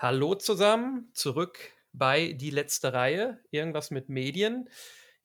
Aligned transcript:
Hallo 0.00 0.36
zusammen, 0.36 1.10
zurück 1.12 1.58
bei 1.92 2.32
Die 2.32 2.50
letzte 2.50 2.92
Reihe, 2.92 3.40
irgendwas 3.50 3.90
mit 3.90 4.08
Medien. 4.08 4.70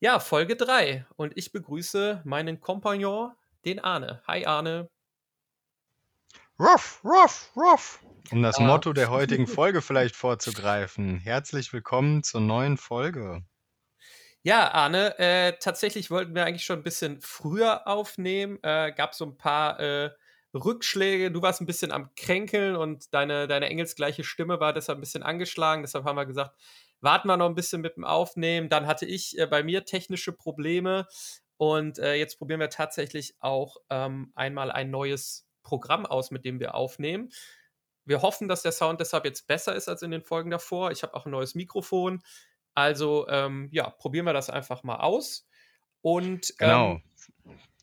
Ja, 0.00 0.18
Folge 0.18 0.56
3 0.56 1.06
und 1.14 1.32
ich 1.36 1.52
begrüße 1.52 2.22
meinen 2.24 2.60
Kompagnon, 2.60 3.30
den 3.64 3.78
Arne. 3.78 4.20
Hi 4.26 4.44
Arne. 4.46 4.90
Ruff, 6.58 7.00
ruff, 7.04 7.52
ruff. 7.54 8.00
Um 8.32 8.42
das 8.42 8.58
ja. 8.58 8.64
Motto 8.66 8.92
der 8.92 9.10
heutigen 9.10 9.46
Folge 9.46 9.80
vielleicht 9.80 10.16
vorzugreifen. 10.16 11.18
Herzlich 11.18 11.72
willkommen 11.72 12.24
zur 12.24 12.40
neuen 12.40 12.76
Folge. 12.76 13.44
Ja, 14.42 14.72
Arne, 14.72 15.16
äh, 15.20 15.52
tatsächlich 15.60 16.10
wollten 16.10 16.34
wir 16.34 16.44
eigentlich 16.46 16.64
schon 16.64 16.80
ein 16.80 16.84
bisschen 16.84 17.20
früher 17.20 17.86
aufnehmen. 17.86 18.58
Äh, 18.64 18.92
gab 18.92 19.14
so 19.14 19.24
ein 19.24 19.36
paar 19.36 19.78
äh, 19.78 20.10
Rückschläge. 20.54 21.30
Du 21.30 21.42
warst 21.42 21.60
ein 21.60 21.66
bisschen 21.66 21.92
am 21.92 22.10
Kränkeln 22.14 22.76
und 22.76 23.12
deine, 23.12 23.46
deine 23.46 23.68
engelsgleiche 23.68 24.24
Stimme 24.24 24.60
war 24.60 24.72
deshalb 24.72 24.98
ein 24.98 25.00
bisschen 25.00 25.22
angeschlagen. 25.22 25.82
Deshalb 25.82 26.04
haben 26.04 26.16
wir 26.16 26.26
gesagt, 26.26 26.56
warten 27.00 27.28
wir 27.28 27.36
noch 27.36 27.48
ein 27.48 27.54
bisschen 27.54 27.80
mit 27.80 27.96
dem 27.96 28.04
Aufnehmen. 28.04 28.68
Dann 28.68 28.86
hatte 28.86 29.06
ich 29.06 29.38
äh, 29.38 29.46
bei 29.46 29.62
mir 29.62 29.84
technische 29.84 30.32
Probleme 30.32 31.06
und 31.56 31.98
äh, 31.98 32.14
jetzt 32.14 32.38
probieren 32.38 32.60
wir 32.60 32.70
tatsächlich 32.70 33.34
auch 33.40 33.76
ähm, 33.90 34.32
einmal 34.34 34.70
ein 34.70 34.90
neues 34.90 35.46
Programm 35.62 36.06
aus, 36.06 36.30
mit 36.30 36.44
dem 36.44 36.60
wir 36.60 36.74
aufnehmen. 36.74 37.30
Wir 38.04 38.22
hoffen, 38.22 38.48
dass 38.48 38.62
der 38.62 38.72
Sound 38.72 39.00
deshalb 39.00 39.24
jetzt 39.24 39.46
besser 39.46 39.74
ist 39.74 39.88
als 39.88 40.02
in 40.02 40.10
den 40.10 40.22
Folgen 40.22 40.50
davor. 40.50 40.90
Ich 40.90 41.02
habe 41.02 41.14
auch 41.14 41.24
ein 41.24 41.30
neues 41.30 41.54
Mikrofon. 41.54 42.22
Also 42.74 43.26
ähm, 43.28 43.68
ja, 43.72 43.88
probieren 43.88 44.26
wir 44.26 44.32
das 44.32 44.50
einfach 44.50 44.82
mal 44.82 44.96
aus. 44.96 45.46
Und 46.02 46.54
genau. 46.58 47.00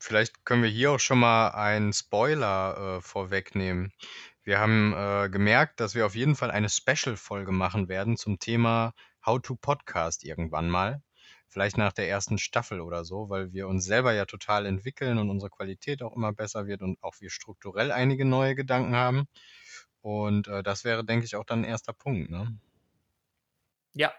Vielleicht 0.01 0.45
können 0.45 0.63
wir 0.63 0.69
hier 0.69 0.93
auch 0.93 0.99
schon 0.99 1.19
mal 1.19 1.49
einen 1.49 1.93
Spoiler 1.93 2.97
äh, 2.97 3.01
vorwegnehmen. 3.01 3.93
Wir 4.41 4.57
haben 4.59 4.93
äh, 4.93 5.29
gemerkt, 5.29 5.79
dass 5.79 5.93
wir 5.93 6.07
auf 6.07 6.15
jeden 6.15 6.35
Fall 6.35 6.49
eine 6.49 6.69
Special-Folge 6.69 7.51
machen 7.51 7.87
werden 7.87 8.17
zum 8.17 8.39
Thema 8.39 8.93
How 9.23 9.39
to 9.39 9.53
Podcast 9.53 10.23
irgendwann 10.23 10.71
mal. 10.71 11.03
Vielleicht 11.49 11.77
nach 11.77 11.93
der 11.93 12.09
ersten 12.09 12.39
Staffel 12.39 12.81
oder 12.81 13.05
so, 13.05 13.29
weil 13.29 13.53
wir 13.53 13.67
uns 13.67 13.85
selber 13.85 14.11
ja 14.11 14.25
total 14.25 14.65
entwickeln 14.65 15.19
und 15.19 15.29
unsere 15.29 15.51
Qualität 15.51 16.01
auch 16.01 16.15
immer 16.15 16.33
besser 16.33 16.65
wird 16.65 16.81
und 16.81 16.97
auch 17.03 17.13
wir 17.19 17.29
strukturell 17.29 17.91
einige 17.91 18.25
neue 18.25 18.55
Gedanken 18.55 18.95
haben. 18.95 19.27
Und 20.01 20.47
äh, 20.47 20.63
das 20.63 20.83
wäre, 20.83 21.05
denke 21.05 21.25
ich, 21.25 21.35
auch 21.35 21.45
dann 21.45 21.59
ein 21.59 21.69
erster 21.69 21.93
Punkt. 21.93 22.31
Ne? 22.31 22.57
Ja, 23.93 24.13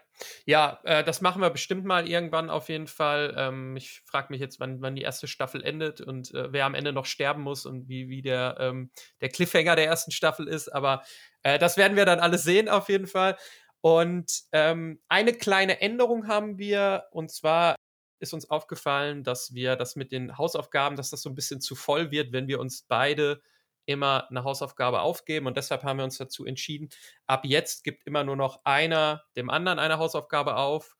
ja, 0.45 0.79
äh, 0.83 1.03
das 1.03 1.21
machen 1.21 1.41
wir 1.41 1.49
bestimmt 1.49 1.83
mal 1.83 2.07
irgendwann 2.07 2.51
auf 2.51 2.69
jeden 2.69 2.85
Fall. 2.87 3.33
Ähm, 3.35 3.75
ich 3.75 4.01
frage 4.05 4.27
mich 4.29 4.39
jetzt, 4.39 4.59
wann, 4.59 4.81
wann 4.81 4.95
die 4.95 5.01
erste 5.01 5.27
Staffel 5.27 5.63
endet 5.63 5.99
und 5.99 6.31
äh, 6.33 6.53
wer 6.53 6.65
am 6.65 6.75
Ende 6.75 6.93
noch 6.93 7.05
sterben 7.07 7.41
muss 7.41 7.65
und 7.65 7.87
wie, 7.89 8.07
wie 8.07 8.21
der, 8.21 8.57
ähm, 8.59 8.91
der 9.21 9.29
Cliffhanger 9.29 9.75
der 9.75 9.87
ersten 9.87 10.11
Staffel 10.11 10.47
ist. 10.47 10.69
Aber 10.69 11.03
äh, 11.41 11.57
das 11.57 11.75
werden 11.77 11.97
wir 11.97 12.05
dann 12.05 12.19
alles 12.19 12.43
sehen 12.43 12.69
auf 12.69 12.87
jeden 12.89 13.07
Fall. 13.07 13.35
Und 13.81 14.43
ähm, 14.51 15.01
eine 15.09 15.33
kleine 15.33 15.81
Änderung 15.81 16.27
haben 16.27 16.57
wir 16.59 17.05
und 17.11 17.31
zwar 17.31 17.75
ist 18.19 18.33
uns 18.33 18.49
aufgefallen, 18.49 19.23
dass 19.23 19.53
wir 19.53 19.75
das 19.75 19.95
mit 19.95 20.11
den 20.11 20.37
Hausaufgaben, 20.37 20.95
dass 20.95 21.09
das 21.09 21.21
so 21.23 21.29
ein 21.29 21.35
bisschen 21.35 21.59
zu 21.61 21.75
voll 21.75 22.11
wird, 22.11 22.31
wenn 22.31 22.47
wir 22.47 22.59
uns 22.59 22.83
beide 22.87 23.41
immer 23.85 24.29
eine 24.29 24.43
Hausaufgabe 24.43 25.01
aufgeben 25.01 25.47
und 25.47 25.57
deshalb 25.57 25.83
haben 25.83 25.97
wir 25.97 26.03
uns 26.03 26.17
dazu 26.17 26.45
entschieden, 26.45 26.89
ab 27.25 27.45
jetzt 27.45 27.83
gibt 27.83 28.05
immer 28.05 28.23
nur 28.23 28.35
noch 28.35 28.61
einer 28.65 29.23
dem 29.35 29.49
anderen 29.49 29.79
eine 29.79 29.97
Hausaufgabe 29.97 30.55
auf 30.55 30.95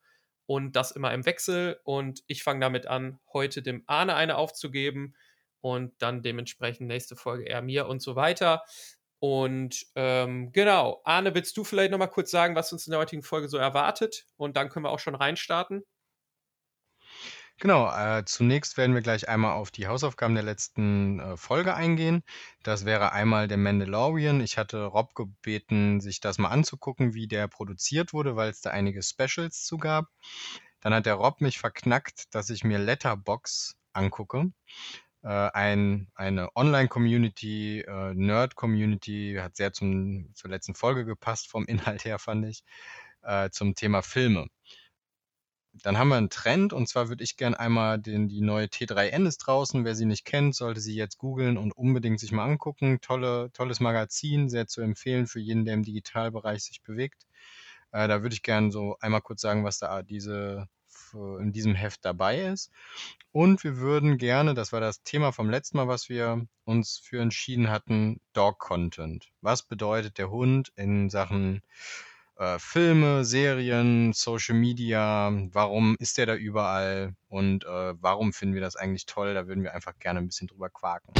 und 0.46 0.76
das 0.76 0.90
immer 0.90 1.12
im 1.12 1.26
Wechsel 1.26 1.80
und 1.84 2.22
ich 2.26 2.42
fange 2.42 2.60
damit 2.60 2.86
an, 2.86 3.18
heute 3.32 3.62
dem 3.62 3.84
Arne 3.86 4.14
eine 4.14 4.36
aufzugeben 4.36 5.14
und 5.60 5.94
dann 6.02 6.22
dementsprechend 6.22 6.88
nächste 6.88 7.16
Folge 7.16 7.44
eher 7.44 7.62
mir 7.62 7.86
und 7.86 8.02
so 8.02 8.16
weiter. 8.16 8.64
Und 9.18 9.86
ähm, 9.94 10.52
genau, 10.52 11.00
Arne, 11.04 11.34
willst 11.34 11.56
du 11.56 11.64
vielleicht 11.64 11.90
nochmal 11.90 12.10
kurz 12.10 12.30
sagen, 12.30 12.54
was 12.54 12.70
uns 12.74 12.86
in 12.86 12.90
der 12.90 13.00
heutigen 13.00 13.22
Folge 13.22 13.48
so 13.48 13.56
erwartet? 13.56 14.26
Und 14.36 14.58
dann 14.58 14.68
können 14.68 14.84
wir 14.84 14.90
auch 14.90 14.98
schon 14.98 15.14
reinstarten. 15.14 15.82
Genau, 17.64 17.90
äh, 17.90 18.22
zunächst 18.26 18.76
werden 18.76 18.94
wir 18.94 19.00
gleich 19.00 19.26
einmal 19.26 19.54
auf 19.54 19.70
die 19.70 19.86
Hausaufgaben 19.86 20.34
der 20.34 20.44
letzten 20.44 21.18
äh, 21.18 21.36
Folge 21.38 21.74
eingehen. 21.74 22.22
Das 22.62 22.84
wäre 22.84 23.12
einmal 23.12 23.48
der 23.48 23.56
Mandalorian. 23.56 24.42
Ich 24.42 24.58
hatte 24.58 24.84
Rob 24.84 25.14
gebeten, 25.14 26.02
sich 26.02 26.20
das 26.20 26.36
mal 26.36 26.50
anzugucken, 26.50 27.14
wie 27.14 27.26
der 27.26 27.48
produziert 27.48 28.12
wurde, 28.12 28.36
weil 28.36 28.50
es 28.50 28.60
da 28.60 28.68
einige 28.68 29.02
Specials 29.02 29.64
zu 29.64 29.78
gab. 29.78 30.10
Dann 30.80 30.92
hat 30.92 31.06
der 31.06 31.14
Rob 31.14 31.40
mich 31.40 31.58
verknackt, 31.58 32.34
dass 32.34 32.50
ich 32.50 32.64
mir 32.64 32.78
Letterbox 32.78 33.78
angucke. 33.94 34.52
Äh, 35.22 35.28
ein, 35.28 36.08
eine 36.14 36.54
Online-Community, 36.54 37.80
äh, 37.80 38.12
Nerd-Community, 38.12 39.38
hat 39.40 39.56
sehr 39.56 39.72
zum, 39.72 40.30
zur 40.34 40.50
letzten 40.50 40.74
Folge 40.74 41.06
gepasst 41.06 41.48
vom 41.50 41.64
Inhalt 41.68 42.04
her, 42.04 42.18
fand 42.18 42.44
ich, 42.44 42.62
äh, 43.22 43.48
zum 43.48 43.74
Thema 43.74 44.02
Filme. 44.02 44.48
Dann 45.82 45.98
haben 45.98 46.08
wir 46.08 46.16
einen 46.16 46.30
Trend 46.30 46.72
und 46.72 46.88
zwar 46.88 47.08
würde 47.08 47.24
ich 47.24 47.36
gerne 47.36 47.58
einmal 47.58 47.98
den, 47.98 48.28
die 48.28 48.40
neue 48.40 48.66
T3N 48.66 49.26
ist 49.26 49.38
draußen. 49.38 49.84
Wer 49.84 49.94
sie 49.94 50.06
nicht 50.06 50.24
kennt, 50.24 50.54
sollte 50.54 50.80
sie 50.80 50.94
jetzt 50.94 51.18
googeln 51.18 51.58
und 51.58 51.72
unbedingt 51.72 52.20
sich 52.20 52.32
mal 52.32 52.44
angucken. 52.44 53.00
Tolle, 53.00 53.50
tolles 53.52 53.80
Magazin, 53.80 54.48
sehr 54.48 54.66
zu 54.66 54.80
empfehlen 54.82 55.26
für 55.26 55.40
jeden, 55.40 55.64
der 55.64 55.74
im 55.74 55.82
Digitalbereich 55.82 56.62
sich 56.62 56.82
bewegt. 56.82 57.26
Äh, 57.92 58.08
da 58.08 58.22
würde 58.22 58.34
ich 58.34 58.42
gerne 58.42 58.70
so 58.70 58.96
einmal 59.00 59.20
kurz 59.20 59.40
sagen, 59.40 59.64
was 59.64 59.78
da 59.78 60.02
diese 60.02 60.68
in 61.14 61.52
diesem 61.52 61.74
Heft 61.74 62.04
dabei 62.04 62.40
ist. 62.40 62.70
Und 63.32 63.64
wir 63.64 63.76
würden 63.78 64.18
gerne, 64.18 64.54
das 64.54 64.72
war 64.72 64.80
das 64.80 65.02
Thema 65.02 65.32
vom 65.32 65.50
letzten 65.50 65.76
Mal, 65.76 65.88
was 65.88 66.08
wir 66.08 66.46
uns 66.64 66.98
für 66.98 67.20
entschieden 67.20 67.70
hatten, 67.70 68.20
Dog 68.32 68.58
Content. 68.58 69.30
Was 69.40 69.62
bedeutet 69.62 70.18
der 70.18 70.30
Hund 70.30 70.72
in 70.76 71.10
Sachen 71.10 71.62
äh, 72.36 72.58
Filme, 72.58 73.24
Serien, 73.24 74.12
Social 74.12 74.56
Media, 74.56 75.30
warum 75.52 75.96
ist 75.98 76.18
der 76.18 76.26
da 76.26 76.34
überall 76.34 77.14
und 77.28 77.64
äh, 77.64 77.94
warum 78.00 78.32
finden 78.32 78.54
wir 78.54 78.60
das 78.60 78.76
eigentlich 78.76 79.06
toll? 79.06 79.34
Da 79.34 79.46
würden 79.46 79.62
wir 79.62 79.74
einfach 79.74 79.98
gerne 79.98 80.20
ein 80.20 80.26
bisschen 80.26 80.48
drüber 80.48 80.70
quaken. 80.70 81.12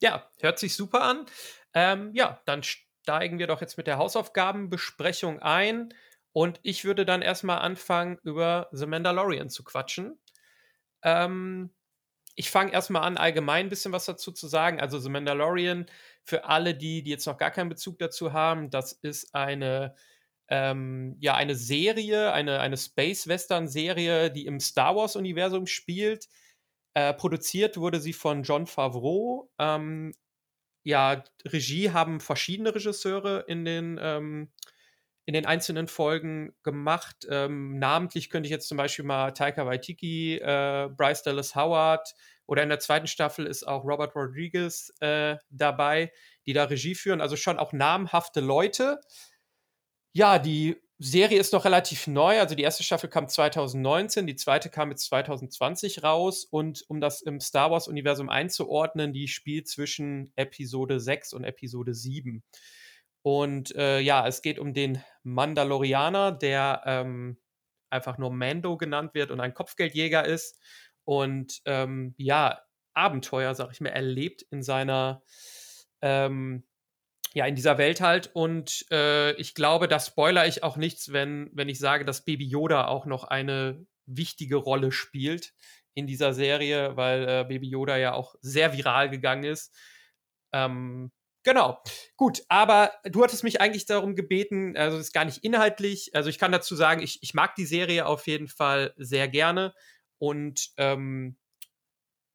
Ja, 0.00 0.30
hört 0.40 0.58
sich 0.58 0.76
super 0.76 1.02
an. 1.02 1.24
Ähm, 1.72 2.10
ja, 2.12 2.42
dann 2.44 2.62
steigen 3.04 3.38
wir 3.38 3.46
doch 3.46 3.60
jetzt 3.60 3.76
mit 3.76 3.86
der 3.86 3.98
Hausaufgabenbesprechung 3.98 5.40
ein. 5.40 5.92
Und 6.32 6.58
ich 6.62 6.86
würde 6.86 7.04
dann 7.04 7.20
erstmal 7.20 7.58
anfangen, 7.58 8.18
über 8.22 8.68
The 8.72 8.86
Mandalorian 8.86 9.50
zu 9.50 9.62
quatschen. 9.62 10.18
Ähm, 11.02 11.70
ich 12.34 12.50
fange 12.50 12.72
erstmal 12.72 13.02
an, 13.02 13.18
allgemein 13.18 13.66
ein 13.66 13.68
bisschen 13.68 13.92
was 13.92 14.06
dazu 14.06 14.32
zu 14.32 14.48
sagen. 14.48 14.80
Also 14.80 14.98
The 14.98 15.10
Mandalorian, 15.10 15.84
für 16.22 16.46
alle, 16.46 16.74
die, 16.74 17.02
die 17.02 17.10
jetzt 17.10 17.26
noch 17.26 17.36
gar 17.36 17.50
keinen 17.50 17.68
Bezug 17.68 17.98
dazu 17.98 18.32
haben, 18.32 18.70
das 18.70 18.92
ist 18.92 19.34
eine, 19.34 19.94
ähm, 20.48 21.16
ja, 21.20 21.34
eine 21.34 21.56
Serie, 21.56 22.32
eine, 22.32 22.60
eine 22.60 22.78
Space-Western-Serie, 22.78 24.30
die 24.30 24.46
im 24.46 24.60
Star 24.60 24.96
Wars-Universum 24.96 25.66
spielt. 25.66 26.26
Äh, 26.94 27.12
produziert 27.12 27.76
wurde 27.76 28.00
sie 28.00 28.14
von 28.14 28.44
John 28.44 28.66
Favreau, 28.66 29.50
ähm, 29.58 30.14
ja, 30.84 31.24
Regie 31.46 31.90
haben 31.90 32.20
verschiedene 32.20 32.74
Regisseure 32.74 33.44
in 33.48 33.64
den, 33.64 33.98
ähm, 34.00 34.52
in 35.24 35.34
den 35.34 35.46
einzelnen 35.46 35.88
Folgen 35.88 36.54
gemacht. 36.62 37.26
Ähm, 37.30 37.78
namentlich 37.78 38.30
könnte 38.30 38.46
ich 38.46 38.50
jetzt 38.50 38.68
zum 38.68 38.76
Beispiel 38.76 39.04
mal 39.04 39.32
Taika 39.32 39.66
Waititi, 39.66 40.36
äh, 40.36 40.90
Bryce 40.94 41.22
Dallas 41.22 41.56
Howard 41.56 42.14
oder 42.46 42.62
in 42.62 42.68
der 42.68 42.80
zweiten 42.80 43.06
Staffel 43.06 43.46
ist 43.46 43.66
auch 43.66 43.84
Robert 43.84 44.14
Rodriguez 44.14 44.92
äh, 45.00 45.36
dabei, 45.50 46.12
die 46.46 46.52
da 46.52 46.64
Regie 46.64 46.94
führen. 46.94 47.22
Also 47.22 47.36
schon 47.36 47.58
auch 47.58 47.72
namhafte 47.72 48.40
Leute. 48.40 49.00
Ja, 50.12 50.38
die 50.38 50.76
Serie 50.98 51.40
ist 51.40 51.52
noch 51.52 51.64
relativ 51.64 52.06
neu. 52.06 52.38
Also 52.38 52.54
die 52.54 52.62
erste 52.62 52.84
Staffel 52.84 53.10
kam 53.10 53.28
2019, 53.28 54.26
die 54.26 54.36
zweite 54.36 54.70
kam 54.70 54.90
jetzt 54.90 55.06
2020 55.06 56.02
raus. 56.02 56.44
Und 56.44 56.84
um 56.88 57.00
das 57.00 57.20
im 57.22 57.40
Star 57.40 57.70
Wars-Universum 57.70 58.28
einzuordnen, 58.28 59.12
die 59.12 59.28
spielt 59.28 59.68
zwischen 59.68 60.32
Episode 60.36 61.00
6 61.00 61.32
und 61.32 61.44
Episode 61.44 61.94
7. 61.94 62.44
Und 63.22 63.74
äh, 63.74 64.00
ja, 64.00 64.26
es 64.26 64.42
geht 64.42 64.58
um 64.58 64.74
den 64.74 65.02
Mandalorianer, 65.22 66.30
der 66.30 66.82
ähm, 66.84 67.38
einfach 67.90 68.18
nur 68.18 68.30
Mando 68.30 68.76
genannt 68.76 69.14
wird 69.14 69.30
und 69.30 69.40
ein 69.40 69.54
Kopfgeldjäger 69.54 70.24
ist. 70.24 70.60
Und 71.04 71.60
ähm, 71.64 72.14
ja, 72.18 72.60
Abenteuer, 72.92 73.54
sag 73.54 73.72
ich 73.72 73.80
mir, 73.80 73.90
erlebt 73.90 74.42
in 74.50 74.62
seiner 74.62 75.22
ähm, 76.02 76.64
ja, 77.34 77.44
in 77.46 77.56
dieser 77.56 77.76
Welt 77.78 78.00
halt. 78.00 78.30
Und 78.32 78.86
äh, 78.90 79.32
ich 79.32 79.54
glaube, 79.54 79.88
da 79.88 80.00
spoiler 80.00 80.46
ich 80.46 80.62
auch 80.62 80.76
nichts, 80.76 81.12
wenn, 81.12 81.50
wenn 81.52 81.68
ich 81.68 81.78
sage, 81.78 82.04
dass 82.04 82.24
Baby 82.24 82.46
Yoda 82.46 82.86
auch 82.86 83.04
noch 83.06 83.24
eine 83.24 83.86
wichtige 84.06 84.56
Rolle 84.56 84.92
spielt 84.92 85.52
in 85.94 86.06
dieser 86.06 86.32
Serie, 86.32 86.96
weil 86.96 87.28
äh, 87.28 87.44
Baby 87.46 87.68
Yoda 87.68 87.96
ja 87.96 88.14
auch 88.14 88.34
sehr 88.40 88.72
viral 88.72 89.10
gegangen 89.10 89.44
ist. 89.44 89.76
Ähm, 90.52 91.10
Genau. 91.44 91.78
Gut, 92.16 92.42
aber 92.48 92.92
du 93.04 93.22
hattest 93.22 93.44
mich 93.44 93.60
eigentlich 93.60 93.84
darum 93.84 94.16
gebeten, 94.16 94.78
also 94.78 94.96
ist 94.96 95.12
gar 95.12 95.26
nicht 95.26 95.44
inhaltlich. 95.44 96.14
Also 96.14 96.30
ich 96.30 96.38
kann 96.38 96.52
dazu 96.52 96.74
sagen, 96.74 97.02
ich, 97.02 97.22
ich 97.22 97.34
mag 97.34 97.54
die 97.54 97.66
Serie 97.66 98.06
auf 98.06 98.26
jeden 98.26 98.48
Fall 98.48 98.94
sehr 98.96 99.28
gerne 99.28 99.74
und 100.16 100.70
ähm, 100.78 101.36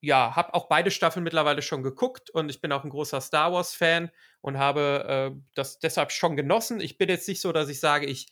ja, 0.01 0.35
habe 0.35 0.53
auch 0.53 0.67
beide 0.67 0.91
Staffeln 0.91 1.23
mittlerweile 1.23 1.61
schon 1.61 1.83
geguckt 1.83 2.29
und 2.29 2.49
ich 2.49 2.61
bin 2.61 2.71
auch 2.71 2.83
ein 2.83 2.89
großer 2.89 3.19
Star 3.21 3.51
Wars-Fan 3.51 4.11
und 4.41 4.57
habe 4.57 5.31
äh, 5.35 5.41
das 5.55 5.79
deshalb 5.79 6.11
schon 6.11 6.35
genossen. 6.37 6.79
Ich 6.79 6.97
bin 6.97 7.09
jetzt 7.09 7.27
nicht 7.27 7.41
so, 7.41 7.51
dass 7.51 7.69
ich 7.69 7.79
sage, 7.79 8.05
ich 8.05 8.27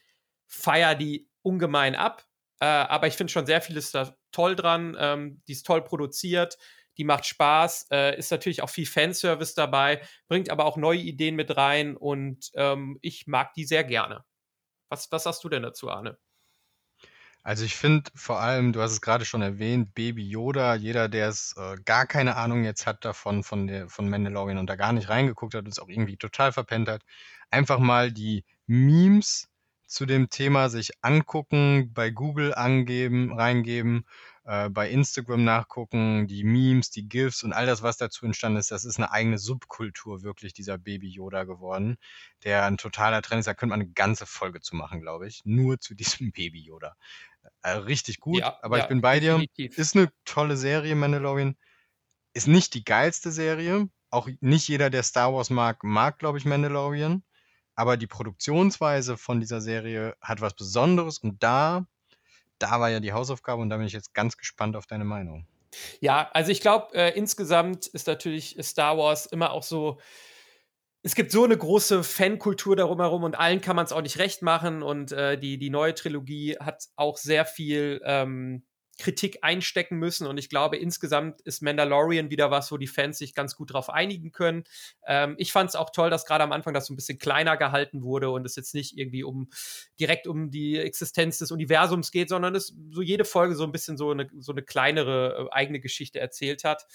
feiere 0.48 0.96
die 0.96 1.30
ungemein 1.42 1.96
ab, 1.96 2.26
äh, 2.62 2.66
aber 2.66 3.08
ich 3.08 3.16
finde 3.16 3.34
schon 3.34 3.46
sehr 3.46 3.62
vieles 3.62 3.92
da 3.92 4.16
toll 4.32 4.56
dran. 4.56 4.96
Ähm, 5.00 5.42
die 5.48 5.54
ist 5.54 5.66
toll 5.66 5.84
produziert, 5.84 6.58
die 6.98 7.04
macht 7.04 7.26
Spaß, 7.26 7.88
äh, 7.92 8.18
ist 8.18 8.32
natürlich 8.32 8.62
auch 8.62 8.70
viel 8.70 8.86
Fanservice 8.86 9.54
dabei, 9.54 10.02
bringt 10.28 10.50
aber 10.50 10.66
auch 10.66 10.78
neue 10.78 11.00
Ideen 11.00 11.36
mit 11.36 11.56
rein 11.58 11.98
und 11.98 12.50
ähm, 12.56 12.98
ich 13.02 13.28
mag 13.28 13.54
die 13.54 13.66
sehr 13.66 13.84
gerne. 13.84 14.24
Was, 14.90 15.12
was 15.12 15.26
hast 15.26 15.44
du 15.44 15.50
denn 15.50 15.64
dazu, 15.64 15.90
Arne? 15.90 16.18
Also 17.48 17.64
ich 17.64 17.78
finde 17.78 18.12
vor 18.14 18.42
allem, 18.42 18.74
du 18.74 18.82
hast 18.82 18.92
es 18.92 19.00
gerade 19.00 19.24
schon 19.24 19.42
erwähnt, 19.42 19.94
Baby 19.96 20.28
Yoda, 20.28 20.76
jeder, 20.76 21.08
der 21.08 21.30
es 21.30 21.56
äh, 21.56 21.78
gar 21.86 22.06
keine 22.06 22.36
Ahnung 22.36 22.66
jetzt 22.66 22.86
hat 22.86 23.06
davon, 23.06 23.42
von, 23.42 23.68
der, 23.68 23.88
von 23.88 24.10
Mandalorian 24.10 24.58
und 24.58 24.70
da 24.70 24.76
gar 24.76 24.92
nicht 24.92 25.08
reingeguckt 25.08 25.54
hat 25.54 25.64
und 25.64 25.72
es 25.72 25.80
auch 25.80 25.88
irgendwie 25.88 26.18
total 26.18 26.52
verpennt 26.52 26.90
hat, 26.90 27.04
einfach 27.50 27.80
mal 27.80 28.12
die 28.12 28.44
Memes 28.66 29.48
zu 29.86 30.06
dem 30.06 30.30
Thema 30.30 30.68
sich 30.70 30.92
angucken, 31.02 31.94
bei 31.94 32.10
Google 32.10 32.54
angeben, 32.54 33.32
reingeben, 33.32 34.06
äh, 34.48 34.70
bei 34.70 34.90
Instagram 34.90 35.44
nachgucken, 35.44 36.28
die 36.28 36.44
Memes, 36.46 36.90
die 36.90 37.08
GIFs 37.08 37.44
und 37.44 37.52
all 37.54 37.66
das, 37.66 37.84
was 37.84 37.98
dazu 37.98 38.26
entstanden 38.26 38.60
ist, 38.60 38.72
das 38.72 38.86
ist 38.86 38.98
eine 38.98 39.12
eigene 39.12 39.38
Subkultur 39.38 40.24
wirklich 40.24 40.54
dieser 40.54 40.78
Baby 40.78 41.10
Yoda 41.10 41.44
geworden, 41.44 41.98
der 42.44 42.66
ein 42.66 42.78
totaler 42.78 43.22
Trend 43.22 43.42
ist. 43.42 43.48
Da 43.48 43.54
könnte 43.54 43.72
man 43.72 43.82
eine 43.82 43.92
ganze 43.92 44.26
Folge 44.26 44.62
zu 44.62 44.76
machen, 44.78 45.02
glaube 45.02 45.28
ich, 45.28 45.42
nur 45.46 45.80
zu 45.80 45.96
diesem 45.96 46.32
Baby 46.32 46.62
Yoda. 46.62 46.96
Äh, 47.62 47.72
richtig 47.72 48.20
gut, 48.20 48.40
ja, 48.40 48.58
aber 48.62 48.78
ja, 48.78 48.84
ich 48.84 48.90
bin 48.90 49.02
bei 49.02 49.20
definitiv. 49.20 49.76
dir. 49.76 49.82
Ist 49.82 49.96
eine 49.96 50.12
tolle 50.26 50.58
Serie, 50.58 50.96
Mandalorian. 50.96 51.56
Ist 52.34 52.48
nicht 52.48 52.74
die 52.74 52.84
geilste 52.84 53.32
Serie. 53.32 53.90
Auch 54.10 54.30
nicht 54.40 54.68
jeder, 54.68 54.90
der 54.90 55.04
Star 55.04 55.34
Wars 55.34 55.50
mag, 55.50 55.84
mag, 55.84 56.20
glaube 56.20 56.38
ich, 56.38 56.46
Mandalorian. 56.46 57.24
Aber 57.76 57.98
die 57.98 58.08
Produktionsweise 58.08 59.18
von 59.18 59.40
dieser 59.40 59.62
Serie 59.62 60.16
hat 60.22 60.42
was 60.42 60.56
Besonderes 60.56 61.20
und 61.20 61.44
da, 61.44 61.86
da 62.58 62.80
war 62.80 62.90
ja 62.90 63.00
die 63.00 63.14
Hausaufgabe 63.14 63.62
und 63.62 63.70
da 63.70 63.78
bin 63.78 63.86
ich 63.86 63.94
jetzt 63.94 64.14
ganz 64.14 64.38
gespannt 64.38 64.76
auf 64.76 64.88
deine 64.88 65.06
Meinung. 65.06 65.46
Ja, 66.00 66.30
also 66.34 66.52
ich 66.52 66.62
glaube, 66.62 66.96
äh, 66.96 67.16
insgesamt 67.16 67.88
ist 67.88 68.08
natürlich 68.08 68.58
Star 68.62 68.98
Wars 68.98 69.26
immer 69.28 69.52
auch 69.52 69.64
so 69.64 70.00
es 71.08 71.16
gibt 71.16 71.32
so 71.32 71.46
eine 71.46 71.58
große 71.58 72.04
Fankultur 72.04 72.76
darum 72.76 73.00
herum 73.00 73.24
und 73.24 73.40
allen 73.40 73.62
kann 73.62 73.78
man 73.78 73.86
es 73.86 73.94
auch 73.94 74.02
nicht 74.02 74.20
recht 74.20 74.42
machen. 74.42 74.84
Und 74.84 75.14
äh, 75.14 75.40
die, 75.40 75.58
die 75.58 75.70
neue 75.70 75.96
Trilogie 75.96 76.58
hat 76.60 76.84
auch 76.98 77.16
sehr 77.16 77.46
viel 77.46 78.02
ähm, 78.04 78.66
Kritik 78.98 79.38
einstecken 79.42 80.00
müssen. 80.00 80.28
Und 80.28 80.38
ich 80.38 80.50
glaube, 80.50 80.76
insgesamt 80.76 81.40
ist 81.44 81.62
Mandalorian 81.62 82.30
wieder 82.30 82.52
was, 82.52 82.74
wo 82.74 82.78
die 82.78 82.88
Fans 82.88 83.20
sich 83.20 83.34
ganz 83.34 83.56
gut 83.56 83.72
drauf 83.72 83.90
einigen 83.90 84.34
können. 84.34 84.66
Ähm, 85.08 85.36
ich 85.38 85.54
fand 85.54 85.70
es 85.70 85.78
auch 85.78 85.92
toll, 85.92 86.10
dass 86.10 86.26
gerade 86.26 86.44
am 86.44 86.52
Anfang 86.52 86.74
das 86.74 86.88
so 86.88 86.94
ein 86.94 86.98
bisschen 86.98 87.20
kleiner 87.20 87.56
gehalten 87.56 88.04
wurde 88.04 88.30
und 88.30 88.46
es 88.46 88.58
jetzt 88.58 88.74
nicht 88.74 88.98
irgendwie 88.98 89.24
um 89.24 89.48
direkt 90.02 90.28
um 90.28 90.52
die 90.52 90.78
Existenz 90.78 91.38
des 91.38 91.52
Universums 91.52 92.12
geht, 92.12 92.28
sondern 92.28 92.54
es 92.54 92.76
so 92.92 93.02
jede 93.02 93.24
Folge 93.24 93.56
so 93.56 93.64
ein 93.64 93.72
bisschen 93.72 93.96
so 93.96 94.12
eine, 94.12 94.30
so 94.40 94.52
eine 94.52 94.62
kleinere 94.62 95.48
äh, 95.48 95.56
eigene 95.56 95.80
Geschichte 95.80 96.20
erzählt 96.20 96.66
hat. 96.66 96.86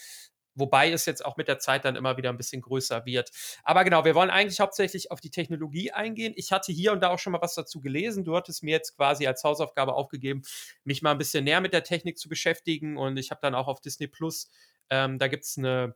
Wobei 0.54 0.90
es 0.92 1.06
jetzt 1.06 1.24
auch 1.24 1.36
mit 1.36 1.48
der 1.48 1.58
Zeit 1.58 1.84
dann 1.84 1.96
immer 1.96 2.16
wieder 2.16 2.30
ein 2.30 2.36
bisschen 2.36 2.60
größer 2.60 3.06
wird. 3.06 3.30
Aber 3.64 3.84
genau, 3.84 4.04
wir 4.04 4.14
wollen 4.14 4.30
eigentlich 4.30 4.60
hauptsächlich 4.60 5.10
auf 5.10 5.20
die 5.20 5.30
Technologie 5.30 5.92
eingehen. 5.92 6.34
Ich 6.36 6.52
hatte 6.52 6.72
hier 6.72 6.92
und 6.92 7.00
da 7.02 7.10
auch 7.10 7.18
schon 7.18 7.32
mal 7.32 7.40
was 7.40 7.54
dazu 7.54 7.80
gelesen. 7.80 8.24
Du 8.24 8.36
hattest 8.36 8.62
mir 8.62 8.72
jetzt 8.72 8.96
quasi 8.96 9.26
als 9.26 9.44
Hausaufgabe 9.44 9.94
aufgegeben, 9.94 10.42
mich 10.84 11.02
mal 11.02 11.12
ein 11.12 11.18
bisschen 11.18 11.44
näher 11.44 11.60
mit 11.60 11.72
der 11.72 11.84
Technik 11.84 12.18
zu 12.18 12.28
beschäftigen. 12.28 12.96
Und 12.96 13.16
ich 13.16 13.30
habe 13.30 13.40
dann 13.42 13.54
auch 13.54 13.68
auf 13.68 13.80
Disney 13.80 14.08
Plus, 14.08 14.50
ähm, 14.90 15.18
da 15.18 15.28
gibt 15.28 15.44
es 15.44 15.56
eine, 15.56 15.94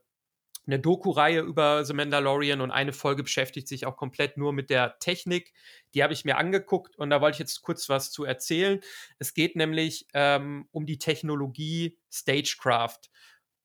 eine 0.65 0.79
Doku-Reihe 0.79 1.41
über 1.41 1.85
The 1.85 1.93
Mandalorian 1.93 2.61
und 2.61 2.71
eine 2.71 2.93
Folge 2.93 3.23
beschäftigt 3.23 3.67
sich 3.67 3.85
auch 3.85 3.95
komplett 3.95 4.37
nur 4.37 4.53
mit 4.53 4.69
der 4.69 4.97
Technik. 4.99 5.53
Die 5.93 6.03
habe 6.03 6.13
ich 6.13 6.25
mir 6.25 6.37
angeguckt 6.37 6.97
und 6.97 7.09
da 7.09 7.21
wollte 7.21 7.35
ich 7.35 7.39
jetzt 7.39 7.61
kurz 7.61 7.87
was 7.89 8.11
zu 8.11 8.25
erzählen. 8.25 8.81
Es 9.19 9.33
geht 9.33 9.55
nämlich 9.55 10.07
ähm, 10.13 10.67
um 10.71 10.85
die 10.85 10.97
Technologie 10.97 11.97
Stagecraft. 12.11 13.09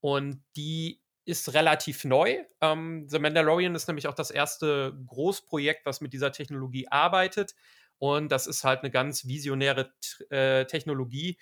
Und 0.03 0.43
die 0.57 1.01
ist 1.25 1.55
relativ 1.55 2.05
neu. 2.05 2.45
Ähm, 2.61 3.07
The 3.09 3.21
Mandalorian 3.21 3.75
ist 3.77 3.87
nämlich 3.87 4.09
auch 4.09 4.15
das 4.15 4.33
erste 4.33 4.93
Großprojekt, 5.07 5.87
was 5.87 6.01
mit 6.01 6.13
dieser 6.13 6.33
Technologie 6.33 6.89
arbeitet. 6.89 7.55
Und 7.99 8.31
das 8.33 8.49
ist 8.49 8.65
halt 8.65 8.81
eine 8.81 8.91
ganz 8.91 9.29
visionäre 9.29 9.95
äh, 10.31 10.67
Technologie. 10.67 11.39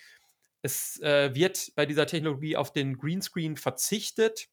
Es 0.61 1.01
äh, 1.01 1.33
wird 1.33 1.71
bei 1.75 1.87
dieser 1.87 2.05
Technologie 2.05 2.55
auf 2.55 2.71
den 2.71 2.99
Greenscreen 2.99 3.57
verzichtet. 3.57 4.47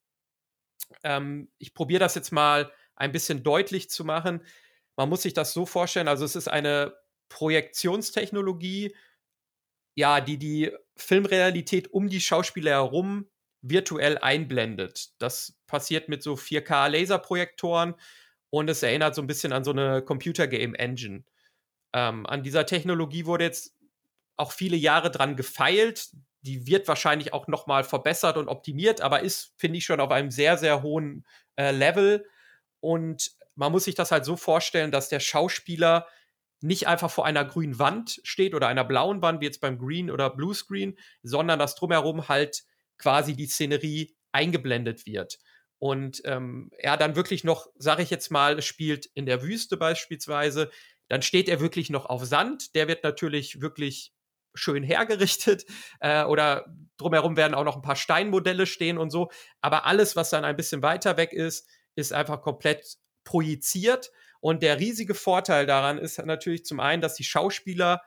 Ähm, 1.05 1.51
ich 1.59 1.75
probiere 1.75 2.01
das 2.01 2.15
jetzt 2.15 2.33
mal 2.33 2.73
ein 2.97 3.13
bisschen 3.13 3.43
deutlich 3.43 3.91
zu 3.91 4.07
machen. 4.07 4.43
Man 4.97 5.11
muss 5.11 5.21
sich 5.23 5.35
das 5.35 5.53
so 5.53 5.67
vorstellen, 5.67 6.09
also 6.09 6.25
es 6.25 6.35
ist 6.35 6.49
eine 6.49 6.95
Projektionstechnologie, 7.29 8.97
ja, 9.95 10.23
die 10.23 10.39
die 10.39 10.73
Filmrealität 10.97 11.93
um 11.93 12.09
die 12.09 12.23
Schauspieler 12.23 12.71
herum 12.71 13.29
virtuell 13.63 14.19
einblendet. 14.19 15.11
Das 15.19 15.59
passiert 15.67 16.09
mit 16.09 16.23
so 16.23 16.35
4K-Laserprojektoren 16.35 17.95
und 18.51 18.71
es 18.71 18.83
erinnert 18.83 19.15
so 19.15 19.23
ein 19.23 19.27
bisschen 19.27 19.53
an 19.53 19.65
so 19.65 19.73
eine 19.73 20.03
Computer-Game-Engine. 20.03 21.25
Ähm, 21.93 22.27
an 22.27 22.43
dieser 22.43 22.67
Technologie 22.67 23.27
wurde 23.27 23.45
jetzt 23.45 23.75
auch 24.37 24.53
viele 24.53 24.77
Jahre 24.77 25.11
dran 25.11 25.37
gefeilt. 25.37 26.11
Die 26.43 26.67
wird 26.67 26.89
wahrscheinlich 26.89 27.33
auch 27.33 27.49
noch 27.49 27.67
mal 27.67 27.85
verbessert 27.85 28.37
und 28.37 28.49
optimiert, 28.49 29.01
aber 29.01 29.21
ist, 29.21 29.53
finde 29.57 29.79
ich, 29.79 29.85
schon 29.85 30.01
auf 30.01 30.11
einem 30.11 30.31
sehr, 30.31 30.57
sehr 30.57 30.83
hohen 30.83 31.27
äh, 31.57 31.73
Level. 31.73 32.25
Und 32.81 33.33
man 33.55 33.73
muss 33.73 33.85
sich 33.85 33.97
das 33.97 34.13
halt 34.13 34.25
so 34.25 34.37
vorstellen, 34.37 34.93
dass 34.93 35.09
der 35.09 35.21
Schauspieler 35.21 36.07
nicht 36.61 36.87
einfach 36.87 37.11
vor 37.11 37.27
einer 37.27 37.45
grünen 37.45 37.79
Wand 37.79 38.21
steht 38.25 38.55
oder 38.55 38.69
einer 38.69 38.85
blauen 38.85 39.23
Wand, 39.23 39.41
wie 39.41 39.47
jetzt 39.47 39.61
beim 39.61 39.79
Green 39.79 40.11
oder 40.11 40.31
Blue 40.31 40.55
Screen, 40.55 40.97
sondern 41.23 41.59
dass 41.59 41.75
drumherum 41.75 42.29
halt 42.29 42.65
quasi 42.99 43.35
die 43.35 43.47
Szenerie 43.47 44.17
eingeblendet 44.33 45.07
wird. 45.07 45.39
Und 45.79 46.23
ähm, 46.25 46.71
er 46.79 46.97
dann 46.97 47.17
wirklich 47.17 47.45
noch, 47.45 47.69
sage 47.77 48.03
ich 48.03 48.11
jetzt 48.11 48.31
mal, 48.31 48.61
spielt 48.63 49.07
in 49.15 49.27
der 49.27 49.43
Wüste 49.43 49.77
beispielsweise, 49.77 50.71
dann 51.09 51.23
steht 51.23 51.49
er 51.49 51.61
wirklich 51.61 51.89
noch 51.89 52.07
auf 52.07 52.25
Sand. 52.25 52.75
Der 52.75 52.89
wird 52.89 53.05
natürlich 53.05 53.61
wirklich 53.61 54.13
schön 54.55 54.83
hergerichtet 54.83 55.65
äh, 56.01 56.25
oder 56.25 56.67
drumherum 56.97 57.37
werden 57.37 57.55
auch 57.55 57.65
noch 57.65 57.77
ein 57.77 57.83
paar 57.83 57.97
Steinmodelle 57.97 58.67
stehen 58.67 58.99
und 58.99 59.11
so. 59.11 59.31
Aber 59.61 59.87
alles, 59.87 60.17
was 60.17 60.31
dann 60.31 60.45
ein 60.45 60.57
bisschen 60.57 60.83
weiter 60.83 61.17
weg 61.17 61.33
ist, 61.33 61.69
ist 61.95 62.13
einfach 62.13 62.43
komplett 62.43 62.97
projiziert. 63.25 64.11
Und 64.41 64.63
der 64.63 64.79
riesige 64.79 65.15
Vorteil 65.15 65.67
daran 65.67 65.99
ist 65.99 66.19
natürlich 66.25 66.65
zum 66.65 66.81
einen, 66.81 67.03
dass 67.03 67.15
die 67.15 67.25
Schauspieler 67.25 68.03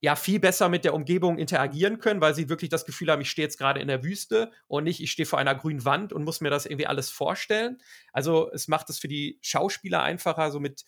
ja 0.00 0.14
viel 0.14 0.38
besser 0.40 0.68
mit 0.68 0.84
der 0.84 0.94
Umgebung 0.94 1.38
interagieren 1.38 1.98
können, 1.98 2.20
weil 2.20 2.34
sie 2.34 2.48
wirklich 2.48 2.70
das 2.70 2.84
Gefühl 2.84 3.10
haben, 3.10 3.22
ich 3.22 3.30
stehe 3.30 3.46
jetzt 3.46 3.58
gerade 3.58 3.80
in 3.80 3.88
der 3.88 4.04
Wüste 4.04 4.52
und 4.66 4.84
nicht, 4.84 5.00
ich 5.00 5.10
stehe 5.10 5.26
vor 5.26 5.38
einer 5.38 5.54
grünen 5.54 5.84
Wand 5.84 6.12
und 6.12 6.24
muss 6.24 6.40
mir 6.40 6.50
das 6.50 6.66
irgendwie 6.66 6.86
alles 6.86 7.10
vorstellen. 7.10 7.78
Also 8.12 8.50
es 8.52 8.68
macht 8.68 8.90
es 8.90 8.98
für 8.98 9.08
die 9.08 9.38
Schauspieler 9.40 10.02
einfacher, 10.02 10.50
so 10.50 10.60
mit, 10.60 10.84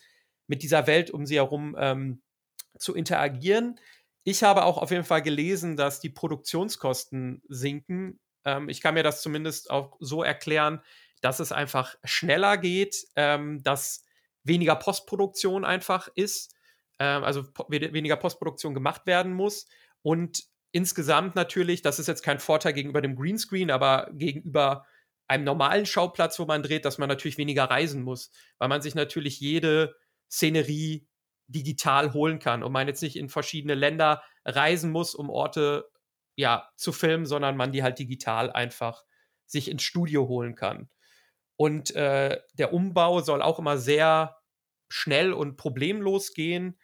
mit 0.47 0.63
dieser 0.63 0.87
Welt 0.87 1.11
um 1.11 1.25
sie 1.25 1.37
herum 1.37 1.75
ähm, 1.79 2.23
zu 2.79 2.95
interagieren. 2.95 3.81
Ich 4.25 4.43
habe 4.43 4.65
auch 4.65 4.77
auf 4.77 4.91
jeden 4.91 5.05
Fall 5.05 5.23
gelesen, 5.23 5.77
dass 5.77 6.01
die 6.01 6.11
Produktionskosten 6.11 7.43
sinken. 7.49 8.21
Ähm, 8.45 8.69
ich 8.69 8.83
kann 8.83 8.95
mir 8.95 9.03
das 9.03 9.23
zumindest 9.23 9.71
auch 9.71 9.97
so 10.01 10.23
erklären, 10.23 10.83
dass 11.23 11.41
es 11.41 11.51
einfach 11.51 11.97
schneller 12.05 12.59
geht, 12.59 13.07
ähm, 13.17 13.63
dass 13.63 14.05
weniger 14.45 14.77
Postproduktion 14.77 15.65
einfach 15.65 16.09
ist 16.15 16.55
ähm, 16.99 17.25
also 17.25 17.45
weniger 17.69 18.17
Postproduktion 18.17 18.75
gemacht 18.75 19.07
werden 19.07 19.33
muss. 19.33 19.67
Und 20.03 20.45
insgesamt 20.73 21.35
natürlich, 21.35 21.83
das 21.83 21.99
ist 21.99 22.07
jetzt 22.07 22.23
kein 22.23 22.39
Vorteil 22.39 22.73
gegenüber 22.73 23.01
dem 23.01 23.17
Greenscreen, 23.17 23.71
aber 23.71 24.11
gegenüber 24.13 24.87
einem 25.27 25.45
normalen 25.45 25.87
Schauplatz, 25.87 26.39
wo 26.39 26.47
man 26.47 26.63
dreht, 26.63 26.85
dass 26.85 26.99
man 26.99 27.09
natürlich 27.09 27.39
weniger 27.39 27.65
reisen 27.65 28.03
muss, 28.03 28.31
weil 28.59 28.69
man 28.69 28.83
sich 28.83 28.95
natürlich 28.95 29.41
jede 29.41 29.95
Szenerie 30.31 31.07
digital 31.49 32.13
holen 32.13 32.39
kann 32.39 32.63
und 32.63 32.73
man 32.73 32.89
jetzt 32.89 33.03
nicht 33.03 33.17
in 33.17 33.29
verschiedene 33.29 33.75
Länder 33.75 34.23
reisen 34.45 34.91
muss, 34.91 35.15
um 35.15 35.31
Orte 35.31 35.89
ja 36.37 36.71
zu 36.77 36.93
filmen, 36.93 37.27
sondern 37.27 37.57
man 37.57 37.73
die 37.73 37.83
halt 37.83 37.99
digital 37.99 38.51
einfach 38.51 39.05
sich 39.47 39.71
ins 39.71 39.83
Studio 39.83 40.29
holen 40.29 40.55
kann. 40.55 40.89
Und 41.57 41.95
äh, 41.97 42.41
der 42.55 42.73
Umbau 42.73 43.21
soll 43.21 43.43
auch 43.43 43.59
immer 43.59 43.79
sehr 43.79 44.37
schnell 44.89 45.33
und 45.33 45.57
problemlos 45.57 46.33
gehen. 46.33 46.79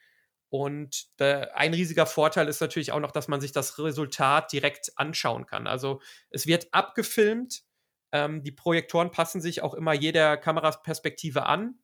Und 0.51 1.07
äh, 1.19 1.47
ein 1.55 1.75
riesiger 1.75 2.07
Vorteil 2.07 2.49
ist 2.49 2.61
natürlich 2.61 2.93
auch 2.93 3.01
noch, 3.01 3.11
dass 3.13 3.29
man 3.29 3.41
sich 3.41 3.53
das 3.53 3.79
Resultat 3.79 4.53
direkt 4.53 4.93
anschauen 4.97 5.47
kann. 5.47 5.67
Also 5.67 6.01
es 6.31 6.47
wird 6.47 6.69
abgefilmt 6.73 7.63
Ähm, 8.13 8.45
die 8.45 8.53
Projektoren 8.53 9.11
passen 9.11 9.41
sich 9.41 9.63
auch 9.63 9.75
immer 9.75 9.93
jeder 9.93 10.37
Kameraperspektive 10.37 11.47
an. 11.47 11.81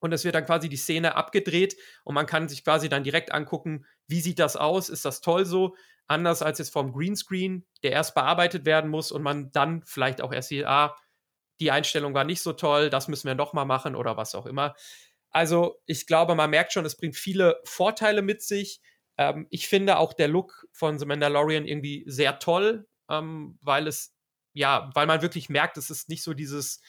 Und 0.00 0.12
es 0.12 0.24
wird 0.24 0.34
dann 0.34 0.46
quasi 0.46 0.68
die 0.68 0.76
Szene 0.76 1.14
abgedreht 1.14 1.76
und 2.04 2.14
man 2.14 2.26
kann 2.26 2.48
sich 2.48 2.64
quasi 2.64 2.88
dann 2.88 3.04
direkt 3.04 3.32
angucken, 3.32 3.86
wie 4.06 4.20
sieht 4.20 4.38
das 4.38 4.56
aus? 4.56 4.88
Ist 4.88 5.04
das 5.04 5.20
toll 5.20 5.44
so? 5.44 5.76
Anders 6.06 6.42
als 6.42 6.58
jetzt 6.58 6.72
vom 6.72 6.92
Greenscreen, 6.92 7.66
der 7.82 7.92
erst 7.92 8.14
bearbeitet 8.14 8.64
werden 8.64 8.90
muss 8.90 9.12
und 9.12 9.22
man 9.22 9.52
dann 9.52 9.82
vielleicht 9.84 10.22
auch 10.22 10.32
erst 10.32 10.48
sieht, 10.48 10.64
ah, 10.66 10.96
die 11.60 11.70
Einstellung 11.70 12.14
war 12.14 12.24
nicht 12.24 12.42
so 12.42 12.52
toll, 12.54 12.90
das 12.90 13.08
müssen 13.08 13.28
wir 13.28 13.34
noch 13.34 13.52
mal 13.52 13.66
machen 13.66 13.94
oder 13.94 14.16
was 14.16 14.34
auch 14.34 14.46
immer. 14.46 14.74
Also 15.30 15.80
ich 15.86 16.06
glaube, 16.06 16.34
man 16.34 16.50
merkt 16.50 16.72
schon, 16.72 16.84
es 16.84 16.96
bringt 16.96 17.16
viele 17.16 17.60
Vorteile 17.64 18.22
mit 18.22 18.42
sich. 18.42 18.80
Ähm, 19.16 19.46
ich 19.50 19.68
finde 19.68 19.98
auch 19.98 20.12
der 20.12 20.28
Look 20.28 20.66
von 20.72 20.98
The 20.98 21.06
Mandalorian 21.06 21.66
irgendwie 21.66 22.04
sehr 22.06 22.38
toll, 22.38 22.88
ähm, 23.08 23.58
weil 23.62 23.86
es, 23.86 24.14
ja, 24.52 24.90
weil 24.94 25.06
man 25.06 25.22
wirklich 25.22 25.48
merkt, 25.48 25.76
es 25.76 25.90
ist 25.90 26.08
nicht 26.08 26.22
so 26.22 26.34
dieses, 26.34 26.80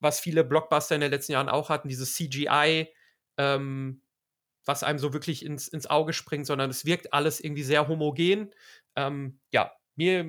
was 0.00 0.18
viele 0.20 0.44
Blockbuster 0.44 0.94
in 0.96 1.00
den 1.00 1.10
letzten 1.10 1.32
Jahren 1.32 1.48
auch 1.48 1.68
hatten, 1.68 1.88
dieses 1.88 2.14
CGI, 2.14 2.92
ähm, 3.38 4.02
was 4.64 4.82
einem 4.82 4.98
so 4.98 5.12
wirklich 5.12 5.44
ins, 5.44 5.68
ins 5.68 5.86
Auge 5.88 6.12
springt, 6.12 6.46
sondern 6.46 6.70
es 6.70 6.84
wirkt 6.84 7.12
alles 7.12 7.40
irgendwie 7.40 7.62
sehr 7.62 7.88
homogen. 7.88 8.52
Ähm, 8.96 9.40
ja, 9.52 9.72
mir, 9.96 10.24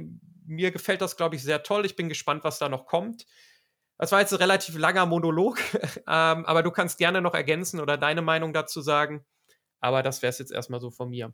mir 0.46 0.72
gefällt 0.72 1.02
das, 1.02 1.18
glaube 1.18 1.36
ich, 1.36 1.44
sehr 1.44 1.64
toll. 1.64 1.86
Ich 1.86 1.96
bin 1.96 2.10
gespannt, 2.10 2.44
was 2.44 2.60
da 2.60 2.70
noch 2.70 2.86
kommt. 2.86 3.26
Das 4.04 4.12
war 4.12 4.20
jetzt 4.20 4.34
ein 4.34 4.40
relativ 4.40 4.78
langer 4.78 5.06
Monolog, 5.06 5.60
ähm, 6.08 6.46
aber 6.46 6.62
du 6.62 6.72
kannst 6.72 6.98
gerne 6.98 7.22
noch 7.22 7.34
ergänzen 7.34 7.80
oder 7.80 7.98
deine 7.98 8.22
Meinung 8.22 8.52
dazu 8.52 8.82
sagen. 8.82 9.24
Aber 9.80 10.04
das 10.04 10.22
wäre 10.22 10.30
es 10.30 10.40
jetzt 10.40 10.52
erstmal 10.52 10.82
so 10.82 10.92
von 10.92 11.10
mir. 11.10 11.34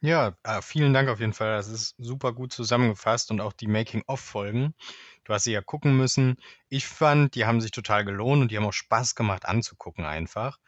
Ja, 0.00 0.36
äh, 0.42 0.60
vielen 0.60 0.92
Dank 0.92 1.08
auf 1.08 1.20
jeden 1.20 1.34
Fall. 1.34 1.54
Das 1.54 1.68
ist 1.68 1.94
super 1.98 2.32
gut 2.32 2.52
zusammengefasst 2.52 3.30
und 3.30 3.40
auch 3.40 3.52
die 3.52 3.68
Making-of-Folgen. 3.68 4.74
Du 5.22 5.32
hast 5.32 5.44
sie 5.44 5.52
ja 5.52 5.60
gucken 5.60 5.96
müssen. 5.96 6.34
Ich 6.68 6.88
fand, 6.88 7.36
die 7.36 7.44
haben 7.44 7.60
sich 7.60 7.70
total 7.70 8.04
gelohnt 8.04 8.42
und 8.42 8.50
die 8.50 8.56
haben 8.56 8.66
auch 8.66 8.72
Spaß 8.72 9.14
gemacht 9.14 9.46
anzugucken 9.46 10.04
einfach. 10.04 10.58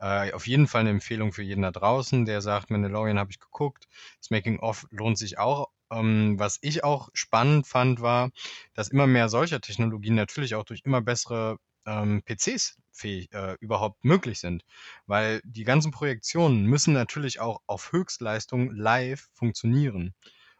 Äh, 0.00 0.32
auf 0.32 0.46
jeden 0.46 0.66
Fall 0.68 0.82
eine 0.82 0.90
Empfehlung 0.90 1.32
für 1.32 1.42
jeden 1.42 1.62
da 1.62 1.70
draußen, 1.70 2.24
der 2.24 2.40
sagt, 2.40 2.70
Mandalorian 2.70 3.18
habe 3.18 3.30
ich 3.30 3.40
geguckt. 3.40 3.88
Das 4.20 4.30
Making-of 4.30 4.86
lohnt 4.90 5.18
sich 5.18 5.38
auch 5.38 5.68
ähm, 5.90 6.38
was 6.38 6.58
ich 6.60 6.84
auch 6.84 7.08
spannend 7.14 7.66
fand, 7.66 8.00
war, 8.00 8.30
dass 8.74 8.88
immer 8.88 9.06
mehr 9.06 9.28
solcher 9.28 9.60
Technologien 9.60 10.14
natürlich 10.14 10.54
auch 10.54 10.64
durch 10.64 10.82
immer 10.84 11.00
bessere 11.00 11.58
ähm, 11.86 12.22
PCs 12.24 12.76
fähig, 12.92 13.32
äh, 13.32 13.56
überhaupt 13.60 14.04
möglich 14.04 14.40
sind. 14.40 14.64
Weil 15.06 15.40
die 15.44 15.64
ganzen 15.64 15.90
Projektionen 15.90 16.64
müssen 16.66 16.92
natürlich 16.92 17.40
auch 17.40 17.60
auf 17.66 17.92
Höchstleistung 17.92 18.70
live 18.72 19.28
funktionieren. 19.32 20.14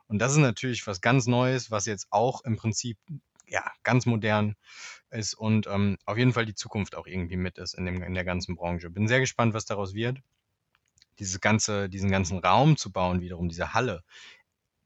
Und 0.07 0.21
das 0.21 0.33
ist 0.33 0.39
natürlich 0.39 0.87
was 0.87 1.01
ganz 1.03 1.27
Neues, 1.27 1.71
was 1.71 1.85
jetzt 1.85 2.07
auch 2.11 2.43
im 2.45 2.57
Prinzip 2.57 2.97
ja, 3.49 3.71
ganz 3.83 4.07
modern 4.07 4.57
ist 5.11 5.35
und 5.35 5.67
ähm, 5.67 5.97
auf 6.05 6.19
jeden 6.19 6.33
Fall 6.33 6.47
die 6.47 6.55
Zukunft 6.55 6.95
auch 6.95 7.07
irgendwie 7.07 7.37
mit 7.37 7.59
ist 7.59 7.75
in, 7.75 7.87
dem, 7.87 8.03
in 8.03 8.15
der 8.15 8.25
ganzen 8.25 8.57
Branche. 8.57 8.91
Bin 8.91 9.09
sehr 9.09 9.21
gespannt, 9.21 9.55
was 9.55 9.65
daraus 9.65 9.95
wird. 9.95 10.19
Dieses 11.19 11.41
ganze, 11.41 11.89
diesen 11.89 12.11
ganzen 12.11 12.39
Raum 12.39 12.77
zu 12.77 12.93
bauen, 12.93 13.21
wiederum, 13.21 13.49
diese 13.49 13.75
Halle, 13.75 14.05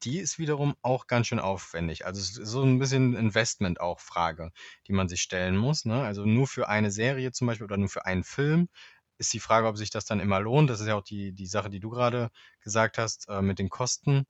die 0.03 0.19
ist 0.19 0.39
wiederum 0.39 0.75
auch 0.81 1.07
ganz 1.07 1.27
schön 1.27 1.39
aufwendig. 1.39 2.05
Also 2.05 2.19
es 2.19 2.37
ist 2.37 2.49
so 2.49 2.63
ein 2.63 2.79
bisschen 2.79 3.15
Investment 3.15 3.79
auch 3.79 3.99
Frage, 3.99 4.51
die 4.87 4.93
man 4.93 5.07
sich 5.07 5.21
stellen 5.21 5.55
muss. 5.55 5.85
Ne? 5.85 6.03
Also 6.03 6.25
nur 6.25 6.47
für 6.47 6.67
eine 6.67 6.91
Serie 6.91 7.31
zum 7.31 7.47
Beispiel 7.47 7.65
oder 7.65 7.77
nur 7.77 7.89
für 7.89 8.05
einen 8.05 8.23
Film 8.23 8.69
ist 9.17 9.33
die 9.33 9.39
Frage, 9.39 9.67
ob 9.67 9.77
sich 9.77 9.89
das 9.91 10.05
dann 10.05 10.19
immer 10.19 10.39
lohnt. 10.39 10.69
Das 10.69 10.79
ist 10.79 10.87
ja 10.87 10.95
auch 10.95 11.03
die, 11.03 11.31
die 11.31 11.45
Sache, 11.45 11.69
die 11.69 11.79
du 11.79 11.89
gerade 11.89 12.29
gesagt 12.61 12.97
hast 12.97 13.29
äh, 13.29 13.41
mit 13.41 13.59
den 13.59 13.69
Kosten. 13.69 14.25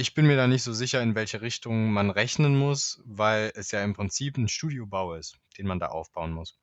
Ich 0.00 0.14
bin 0.14 0.26
mir 0.26 0.36
da 0.36 0.46
nicht 0.46 0.62
so 0.62 0.72
sicher, 0.72 1.02
in 1.02 1.14
welche 1.14 1.42
Richtung 1.42 1.92
man 1.92 2.08
rechnen 2.08 2.56
muss, 2.56 3.02
weil 3.04 3.52
es 3.54 3.70
ja 3.70 3.84
im 3.84 3.92
Prinzip 3.92 4.38
ein 4.38 4.48
Studiobau 4.48 5.12
ist, 5.12 5.36
den 5.58 5.66
man 5.66 5.78
da 5.78 5.88
aufbauen 5.88 6.32
muss. 6.32 6.58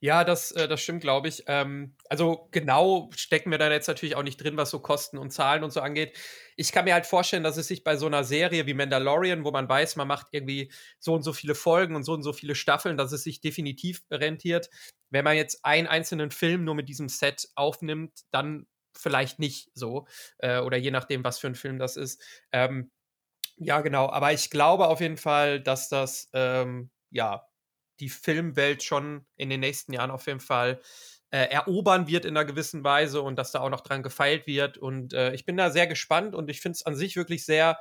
Ja, 0.00 0.24
das, 0.24 0.52
äh, 0.52 0.66
das 0.68 0.80
stimmt, 0.80 1.02
glaube 1.02 1.28
ich. 1.28 1.44
Ähm, 1.48 1.96
also 2.08 2.48
genau 2.50 3.10
stecken 3.14 3.50
wir 3.50 3.58
da 3.58 3.70
jetzt 3.70 3.88
natürlich 3.88 4.16
auch 4.16 4.22
nicht 4.22 4.42
drin, 4.42 4.56
was 4.56 4.70
so 4.70 4.80
Kosten 4.80 5.18
und 5.18 5.32
Zahlen 5.32 5.64
und 5.64 5.70
so 5.70 5.82
angeht. 5.82 6.16
Ich 6.56 6.72
kann 6.72 6.86
mir 6.86 6.94
halt 6.94 7.04
vorstellen, 7.04 7.42
dass 7.42 7.58
es 7.58 7.68
sich 7.68 7.84
bei 7.84 7.96
so 7.98 8.06
einer 8.06 8.24
Serie 8.24 8.66
wie 8.66 8.72
Mandalorian, 8.72 9.44
wo 9.44 9.50
man 9.50 9.68
weiß, 9.68 9.96
man 9.96 10.08
macht 10.08 10.28
irgendwie 10.30 10.72
so 10.98 11.12
und 11.12 11.24
so 11.24 11.34
viele 11.34 11.54
Folgen 11.54 11.94
und 11.94 12.04
so 12.04 12.14
und 12.14 12.22
so 12.22 12.32
viele 12.32 12.54
Staffeln, 12.54 12.96
dass 12.96 13.12
es 13.12 13.22
sich 13.22 13.42
definitiv 13.42 14.02
rentiert. 14.10 14.70
Wenn 15.10 15.24
man 15.24 15.36
jetzt 15.36 15.62
einen 15.62 15.88
einzelnen 15.88 16.30
Film 16.30 16.64
nur 16.64 16.74
mit 16.74 16.88
diesem 16.88 17.10
Set 17.10 17.48
aufnimmt, 17.54 18.12
dann 18.30 18.66
vielleicht 18.94 19.38
nicht 19.38 19.70
so. 19.74 20.06
Äh, 20.38 20.60
oder 20.60 20.76
je 20.76 20.90
nachdem, 20.90 21.24
was 21.24 21.38
für 21.38 21.48
ein 21.48 21.54
Film 21.54 21.78
das 21.78 21.96
ist. 21.96 22.22
Ähm, 22.52 22.90
ja, 23.56 23.80
genau. 23.80 24.10
Aber 24.10 24.32
ich 24.32 24.50
glaube 24.50 24.88
auf 24.88 25.00
jeden 25.00 25.16
Fall, 25.16 25.60
dass 25.60 25.88
das 25.88 26.28
ähm, 26.32 26.90
ja 27.10 27.46
die 28.00 28.08
Filmwelt 28.08 28.82
schon 28.82 29.26
in 29.36 29.50
den 29.50 29.60
nächsten 29.60 29.92
Jahren 29.92 30.10
auf 30.10 30.26
jeden 30.26 30.40
Fall 30.40 30.80
äh, 31.30 31.44
erobern 31.46 32.08
wird 32.08 32.24
in 32.24 32.36
einer 32.36 32.44
gewissen 32.44 32.84
Weise 32.84 33.22
und 33.22 33.36
dass 33.36 33.52
da 33.52 33.60
auch 33.60 33.70
noch 33.70 33.80
dran 33.80 34.02
gefeilt 34.02 34.46
wird. 34.46 34.76
Und 34.76 35.14
äh, 35.14 35.32
ich 35.34 35.44
bin 35.44 35.56
da 35.56 35.70
sehr 35.70 35.86
gespannt 35.86 36.34
und 36.34 36.50
ich 36.50 36.60
finde 36.60 36.76
es 36.76 36.86
an 36.86 36.96
sich 36.96 37.16
wirklich 37.16 37.44
sehr 37.44 37.78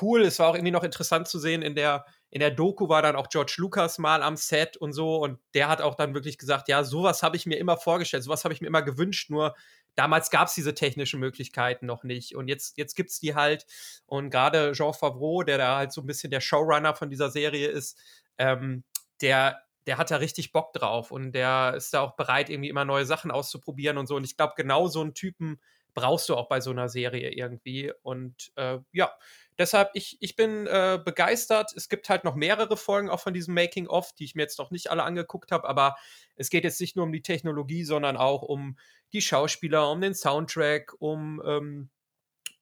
cool. 0.00 0.22
Es 0.22 0.38
war 0.38 0.48
auch 0.48 0.54
irgendwie 0.54 0.72
noch 0.72 0.84
interessant 0.84 1.28
zu 1.28 1.38
sehen, 1.38 1.62
in 1.62 1.74
der, 1.74 2.06
in 2.30 2.40
der 2.40 2.50
Doku 2.50 2.88
war 2.88 3.02
dann 3.02 3.16
auch 3.16 3.28
George 3.28 3.54
Lucas 3.58 3.98
mal 3.98 4.22
am 4.22 4.36
Set 4.36 4.76
und 4.76 4.92
so 4.92 5.16
und 5.16 5.38
der 5.54 5.68
hat 5.68 5.80
auch 5.80 5.94
dann 5.94 6.14
wirklich 6.14 6.38
gesagt, 6.38 6.68
ja, 6.68 6.84
sowas 6.84 7.22
habe 7.22 7.36
ich 7.36 7.46
mir 7.46 7.56
immer 7.58 7.76
vorgestellt, 7.76 8.22
sowas 8.22 8.44
habe 8.44 8.54
ich 8.54 8.60
mir 8.60 8.66
immer 8.68 8.82
gewünscht, 8.82 9.30
nur 9.30 9.54
damals 9.96 10.30
gab 10.30 10.48
es 10.48 10.54
diese 10.54 10.74
technischen 10.74 11.18
Möglichkeiten 11.18 11.86
noch 11.86 12.04
nicht 12.04 12.36
und 12.36 12.48
jetzt, 12.48 12.78
jetzt 12.78 12.94
gibt 12.94 13.10
es 13.10 13.18
die 13.18 13.34
halt 13.34 13.66
und 14.06 14.30
gerade 14.30 14.72
Jean 14.72 14.94
Favreau, 14.94 15.42
der 15.42 15.58
da 15.58 15.76
halt 15.76 15.92
so 15.92 16.00
ein 16.02 16.06
bisschen 16.06 16.30
der 16.30 16.40
Showrunner 16.40 16.94
von 16.94 17.10
dieser 17.10 17.30
Serie 17.30 17.68
ist, 17.68 17.98
ähm, 18.38 18.84
der, 19.20 19.62
der 19.86 19.98
hat 19.98 20.10
da 20.10 20.16
richtig 20.16 20.52
Bock 20.52 20.72
drauf 20.72 21.10
und 21.10 21.32
der 21.32 21.74
ist 21.76 21.94
da 21.94 22.00
auch 22.02 22.16
bereit, 22.16 22.50
irgendwie 22.50 22.68
immer 22.68 22.84
neue 22.84 23.06
Sachen 23.06 23.30
auszuprobieren 23.30 23.98
und 23.98 24.06
so. 24.06 24.16
Und 24.16 24.24
ich 24.24 24.36
glaube, 24.36 24.54
genau 24.56 24.88
so 24.88 25.00
einen 25.00 25.14
Typen 25.14 25.60
brauchst 25.94 26.28
du 26.28 26.36
auch 26.36 26.48
bei 26.48 26.60
so 26.60 26.70
einer 26.70 26.88
Serie 26.88 27.30
irgendwie. 27.30 27.90
Und 28.02 28.52
äh, 28.56 28.78
ja, 28.92 29.12
deshalb, 29.58 29.90
ich, 29.94 30.18
ich 30.20 30.36
bin 30.36 30.66
äh, 30.66 31.00
begeistert. 31.02 31.72
Es 31.74 31.88
gibt 31.88 32.10
halt 32.10 32.22
noch 32.22 32.34
mehrere 32.34 32.76
Folgen 32.76 33.08
auch 33.08 33.20
von 33.20 33.32
diesem 33.32 33.54
Making-of, 33.54 34.12
die 34.12 34.24
ich 34.24 34.34
mir 34.34 34.42
jetzt 34.42 34.58
noch 34.58 34.70
nicht 34.70 34.90
alle 34.90 35.04
angeguckt 35.04 35.52
habe, 35.52 35.66
aber 35.66 35.96
es 36.34 36.50
geht 36.50 36.64
jetzt 36.64 36.80
nicht 36.80 36.96
nur 36.96 37.06
um 37.06 37.12
die 37.12 37.22
Technologie, 37.22 37.82
sondern 37.84 38.18
auch 38.18 38.42
um 38.42 38.76
die 39.12 39.22
Schauspieler, 39.22 39.90
um 39.90 40.00
den 40.00 40.14
Soundtrack, 40.14 40.94
um 40.98 41.42
ähm, 41.44 41.90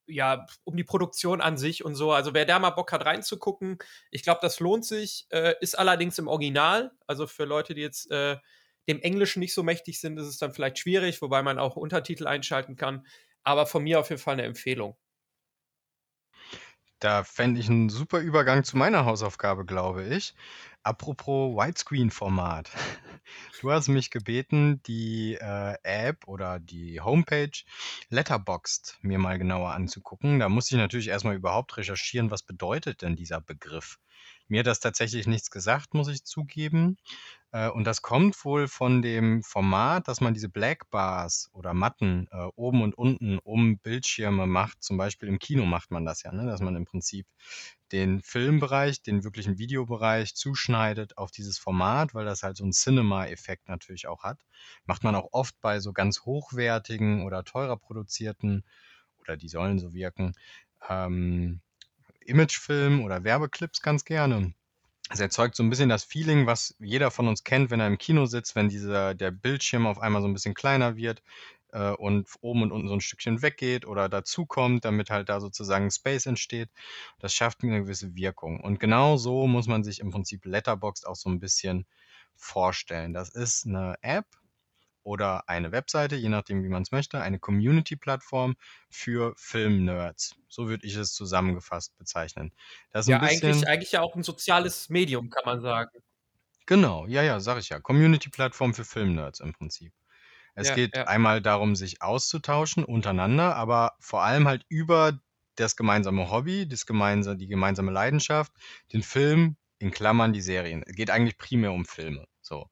ja, 0.06 0.46
um 0.64 0.76
die 0.76 0.84
Produktion 0.84 1.40
an 1.40 1.56
sich 1.56 1.84
und 1.84 1.94
so. 1.94 2.12
Also 2.12 2.34
wer 2.34 2.44
da 2.44 2.58
mal 2.58 2.70
Bock 2.70 2.92
hat 2.92 3.04
reinzugucken, 3.04 3.78
ich 4.10 4.22
glaube, 4.22 4.40
das 4.42 4.60
lohnt 4.60 4.84
sich. 4.84 5.26
Äh, 5.30 5.54
ist 5.60 5.78
allerdings 5.78 6.18
im 6.18 6.28
Original. 6.28 6.92
Also 7.06 7.26
für 7.26 7.44
Leute, 7.44 7.74
die 7.74 7.80
jetzt 7.82 8.10
äh, 8.10 8.36
dem 8.88 9.00
Englischen 9.00 9.40
nicht 9.40 9.54
so 9.54 9.62
mächtig 9.62 10.00
sind, 10.00 10.18
ist 10.18 10.26
es 10.26 10.38
dann 10.38 10.52
vielleicht 10.52 10.78
schwierig, 10.78 11.22
wobei 11.22 11.42
man 11.42 11.58
auch 11.58 11.76
Untertitel 11.76 12.26
einschalten 12.26 12.76
kann. 12.76 13.06
Aber 13.44 13.66
von 13.66 13.82
mir 13.82 14.00
auf 14.00 14.10
jeden 14.10 14.20
Fall 14.20 14.34
eine 14.34 14.44
Empfehlung. 14.44 14.96
Da 16.98 17.22
fände 17.24 17.60
ich 17.60 17.68
einen 17.68 17.88
super 17.88 18.20
Übergang 18.20 18.64
zu 18.64 18.76
meiner 18.76 19.04
Hausaufgabe, 19.04 19.64
glaube 19.64 20.04
ich. 20.04 20.34
Apropos 20.84 21.56
Widescreen-Format. 21.56 22.70
Du 23.62 23.72
hast 23.72 23.88
mich 23.88 24.10
gebeten, 24.10 24.82
die 24.82 25.38
äh, 25.40 25.76
App 25.82 26.28
oder 26.28 26.60
die 26.60 27.00
Homepage 27.00 27.64
Letterboxd 28.10 28.98
mir 29.00 29.18
mal 29.18 29.38
genauer 29.38 29.72
anzugucken. 29.72 30.38
Da 30.40 30.50
musste 30.50 30.74
ich 30.74 30.78
natürlich 30.78 31.08
erstmal 31.08 31.34
überhaupt 31.34 31.74
recherchieren, 31.78 32.30
was 32.30 32.42
bedeutet 32.42 33.00
denn 33.00 33.16
dieser 33.16 33.40
Begriff. 33.40 33.98
Mir 34.46 34.60
hat 34.60 34.66
das 34.66 34.80
tatsächlich 34.80 35.26
nichts 35.26 35.50
gesagt, 35.50 35.94
muss 35.94 36.08
ich 36.08 36.24
zugeben. 36.24 36.98
Äh, 37.50 37.70
und 37.70 37.84
das 37.84 38.02
kommt 38.02 38.44
wohl 38.44 38.68
von 38.68 39.00
dem 39.00 39.42
Format, 39.42 40.06
dass 40.06 40.20
man 40.20 40.34
diese 40.34 40.50
Black 40.50 40.90
Bars 40.90 41.48
oder 41.52 41.72
Matten 41.72 42.28
äh, 42.30 42.48
oben 42.56 42.82
und 42.82 42.94
unten 42.94 43.38
um 43.38 43.78
Bildschirme 43.78 44.46
macht. 44.46 44.82
Zum 44.82 44.98
Beispiel 44.98 45.30
im 45.30 45.38
Kino 45.38 45.64
macht 45.64 45.90
man 45.90 46.04
das 46.04 46.22
ja, 46.24 46.32
ne? 46.32 46.44
dass 46.44 46.60
man 46.60 46.76
im 46.76 46.84
Prinzip 46.84 47.26
den 47.94 48.22
Filmbereich, 48.22 49.02
den 49.02 49.22
wirklichen 49.22 49.56
Videobereich 49.56 50.34
zuschneidet 50.34 51.16
auf 51.16 51.30
dieses 51.30 51.58
Format, 51.58 52.12
weil 52.12 52.24
das 52.24 52.42
halt 52.42 52.56
so 52.56 52.64
einen 52.64 52.72
Cinema-Effekt 52.72 53.68
natürlich 53.68 54.08
auch 54.08 54.24
hat. 54.24 54.40
Macht 54.84 55.04
man 55.04 55.14
auch 55.14 55.28
oft 55.30 55.60
bei 55.60 55.78
so 55.78 55.92
ganz 55.92 56.22
hochwertigen 56.22 57.24
oder 57.24 57.44
teurer 57.44 57.76
produzierten, 57.76 58.64
oder 59.20 59.36
die 59.36 59.48
sollen 59.48 59.78
so 59.78 59.94
wirken, 59.94 60.32
ähm, 60.88 61.60
Imagefilmen 62.26 63.04
oder 63.04 63.22
Werbeclips 63.22 63.80
ganz 63.80 64.04
gerne. 64.04 64.54
Es 65.10 65.20
erzeugt 65.20 65.54
so 65.54 65.62
ein 65.62 65.70
bisschen 65.70 65.88
das 65.88 66.02
Feeling, 66.02 66.46
was 66.46 66.74
jeder 66.80 67.12
von 67.12 67.28
uns 67.28 67.44
kennt, 67.44 67.70
wenn 67.70 67.78
er 67.78 67.86
im 67.86 67.98
Kino 67.98 68.26
sitzt, 68.26 68.56
wenn 68.56 68.70
dieser, 68.70 69.14
der 69.14 69.30
Bildschirm 69.30 69.86
auf 69.86 70.00
einmal 70.00 70.20
so 70.20 70.26
ein 70.26 70.32
bisschen 70.32 70.54
kleiner 70.54 70.96
wird 70.96 71.22
äh, 71.74 71.90
und 71.90 72.28
oben 72.40 72.62
und 72.62 72.72
unten 72.72 72.88
so 72.88 72.94
ein 72.94 73.00
Stückchen 73.00 73.42
weggeht 73.42 73.86
oder 73.86 74.08
dazukommt, 74.08 74.84
damit 74.84 75.10
halt 75.10 75.28
da 75.28 75.40
sozusagen 75.40 75.90
Space 75.90 76.26
entsteht. 76.26 76.70
Das 77.18 77.34
schafft 77.34 77.62
eine 77.62 77.82
gewisse 77.82 78.14
Wirkung. 78.14 78.60
Und 78.60 78.80
genau 78.80 79.18
so 79.18 79.46
muss 79.46 79.66
man 79.66 79.84
sich 79.84 80.00
im 80.00 80.10
Prinzip 80.10 80.46
Letterboxd 80.46 81.06
auch 81.06 81.16
so 81.16 81.28
ein 81.28 81.40
bisschen 81.40 81.86
vorstellen. 82.36 83.12
Das 83.12 83.28
ist 83.28 83.66
eine 83.66 83.96
App, 84.00 84.26
oder 85.04 85.48
eine 85.48 85.70
Webseite, 85.70 86.16
je 86.16 86.30
nachdem, 86.30 86.64
wie 86.64 86.68
man 86.68 86.82
es 86.82 86.90
möchte, 86.90 87.20
eine 87.20 87.38
Community-Plattform 87.38 88.56
für 88.88 89.34
Film-Nerds. 89.36 90.34
So 90.48 90.66
würde 90.68 90.86
ich 90.86 90.96
es 90.96 91.12
zusammengefasst 91.12 91.96
bezeichnen. 91.98 92.52
Das 92.90 93.06
ja, 93.06 93.18
bisschen, 93.18 93.50
eigentlich, 93.50 93.68
eigentlich 93.68 93.92
ja 93.92 94.00
auch 94.00 94.16
ein 94.16 94.22
soziales 94.22 94.88
Medium, 94.88 95.28
kann 95.30 95.44
man 95.44 95.60
sagen. 95.60 95.90
Genau, 96.66 97.06
ja, 97.06 97.22
ja, 97.22 97.38
sag 97.40 97.58
ich 97.58 97.68
ja. 97.68 97.78
Community-Plattform 97.78 98.72
für 98.72 98.84
Film-Nerds 98.84 99.40
im 99.40 99.52
Prinzip. 99.52 99.92
Es 100.54 100.68
ja, 100.68 100.74
geht 100.74 100.96
ja. 100.96 101.04
einmal 101.04 101.42
darum, 101.42 101.74
sich 101.74 102.02
auszutauschen 102.02 102.84
untereinander, 102.84 103.56
aber 103.56 103.92
vor 103.98 104.22
allem 104.22 104.46
halt 104.46 104.64
über 104.68 105.18
das 105.56 105.76
gemeinsame 105.76 106.30
Hobby, 106.30 106.68
das 106.68 106.86
gemeinsame, 106.86 107.36
die 107.36 107.46
gemeinsame 107.46 107.92
Leidenschaft, 107.92 108.52
den 108.92 109.02
Film, 109.02 109.56
in 109.78 109.90
Klammern 109.90 110.32
die 110.32 110.40
Serien. 110.40 110.82
Es 110.86 110.94
geht 110.94 111.10
eigentlich 111.10 111.36
primär 111.38 111.72
um 111.72 111.84
Filme. 111.84 112.26
So. 112.40 112.70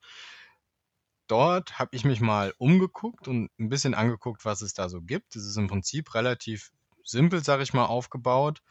Dort 1.27 1.79
habe 1.79 1.95
ich 1.95 2.05
mich 2.05 2.21
mal 2.21 2.55
umgeguckt 2.59 3.29
und 3.29 3.51
ein 3.59 3.69
bisschen 3.69 3.95
angeguckt, 3.95 4.45
was 4.45 4.63
es 4.63 4.75
da 4.75 4.89
so 4.89 5.03
gibt. 5.03 5.37
Es 5.37 5.45
ist 5.45 5.57
im 5.57 5.69
Prinzip 5.69 6.15
relativ 6.15 6.71
simpel, 7.05 7.43
sage 7.43 7.63
ich 7.63 7.73
mal, 7.73 7.87
aufgebaut. 7.87 8.63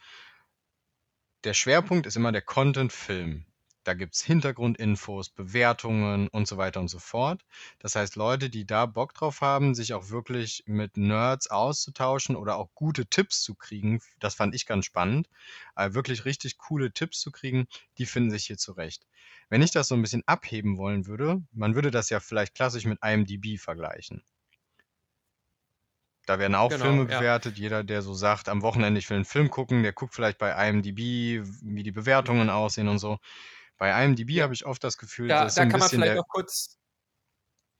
Der 1.44 1.54
Schwerpunkt 1.54 2.06
ist 2.06 2.16
immer 2.16 2.32
der 2.32 2.42
Content-Film. 2.42 3.46
Da 3.84 3.94
gibt 3.94 4.14
es 4.14 4.22
Hintergrundinfos, 4.22 5.30
Bewertungen 5.30 6.28
und 6.28 6.46
so 6.46 6.56
weiter 6.56 6.78
und 6.80 6.88
so 6.88 7.00
fort. 7.00 7.44
Das 7.80 7.96
heißt, 7.96 8.14
Leute, 8.16 8.48
die 8.48 8.64
da 8.64 8.86
Bock 8.86 9.12
drauf 9.12 9.40
haben, 9.40 9.74
sich 9.74 9.92
auch 9.92 10.10
wirklich 10.10 10.62
mit 10.66 10.96
Nerds 10.96 11.50
auszutauschen 11.50 12.36
oder 12.36 12.56
auch 12.56 12.68
gute 12.74 13.06
Tipps 13.06 13.42
zu 13.42 13.54
kriegen, 13.54 14.00
das 14.20 14.34
fand 14.34 14.54
ich 14.54 14.66
ganz 14.66 14.86
spannend, 14.86 15.28
äh, 15.74 15.94
wirklich 15.94 16.24
richtig 16.24 16.58
coole 16.58 16.92
Tipps 16.92 17.20
zu 17.20 17.32
kriegen, 17.32 17.66
die 17.98 18.06
finden 18.06 18.30
sich 18.30 18.46
hier 18.46 18.58
zurecht. 18.58 19.06
Wenn 19.48 19.62
ich 19.62 19.72
das 19.72 19.88
so 19.88 19.96
ein 19.96 20.02
bisschen 20.02 20.22
abheben 20.26 20.78
wollen 20.78 21.06
würde, 21.06 21.42
man 21.52 21.74
würde 21.74 21.90
das 21.90 22.08
ja 22.08 22.20
vielleicht 22.20 22.54
klassisch 22.54 22.84
mit 22.84 23.00
IMDb 23.02 23.58
vergleichen. 23.58 24.22
Da 26.26 26.38
werden 26.38 26.54
auch 26.54 26.68
genau, 26.70 26.84
Filme 26.84 27.04
bewertet. 27.06 27.58
Ja. 27.58 27.62
Jeder, 27.62 27.84
der 27.84 28.02
so 28.02 28.14
sagt, 28.14 28.48
am 28.48 28.62
Wochenende 28.62 28.98
ich 29.00 29.10
will 29.10 29.16
einen 29.16 29.24
Film 29.24 29.50
gucken, 29.50 29.82
der 29.82 29.92
guckt 29.92 30.14
vielleicht 30.14 30.38
bei 30.38 30.68
IMDb, 30.68 31.44
wie 31.62 31.82
die 31.82 31.90
Bewertungen 31.90 32.48
aussehen 32.48 32.88
und 32.88 32.98
so. 32.98 33.18
Bei 33.82 34.04
IMDb 34.04 34.42
habe 34.42 34.54
ich 34.54 34.64
oft 34.64 34.84
das 34.84 34.96
Gefühl, 34.96 35.26
da, 35.26 35.42
dass 35.42 35.56
da 35.56 35.62
so 35.62 35.62
ein 35.62 35.70
kann 35.70 35.80
man 35.80 35.88
vielleicht 35.88 36.10
der, 36.10 36.14
noch 36.14 36.28
kurz. 36.28 36.78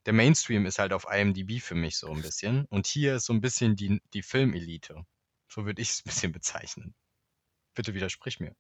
Der 0.04 0.12
Mainstream 0.12 0.66
ist 0.66 0.80
halt 0.80 0.92
auf 0.92 1.06
IMDb 1.09 1.62
für 1.62 1.76
mich 1.76 1.97
so 1.97 2.11
ein 2.11 2.23
bisschen. 2.23 2.64
Und 2.71 2.88
hier 2.88 3.14
ist 3.14 3.26
so 3.26 3.32
ein 3.32 3.40
bisschen 3.40 3.76
die, 3.76 4.02
die 4.12 4.25
Filmelite. 4.25 5.06
So 5.47 5.64
würde 5.64 5.80
ich 5.80 5.90
es 5.90 6.00
ein 6.04 6.11
bisschen 6.11 6.32
bezeichnen. 6.32 6.97
Bitte 7.76 7.94
widersprich 7.94 8.40
mir. 8.40 8.56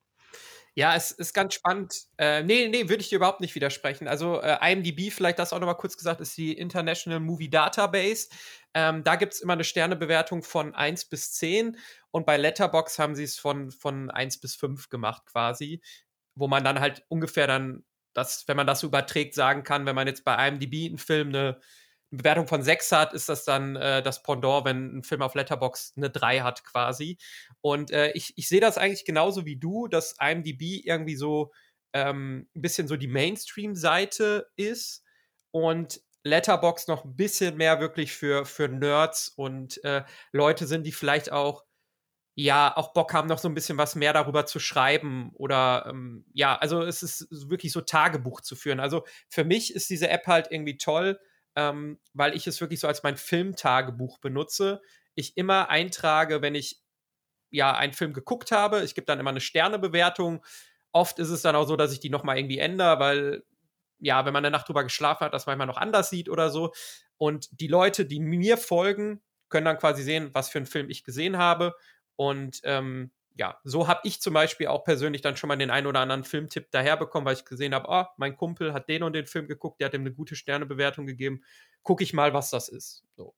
Ja, 0.74 0.94
es 0.94 1.10
ist 1.10 1.34
ganz 1.34 1.54
spannend. 1.54 2.04
Äh, 2.16 2.44
nee, 2.44 2.68
nee, 2.68 2.88
würde 2.88 3.02
ich 3.02 3.08
dir 3.08 3.16
überhaupt 3.16 3.40
nicht 3.40 3.56
widersprechen. 3.56 4.06
Also 4.06 4.40
äh, 4.40 4.58
IMDb, 4.72 5.12
vielleicht 5.12 5.40
das 5.40 5.52
auch 5.52 5.58
nochmal 5.58 5.76
kurz 5.76 5.96
gesagt, 5.96 6.20
ist 6.20 6.36
die 6.36 6.52
International 6.52 7.18
Movie 7.18 7.50
Database. 7.50 8.28
Ähm, 8.72 9.02
da 9.02 9.16
gibt 9.16 9.34
es 9.34 9.40
immer 9.40 9.54
eine 9.54 9.64
Sternebewertung 9.64 10.44
von 10.44 10.76
1 10.76 11.06
bis 11.06 11.32
10 11.32 11.76
und 12.12 12.24
bei 12.24 12.36
Letterbox 12.36 13.00
haben 13.00 13.16
sie 13.16 13.24
es 13.24 13.36
von, 13.36 13.72
von 13.72 14.12
1 14.12 14.38
bis 14.38 14.54
5 14.54 14.90
gemacht 14.90 15.26
quasi 15.26 15.82
wo 16.34 16.48
man 16.48 16.64
dann 16.64 16.80
halt 16.80 17.04
ungefähr 17.08 17.46
dann, 17.46 17.84
das, 18.14 18.46
wenn 18.46 18.56
man 18.56 18.66
das 18.66 18.80
so 18.80 18.88
überträgt, 18.88 19.34
sagen 19.34 19.62
kann, 19.62 19.86
wenn 19.86 19.94
man 19.94 20.06
jetzt 20.06 20.24
bei 20.24 20.48
IMDb 20.48 20.86
einen 20.88 20.98
Film 20.98 21.28
eine, 21.28 21.38
eine 22.10 22.18
Bewertung 22.18 22.46
von 22.46 22.62
6 22.62 22.92
hat, 22.92 23.14
ist 23.14 23.28
das 23.28 23.44
dann 23.44 23.76
äh, 23.76 24.02
das 24.02 24.22
Pendant, 24.22 24.64
wenn 24.64 24.98
ein 24.98 25.02
Film 25.02 25.22
auf 25.22 25.34
Letterbox 25.34 25.94
eine 25.96 26.10
3 26.10 26.40
hat 26.40 26.64
quasi. 26.64 27.18
Und 27.60 27.90
äh, 27.90 28.12
ich, 28.12 28.34
ich 28.36 28.48
sehe 28.48 28.60
das 28.60 28.78
eigentlich 28.78 29.04
genauso 29.04 29.46
wie 29.46 29.56
du, 29.56 29.88
dass 29.88 30.16
IMDb 30.20 30.84
irgendwie 30.84 31.16
so 31.16 31.52
ähm, 31.92 32.48
ein 32.54 32.62
bisschen 32.62 32.88
so 32.88 32.96
die 32.96 33.08
Mainstream-Seite 33.08 34.48
ist 34.56 35.04
und 35.50 36.02
Letterbox 36.24 36.86
noch 36.86 37.04
ein 37.04 37.16
bisschen 37.16 37.56
mehr 37.56 37.80
wirklich 37.80 38.12
für, 38.12 38.44
für 38.44 38.68
Nerds 38.68 39.28
und 39.28 39.82
äh, 39.84 40.04
Leute 40.32 40.66
sind, 40.66 40.84
die 40.84 40.92
vielleicht 40.92 41.32
auch 41.32 41.64
ja 42.34 42.74
auch 42.76 42.92
Bock 42.92 43.12
haben, 43.12 43.28
noch 43.28 43.38
so 43.38 43.48
ein 43.48 43.54
bisschen 43.54 43.76
was 43.78 43.94
mehr 43.94 44.12
darüber 44.12 44.46
zu 44.46 44.58
schreiben 44.58 45.30
oder 45.34 45.86
ähm, 45.88 46.24
ja, 46.32 46.56
also 46.56 46.82
es 46.82 47.02
ist 47.02 47.50
wirklich 47.50 47.72
so 47.72 47.82
Tagebuch 47.82 48.40
zu 48.40 48.56
führen. 48.56 48.80
Also 48.80 49.04
für 49.28 49.44
mich 49.44 49.74
ist 49.74 49.90
diese 49.90 50.08
App 50.08 50.26
halt 50.26 50.48
irgendwie 50.50 50.78
toll, 50.78 51.20
ähm, 51.56 51.98
weil 52.14 52.34
ich 52.34 52.46
es 52.46 52.60
wirklich 52.60 52.80
so 52.80 52.88
als 52.88 53.02
mein 53.02 53.16
Filmtagebuch 53.16 54.18
benutze. 54.18 54.80
Ich 55.14 55.36
immer 55.36 55.68
eintrage, 55.68 56.40
wenn 56.40 56.54
ich 56.54 56.80
ja 57.50 57.74
einen 57.74 57.92
Film 57.92 58.14
geguckt 58.14 58.50
habe. 58.50 58.82
Ich 58.82 58.94
gebe 58.94 59.04
dann 59.04 59.20
immer 59.20 59.30
eine 59.30 59.42
Sternebewertung. 59.42 60.42
Oft 60.90 61.18
ist 61.18 61.28
es 61.28 61.42
dann 61.42 61.54
auch 61.54 61.66
so, 61.66 61.76
dass 61.76 61.92
ich 61.92 62.00
die 62.00 62.10
nochmal 62.10 62.38
irgendwie 62.38 62.58
ändere, 62.58 62.98
weil 62.98 63.42
ja, 63.98 64.24
wenn 64.24 64.32
man 64.32 64.44
eine 64.44 64.50
Nacht 64.50 64.68
drüber 64.68 64.84
geschlafen 64.84 65.26
hat, 65.26 65.34
das 65.34 65.46
manchmal 65.46 65.66
noch 65.66 65.76
anders 65.76 66.08
sieht 66.08 66.30
oder 66.30 66.48
so. 66.48 66.72
Und 67.18 67.60
die 67.60 67.68
Leute, 67.68 68.06
die 68.06 68.20
mir 68.20 68.56
folgen, 68.56 69.22
können 69.50 69.66
dann 69.66 69.78
quasi 69.78 70.02
sehen, 70.02 70.30
was 70.32 70.48
für 70.48 70.58
einen 70.58 70.66
Film 70.66 70.88
ich 70.88 71.04
gesehen 71.04 71.36
habe 71.36 71.74
und 72.22 72.60
ähm, 72.62 73.10
ja, 73.34 73.58
so 73.64 73.88
habe 73.88 74.00
ich 74.04 74.20
zum 74.20 74.34
Beispiel 74.34 74.68
auch 74.68 74.84
persönlich 74.84 75.22
dann 75.22 75.36
schon 75.36 75.48
mal 75.48 75.56
den 75.56 75.70
einen 75.70 75.86
oder 75.86 76.00
anderen 76.00 76.22
Filmtipp 76.22 76.70
daherbekommen, 76.70 77.26
weil 77.26 77.34
ich 77.34 77.44
gesehen 77.44 77.74
habe, 77.74 77.86
oh, 77.88 78.04
mein 78.16 78.36
Kumpel 78.36 78.72
hat 78.72 78.88
den 78.88 79.02
und 79.02 79.14
den 79.14 79.26
Film 79.26 79.48
geguckt, 79.48 79.80
der 79.80 79.86
hat 79.86 79.94
ihm 79.94 80.02
eine 80.02 80.12
gute 80.12 80.36
Sternebewertung 80.36 81.06
gegeben. 81.06 81.42
Gucke 81.82 82.04
ich 82.04 82.12
mal, 82.12 82.32
was 82.32 82.50
das 82.50 82.68
ist. 82.68 83.04
So. 83.16 83.34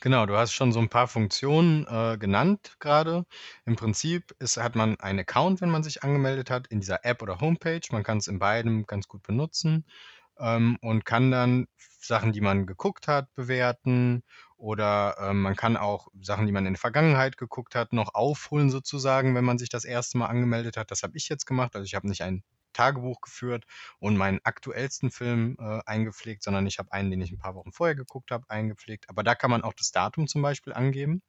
Genau, 0.00 0.26
du 0.26 0.36
hast 0.36 0.52
schon 0.52 0.72
so 0.72 0.80
ein 0.80 0.88
paar 0.88 1.08
Funktionen 1.08 1.86
äh, 1.86 2.18
genannt 2.18 2.76
gerade. 2.80 3.24
Im 3.64 3.76
Prinzip 3.76 4.34
ist, 4.40 4.56
hat 4.56 4.74
man 4.74 4.98
einen 5.00 5.20
Account, 5.20 5.60
wenn 5.60 5.70
man 5.70 5.82
sich 5.82 6.02
angemeldet 6.02 6.50
hat, 6.50 6.66
in 6.66 6.80
dieser 6.80 7.04
App 7.04 7.22
oder 7.22 7.40
Homepage. 7.40 7.80
Man 7.92 8.02
kann 8.02 8.18
es 8.18 8.26
in 8.26 8.38
beidem 8.38 8.86
ganz 8.86 9.08
gut 9.08 9.22
benutzen 9.22 9.86
ähm, 10.38 10.78
und 10.82 11.04
kann 11.04 11.30
dann 11.30 11.68
Sachen, 12.00 12.32
die 12.32 12.40
man 12.40 12.66
geguckt 12.66 13.08
hat, 13.08 13.32
bewerten 13.34 14.22
oder 14.58 15.16
ähm, 15.20 15.40
man 15.40 15.56
kann 15.56 15.76
auch 15.76 16.08
Sachen, 16.20 16.46
die 16.46 16.52
man 16.52 16.66
in 16.66 16.74
der 16.74 16.80
Vergangenheit 16.80 17.36
geguckt 17.36 17.74
hat, 17.76 17.92
noch 17.92 18.14
aufholen 18.14 18.70
sozusagen, 18.70 19.34
wenn 19.34 19.44
man 19.44 19.56
sich 19.56 19.68
das 19.68 19.84
erste 19.84 20.18
Mal 20.18 20.26
angemeldet 20.26 20.76
hat. 20.76 20.90
Das 20.90 21.02
habe 21.04 21.16
ich 21.16 21.28
jetzt 21.28 21.46
gemacht. 21.46 21.74
Also 21.76 21.84
ich 21.84 21.94
habe 21.94 22.08
nicht 22.08 22.22
ein 22.22 22.42
Tagebuch 22.72 23.20
geführt 23.20 23.64
und 24.00 24.16
meinen 24.16 24.40
aktuellsten 24.42 25.10
Film 25.10 25.56
äh, 25.60 25.80
eingepflegt, 25.86 26.42
sondern 26.42 26.66
ich 26.66 26.78
habe 26.78 26.92
einen, 26.92 27.10
den 27.10 27.20
ich 27.20 27.30
ein 27.30 27.38
paar 27.38 27.54
Wochen 27.54 27.72
vorher 27.72 27.94
geguckt 27.94 28.32
habe, 28.32 28.44
eingepflegt. 28.48 29.08
Aber 29.08 29.22
da 29.22 29.36
kann 29.36 29.50
man 29.50 29.62
auch 29.62 29.74
das 29.74 29.92
Datum 29.92 30.26
zum 30.26 30.42
Beispiel 30.42 30.72
angeben, 30.72 31.22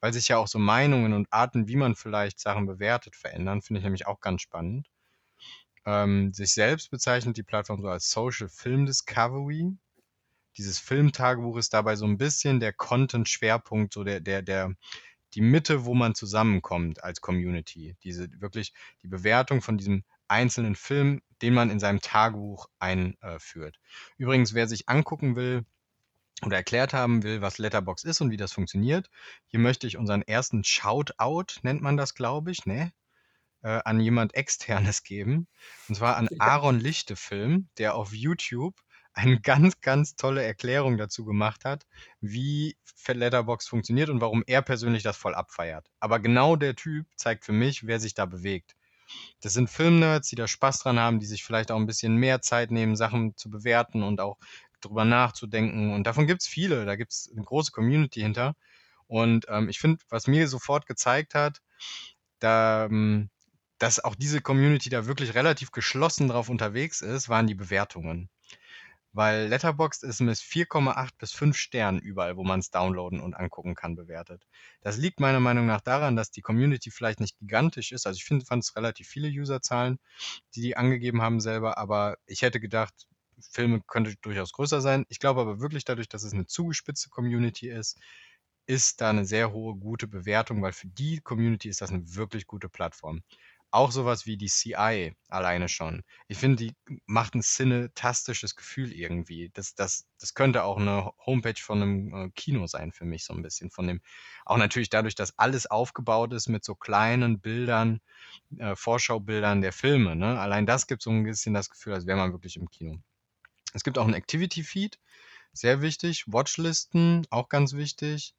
weil 0.00 0.12
sich 0.12 0.28
ja 0.28 0.38
auch 0.38 0.48
so 0.48 0.60
Meinungen 0.60 1.12
und 1.12 1.26
Arten, 1.32 1.66
wie 1.68 1.76
man 1.76 1.96
vielleicht 1.96 2.38
Sachen 2.38 2.66
bewertet, 2.66 3.16
verändern. 3.16 3.60
Finde 3.60 3.78
ich 3.80 3.84
nämlich 3.84 4.06
auch 4.06 4.20
ganz 4.20 4.42
spannend. 4.42 4.88
Ähm, 5.84 6.32
sich 6.32 6.52
selbst 6.52 6.90
bezeichnet 6.90 7.36
die 7.36 7.42
Plattform 7.42 7.82
so 7.82 7.88
als 7.88 8.10
Social 8.10 8.48
Film 8.48 8.86
Discovery 8.86 9.76
dieses 10.58 10.78
Filmtagebuch 10.80 11.56
ist 11.56 11.72
dabei 11.72 11.96
so 11.96 12.04
ein 12.04 12.18
bisschen 12.18 12.60
der 12.60 12.72
Content-Schwerpunkt, 12.72 13.94
so 13.94 14.04
der, 14.04 14.20
der, 14.20 14.42
der, 14.42 14.74
die 15.34 15.40
Mitte, 15.40 15.84
wo 15.84 15.94
man 15.94 16.14
zusammenkommt 16.14 17.02
als 17.02 17.20
Community. 17.20 17.96
Diese 18.02 18.28
wirklich 18.40 18.72
die 19.02 19.08
Bewertung 19.08 19.62
von 19.62 19.78
diesem 19.78 20.04
einzelnen 20.26 20.74
Film, 20.74 21.22
den 21.40 21.54
man 21.54 21.70
in 21.70 21.80
seinem 21.80 22.00
Tagebuch 22.00 22.68
einführt. 22.78 23.78
Übrigens, 24.16 24.52
wer 24.52 24.66
sich 24.66 24.88
angucken 24.88 25.36
will 25.36 25.64
oder 26.44 26.56
erklärt 26.56 26.92
haben 26.92 27.22
will, 27.22 27.40
was 27.40 27.58
Letterbox 27.58 28.04
ist 28.04 28.20
und 28.20 28.30
wie 28.30 28.36
das 28.36 28.52
funktioniert, 28.52 29.10
hier 29.46 29.60
möchte 29.60 29.86
ich 29.86 29.96
unseren 29.96 30.22
ersten 30.22 30.64
Shoutout, 30.64 31.60
nennt 31.62 31.82
man 31.82 31.96
das, 31.96 32.14
glaube 32.14 32.50
ich, 32.50 32.66
ne? 32.66 32.92
Äh, 33.62 33.80
an 33.84 34.00
jemand 34.00 34.34
externes 34.34 35.02
geben. 35.02 35.48
Und 35.88 35.96
zwar 35.96 36.16
an 36.16 36.28
Aaron 36.38 36.78
Lichtefilm, 36.78 37.68
der 37.78 37.94
auf 37.94 38.12
YouTube 38.12 38.76
eine 39.18 39.40
ganz, 39.40 39.80
ganz 39.80 40.16
tolle 40.16 40.42
Erklärung 40.42 40.96
dazu 40.96 41.24
gemacht 41.24 41.64
hat, 41.64 41.86
wie 42.20 42.76
Letterbox 43.06 43.66
funktioniert 43.66 44.10
und 44.10 44.20
warum 44.20 44.44
er 44.46 44.60
persönlich 44.60 45.02
das 45.02 45.16
voll 45.16 45.34
abfeiert. 45.34 45.90
Aber 45.98 46.20
genau 46.20 46.56
der 46.56 46.76
Typ 46.76 47.06
zeigt 47.16 47.46
für 47.46 47.52
mich, 47.52 47.86
wer 47.86 48.00
sich 48.00 48.12
da 48.12 48.26
bewegt. 48.26 48.74
Das 49.40 49.54
sind 49.54 49.70
Filmnerds, 49.70 50.28
die 50.28 50.36
da 50.36 50.46
Spaß 50.46 50.80
dran 50.80 50.98
haben, 50.98 51.18
die 51.18 51.26
sich 51.26 51.42
vielleicht 51.42 51.70
auch 51.70 51.78
ein 51.78 51.86
bisschen 51.86 52.16
mehr 52.16 52.42
Zeit 52.42 52.70
nehmen, 52.70 52.96
Sachen 52.96 53.34
zu 53.36 53.48
bewerten 53.48 54.02
und 54.02 54.20
auch 54.20 54.36
drüber 54.82 55.06
nachzudenken. 55.06 55.94
Und 55.94 56.06
davon 56.06 56.26
gibt 56.26 56.42
es 56.42 56.48
viele. 56.48 56.84
Da 56.84 56.96
gibt 56.96 57.12
es 57.12 57.30
eine 57.34 57.44
große 57.44 57.72
Community 57.72 58.20
hinter. 58.20 58.54
Und 59.06 59.46
ähm, 59.48 59.70
ich 59.70 59.78
finde, 59.78 60.04
was 60.10 60.26
mir 60.26 60.46
sofort 60.48 60.84
gezeigt 60.84 61.34
hat, 61.34 61.62
da, 62.40 62.84
ähm, 62.84 63.30
dass 63.78 64.04
auch 64.04 64.14
diese 64.14 64.42
Community 64.42 64.90
da 64.90 65.06
wirklich 65.06 65.34
relativ 65.34 65.70
geschlossen 65.70 66.28
drauf 66.28 66.50
unterwegs 66.50 67.00
ist, 67.00 67.30
waren 67.30 67.46
die 67.46 67.54
Bewertungen. 67.54 68.28
Weil 69.18 69.48
Letterboxd 69.48 70.04
ist 70.04 70.20
mit 70.20 70.36
4,8 70.36 71.10
bis 71.18 71.32
5 71.32 71.56
Sternen 71.56 71.98
überall, 71.98 72.36
wo 72.36 72.44
man 72.44 72.60
es 72.60 72.70
downloaden 72.70 73.18
und 73.18 73.34
angucken 73.34 73.74
kann, 73.74 73.96
bewertet. 73.96 74.46
Das 74.80 74.96
liegt 74.96 75.18
meiner 75.18 75.40
Meinung 75.40 75.66
nach 75.66 75.80
daran, 75.80 76.14
dass 76.14 76.30
die 76.30 76.40
Community 76.40 76.92
vielleicht 76.92 77.18
nicht 77.18 77.36
gigantisch 77.40 77.90
ist. 77.90 78.06
Also 78.06 78.16
ich 78.16 78.24
fand 78.24 78.62
es 78.62 78.76
relativ 78.76 79.08
viele 79.08 79.28
Userzahlen, 79.28 79.98
die 80.54 80.60
die 80.60 80.76
angegeben 80.76 81.20
haben 81.20 81.40
selber, 81.40 81.78
aber 81.78 82.16
ich 82.26 82.42
hätte 82.42 82.60
gedacht, 82.60 82.94
Filme 83.40 83.82
könnte 83.88 84.14
durchaus 84.22 84.52
größer 84.52 84.80
sein. 84.80 85.04
Ich 85.08 85.18
glaube 85.18 85.40
aber 85.40 85.58
wirklich 85.58 85.84
dadurch, 85.84 86.08
dass 86.08 86.22
es 86.22 86.32
eine 86.32 86.46
zugespitzte 86.46 87.08
Community 87.10 87.68
ist, 87.70 87.98
ist 88.68 89.00
da 89.00 89.10
eine 89.10 89.24
sehr 89.24 89.50
hohe, 89.50 89.74
gute 89.74 90.06
Bewertung, 90.06 90.62
weil 90.62 90.72
für 90.72 90.86
die 90.86 91.18
Community 91.18 91.68
ist 91.68 91.80
das 91.80 91.90
eine 91.90 92.14
wirklich 92.14 92.46
gute 92.46 92.68
Plattform. 92.68 93.24
Auch 93.70 93.92
sowas 93.92 94.26
wie 94.26 94.36
die 94.36 94.48
CI 94.48 95.14
alleine 95.28 95.68
schon. 95.68 96.02
Ich 96.28 96.38
finde, 96.38 96.56
die 96.64 96.74
macht 97.06 97.34
ein 97.34 97.42
cinetastisches 97.42 98.56
Gefühl 98.56 98.92
irgendwie. 98.92 99.50
Das 99.54 99.74
das 99.74 100.06
das 100.18 100.34
könnte 100.34 100.64
auch 100.64 100.78
eine 100.78 101.12
Homepage 101.26 101.60
von 101.60 101.82
einem 101.82 102.14
äh, 102.14 102.30
Kino 102.34 102.66
sein 102.66 102.92
für 102.92 103.04
mich 103.04 103.24
so 103.24 103.34
ein 103.34 103.42
bisschen 103.42 103.70
von 103.70 103.86
dem 103.86 104.00
auch 104.46 104.56
natürlich 104.58 104.90
dadurch, 104.90 105.14
dass 105.14 105.38
alles 105.38 105.66
aufgebaut 105.66 106.32
ist 106.32 106.48
mit 106.48 106.64
so 106.64 106.74
kleinen 106.74 107.40
Bildern, 107.40 108.00
äh, 108.58 108.76
Vorschaubildern 108.76 109.60
der 109.62 109.72
Filme, 109.72 110.16
ne? 110.16 110.38
Allein 110.40 110.66
das 110.66 110.86
gibt 110.86 111.02
so 111.02 111.10
ein 111.10 111.24
bisschen 111.24 111.54
das 111.54 111.70
Gefühl, 111.70 111.94
als 111.94 112.06
wäre 112.06 112.18
man 112.18 112.32
wirklich 112.32 112.56
im 112.56 112.68
Kino. 112.70 112.98
Es 113.74 113.84
gibt 113.84 113.98
auch 113.98 114.06
ein 114.06 114.14
Activity 114.14 114.62
Feed, 114.62 114.98
sehr 115.52 115.82
wichtig. 115.82 116.24
Watchlisten, 116.28 117.26
auch 117.30 117.48
ganz 117.48 117.74
wichtig. 117.74 118.34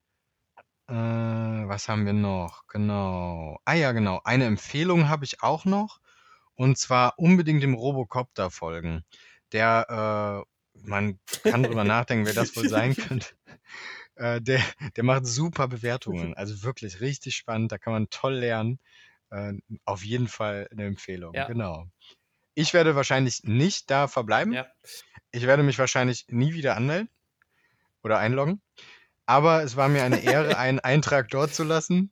Äh, 0.89 1.67
was 1.67 1.87
haben 1.87 2.05
wir 2.05 2.13
noch? 2.13 2.65
Genau. 2.67 3.59
Ah 3.65 3.73
ja, 3.73 3.91
genau. 3.91 4.21
Eine 4.23 4.45
Empfehlung 4.45 5.07
habe 5.07 5.25
ich 5.25 5.43
auch 5.43 5.65
noch. 5.65 5.99
Und 6.55 6.77
zwar 6.77 7.17
unbedingt 7.17 7.63
dem 7.63 7.73
Robocopter 7.73 8.49
folgen. 8.49 9.05
Der, 9.51 10.45
äh, 10.75 10.79
man 10.87 11.19
kann 11.43 11.63
drüber 11.63 11.83
nachdenken, 11.85 12.25
wer 12.25 12.33
das 12.33 12.55
wohl 12.55 12.67
sein 12.67 12.95
könnte. 12.95 13.29
Äh, 14.15 14.41
der, 14.41 14.61
der 14.95 15.03
macht 15.03 15.25
super 15.25 15.67
Bewertungen. 15.67 16.33
Also 16.33 16.63
wirklich 16.63 17.01
richtig 17.01 17.35
spannend. 17.35 17.71
Da 17.71 17.77
kann 17.77 17.93
man 17.93 18.09
toll 18.09 18.33
lernen. 18.35 18.79
Äh, 19.29 19.53
auf 19.85 20.03
jeden 20.03 20.27
Fall 20.27 20.67
eine 20.71 20.85
Empfehlung. 20.85 21.33
Ja. 21.35 21.47
Genau. 21.47 21.87
Ich 22.55 22.73
werde 22.73 22.95
wahrscheinlich 22.95 23.43
nicht 23.43 23.89
da 23.89 24.07
verbleiben. 24.07 24.53
Ja. 24.53 24.67
Ich 25.31 25.43
werde 25.45 25.63
mich 25.63 25.77
wahrscheinlich 25.77 26.25
nie 26.29 26.53
wieder 26.53 26.75
anmelden 26.75 27.09
oder 28.03 28.17
einloggen. 28.17 28.61
Aber 29.29 29.61
es 29.61 29.75
war 29.75 29.89
mir 29.89 30.03
eine 30.03 30.23
Ehre, 30.23 30.57
einen 30.57 30.79
Eintrag 30.79 31.29
dort 31.29 31.53
zu 31.53 31.63
lassen. 31.63 32.11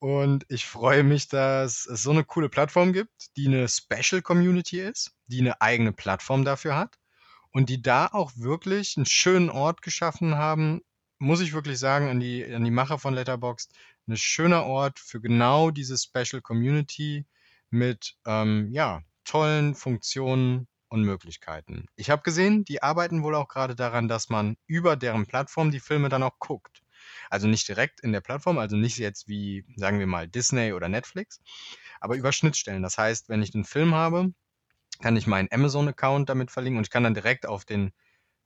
Und 0.00 0.44
ich 0.50 0.66
freue 0.66 1.02
mich, 1.02 1.26
dass 1.26 1.86
es 1.86 2.02
so 2.02 2.10
eine 2.10 2.24
coole 2.24 2.50
Plattform 2.50 2.92
gibt, 2.92 3.34
die 3.38 3.46
eine 3.46 3.68
Special 3.68 4.20
Community 4.20 4.78
ist, 4.78 5.12
die 5.28 5.40
eine 5.40 5.62
eigene 5.62 5.92
Plattform 5.92 6.44
dafür 6.44 6.76
hat 6.76 6.98
und 7.52 7.70
die 7.70 7.80
da 7.80 8.08
auch 8.08 8.32
wirklich 8.36 8.98
einen 8.98 9.06
schönen 9.06 9.48
Ort 9.48 9.80
geschaffen 9.80 10.36
haben, 10.36 10.82
muss 11.16 11.40
ich 11.40 11.54
wirklich 11.54 11.78
sagen, 11.78 12.10
an 12.10 12.20
die, 12.20 12.44
an 12.44 12.66
die 12.66 12.70
Macher 12.70 12.98
von 12.98 13.14
Letterboxd, 13.14 13.72
ein 14.06 14.18
schöner 14.18 14.66
Ort 14.66 14.98
für 14.98 15.22
genau 15.22 15.70
diese 15.70 15.96
Special 15.96 16.42
Community 16.42 17.24
mit 17.70 18.18
ähm, 18.26 18.68
ja, 18.72 19.00
tollen 19.24 19.74
Funktionen 19.74 20.68
und 20.88 21.02
Möglichkeiten. 21.02 21.86
Ich 21.96 22.10
habe 22.10 22.22
gesehen, 22.22 22.64
die 22.64 22.82
arbeiten 22.82 23.22
wohl 23.22 23.34
auch 23.34 23.48
gerade 23.48 23.74
daran, 23.74 24.08
dass 24.08 24.28
man 24.28 24.56
über 24.66 24.96
deren 24.96 25.26
Plattform 25.26 25.70
die 25.70 25.80
Filme 25.80 26.08
dann 26.08 26.22
auch 26.22 26.38
guckt. 26.38 26.82
Also 27.30 27.46
nicht 27.46 27.68
direkt 27.68 28.00
in 28.00 28.12
der 28.12 28.20
Plattform, 28.20 28.58
also 28.58 28.76
nicht 28.76 28.98
jetzt 28.98 29.28
wie, 29.28 29.64
sagen 29.76 29.98
wir 29.98 30.06
mal, 30.06 30.28
Disney 30.28 30.72
oder 30.72 30.88
Netflix, 30.88 31.40
aber 32.00 32.16
über 32.16 32.32
Schnittstellen. 32.32 32.82
Das 32.82 32.98
heißt, 32.98 33.28
wenn 33.28 33.42
ich 33.42 33.50
den 33.50 33.64
Film 33.64 33.94
habe, 33.94 34.32
kann 35.00 35.16
ich 35.16 35.26
meinen 35.26 35.48
Amazon-Account 35.50 36.28
damit 36.28 36.50
verlinken 36.50 36.78
und 36.78 36.86
ich 36.86 36.90
kann 36.90 37.04
dann 37.04 37.14
direkt 37.14 37.46
auf 37.46 37.64
den, 37.64 37.92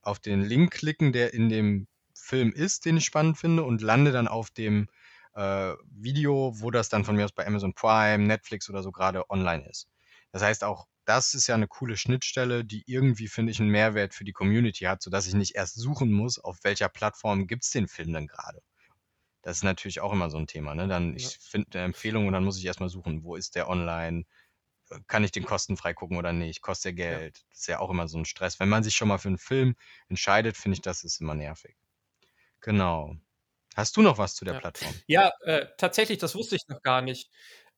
auf 0.01 0.19
den 0.19 0.41
Link 0.41 0.71
klicken, 0.71 1.13
der 1.13 1.33
in 1.33 1.49
dem 1.49 1.87
Film 2.13 2.51
ist, 2.51 2.85
den 2.85 2.97
ich 2.97 3.05
spannend 3.05 3.37
finde 3.37 3.63
und 3.63 3.81
lande 3.81 4.11
dann 4.11 4.27
auf 4.27 4.51
dem 4.51 4.87
äh, 5.35 5.73
Video, 5.91 6.53
wo 6.55 6.71
das 6.71 6.89
dann 6.89 7.05
von 7.05 7.15
mir 7.15 7.25
aus 7.25 7.31
bei 7.31 7.45
Amazon 7.45 7.73
Prime, 7.73 8.25
Netflix 8.25 8.69
oder 8.69 8.83
so 8.83 8.91
gerade 8.91 9.29
online 9.29 9.67
ist. 9.67 9.89
Das 10.31 10.43
heißt 10.43 10.63
auch 10.63 10.87
das 11.05 11.33
ist 11.33 11.47
ja 11.47 11.55
eine 11.55 11.67
coole 11.67 11.97
Schnittstelle, 11.97 12.63
die 12.63 12.83
irgendwie, 12.85 13.27
finde 13.27 13.51
ich, 13.51 13.59
einen 13.59 13.69
Mehrwert 13.69 14.13
für 14.13 14.23
die 14.23 14.31
Community 14.31 14.85
hat, 14.85 15.01
sodass 15.01 15.27
ich 15.27 15.33
nicht 15.33 15.55
erst 15.55 15.75
suchen 15.75 16.11
muss, 16.11 16.39
auf 16.39 16.63
welcher 16.63 16.89
Plattform 16.89 17.47
gibt 17.47 17.63
es 17.63 17.71
den 17.71 17.87
Film 17.87 18.13
denn 18.13 18.27
gerade. 18.27 18.61
Das 19.41 19.57
ist 19.57 19.63
natürlich 19.63 19.99
auch 19.99 20.13
immer 20.13 20.29
so 20.29 20.37
ein 20.37 20.47
Thema. 20.47 20.73
Ne? 20.73 20.87
Dann, 20.87 21.15
ich 21.15 21.37
finde 21.39 21.67
eine 21.73 21.85
Empfehlung 21.85 22.27
und 22.27 22.33
dann 22.33 22.45
muss 22.45 22.57
ich 22.57 22.65
erstmal 22.65 22.89
suchen, 22.89 23.23
wo 23.23 23.35
ist 23.35 23.55
der 23.55 23.69
online? 23.69 24.23
Kann 25.07 25.23
ich 25.23 25.31
den 25.31 25.43
kostenfrei 25.43 25.93
gucken 25.93 26.17
oder 26.17 26.31
nicht? 26.31 26.61
Kostet 26.61 26.85
der 26.85 26.93
Geld? 26.93 27.37
Ja. 27.37 27.43
Das 27.49 27.59
ist 27.59 27.67
ja 27.67 27.79
auch 27.79 27.89
immer 27.89 28.07
so 28.07 28.17
ein 28.17 28.25
Stress. 28.25 28.59
Wenn 28.59 28.69
man 28.69 28.83
sich 28.83 28.95
schon 28.95 29.09
mal 29.09 29.17
für 29.17 29.27
einen 29.27 29.37
Film 29.37 29.75
entscheidet, 30.07 30.55
finde 30.55 30.75
ich, 30.75 30.81
das 30.81 31.03
ist 31.03 31.19
immer 31.19 31.35
nervig. 31.35 31.75
Genau. 32.61 33.17
Hast 33.75 33.97
du 33.97 34.01
noch 34.01 34.17
was 34.17 34.35
zu 34.35 34.45
der 34.45 34.53
ja. 34.55 34.59
Plattform? 34.59 34.93
Ja, 35.07 35.31
äh, 35.41 35.65
tatsächlich, 35.77 36.19
das 36.19 36.35
wusste 36.35 36.55
ich 36.55 36.67
noch 36.67 36.81
gar 36.81 37.01
nicht. 37.01 37.29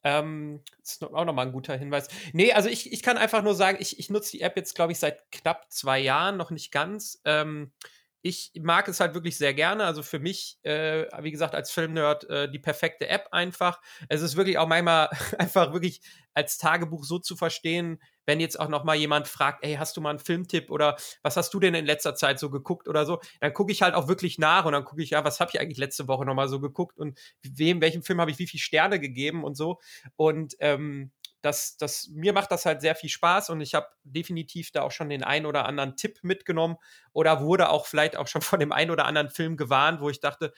Ähm, 0.06 0.62
das 0.82 0.94
ist 0.94 1.04
auch 1.04 1.26
nochmal 1.26 1.48
ein 1.48 1.52
guter 1.52 1.76
Hinweis. 1.76 2.08
Nee, 2.32 2.54
also 2.54 2.70
ich, 2.70 2.94
ich 2.94 3.02
kann 3.02 3.18
einfach 3.18 3.42
nur 3.42 3.56
sagen, 3.56 3.80
ich, 3.82 3.98
ich 4.00 4.12
nutze 4.12 4.32
die 4.32 4.42
App 4.42 4.56
jetzt, 4.56 4.76
glaube 4.76 4.92
ich, 4.92 5.00
seit 5.00 5.32
knapp 5.32 5.66
zwei 5.72 6.00
Jahren, 6.00 6.38
noch 6.38 6.52
nicht 6.52 6.72
ganz. 6.72 7.20
Ähm, 7.26 7.74
ich 8.22 8.52
mag 8.62 8.88
es 8.88 9.00
halt 9.00 9.16
wirklich 9.16 9.38
sehr 9.38 9.56
gerne. 9.56 9.84
Also 9.84 10.04
für 10.04 10.20
mich, 10.20 10.60
äh, 10.62 11.06
wie 11.24 11.32
gesagt, 11.32 11.56
als 11.56 11.72
Filmnerd 11.72 12.30
äh, 12.30 12.50
die 12.50 12.60
perfekte 12.60 13.08
App 13.08 13.30
einfach. 13.32 13.82
Es 14.08 14.22
ist 14.22 14.36
wirklich 14.36 14.60
auch 14.60 14.68
manchmal 14.68 15.10
einfach 15.40 15.74
wirklich 15.74 16.02
als 16.36 16.60
Tagebuch 16.60 17.04
so 17.04 17.18
zu 17.18 17.36
verstehen, 17.36 18.00
wenn 18.26 18.40
jetzt 18.40 18.60
auch 18.60 18.70
noch 18.70 18.84
mal 18.84 18.96
jemand 18.96 19.28
fragt, 19.28 19.64
ey, 19.64 19.76
hast 19.76 19.98
du 19.98 20.02
mal 20.02 20.12
einen 20.12 20.20
Filmtipp 20.20 20.72
oder 20.72 20.98
was 21.22 21.38
hast 21.38 21.54
du 21.54 21.60
denn 21.60 21.76
in 21.76 21.86
letzter 21.86 22.16
Zeit 22.16 22.40
so 22.40 22.50
geguckt 22.50 22.88
oder 22.88 23.06
so, 23.06 23.20
dann 23.40 23.54
gucke 23.54 23.72
ich 23.72 23.82
halt 23.82 23.96
auch 23.96 24.08
wirklich 24.08 24.38
nach 24.40 24.66
und 24.66 24.74
dann 24.74 24.86
gucke 24.86 25.02
ich, 25.02 25.12
ja, 25.12 25.24
was 25.24 25.40
habe 25.40 25.52
ich 25.54 25.60
eigentlich 25.60 25.78
letzte 25.78 26.08
Woche 26.08 26.26
noch 26.26 26.36
mal 26.36 26.48
so 26.48 26.60
geguckt 26.60 26.98
und 27.00 27.18
wem, 27.44 27.82
welchem 27.82 28.04
Film 28.04 28.22
habe 28.22 28.32
ich 28.32 28.40
wie 28.40 28.48
viele 28.48 28.62
Sterne 28.62 29.00
gegeben 29.00 29.44
und 29.44 29.56
so. 29.56 29.80
Und 30.16 30.56
ähm, 30.60 31.12
das, 31.46 31.78
das, 31.78 32.10
mir 32.10 32.34
macht 32.34 32.52
das 32.52 32.66
halt 32.66 32.82
sehr 32.82 32.96
viel 32.96 33.10
Spaß 33.10 33.52
und 33.52 33.62
ich 33.62 33.76
habe 33.76 33.88
definitiv 34.04 34.72
da 34.72 34.82
auch 34.82 34.92
schon 34.92 35.10
den 35.10 35.24
einen 35.24 35.46
oder 35.46 35.66
anderen 35.66 35.96
Tipp 35.96 36.20
mitgenommen 36.24 36.78
oder 37.14 37.42
wurde 37.42 37.70
auch 37.70 37.86
vielleicht 37.86 38.18
auch 38.18 38.28
schon 38.28 38.42
von 38.42 38.60
dem 38.60 38.72
einen 38.72 38.92
oder 38.92 39.06
anderen 39.06 39.30
Film 39.30 39.56
gewarnt, 39.56 40.02
wo 40.02 40.10
ich 40.10 40.20
dachte, 40.20 40.54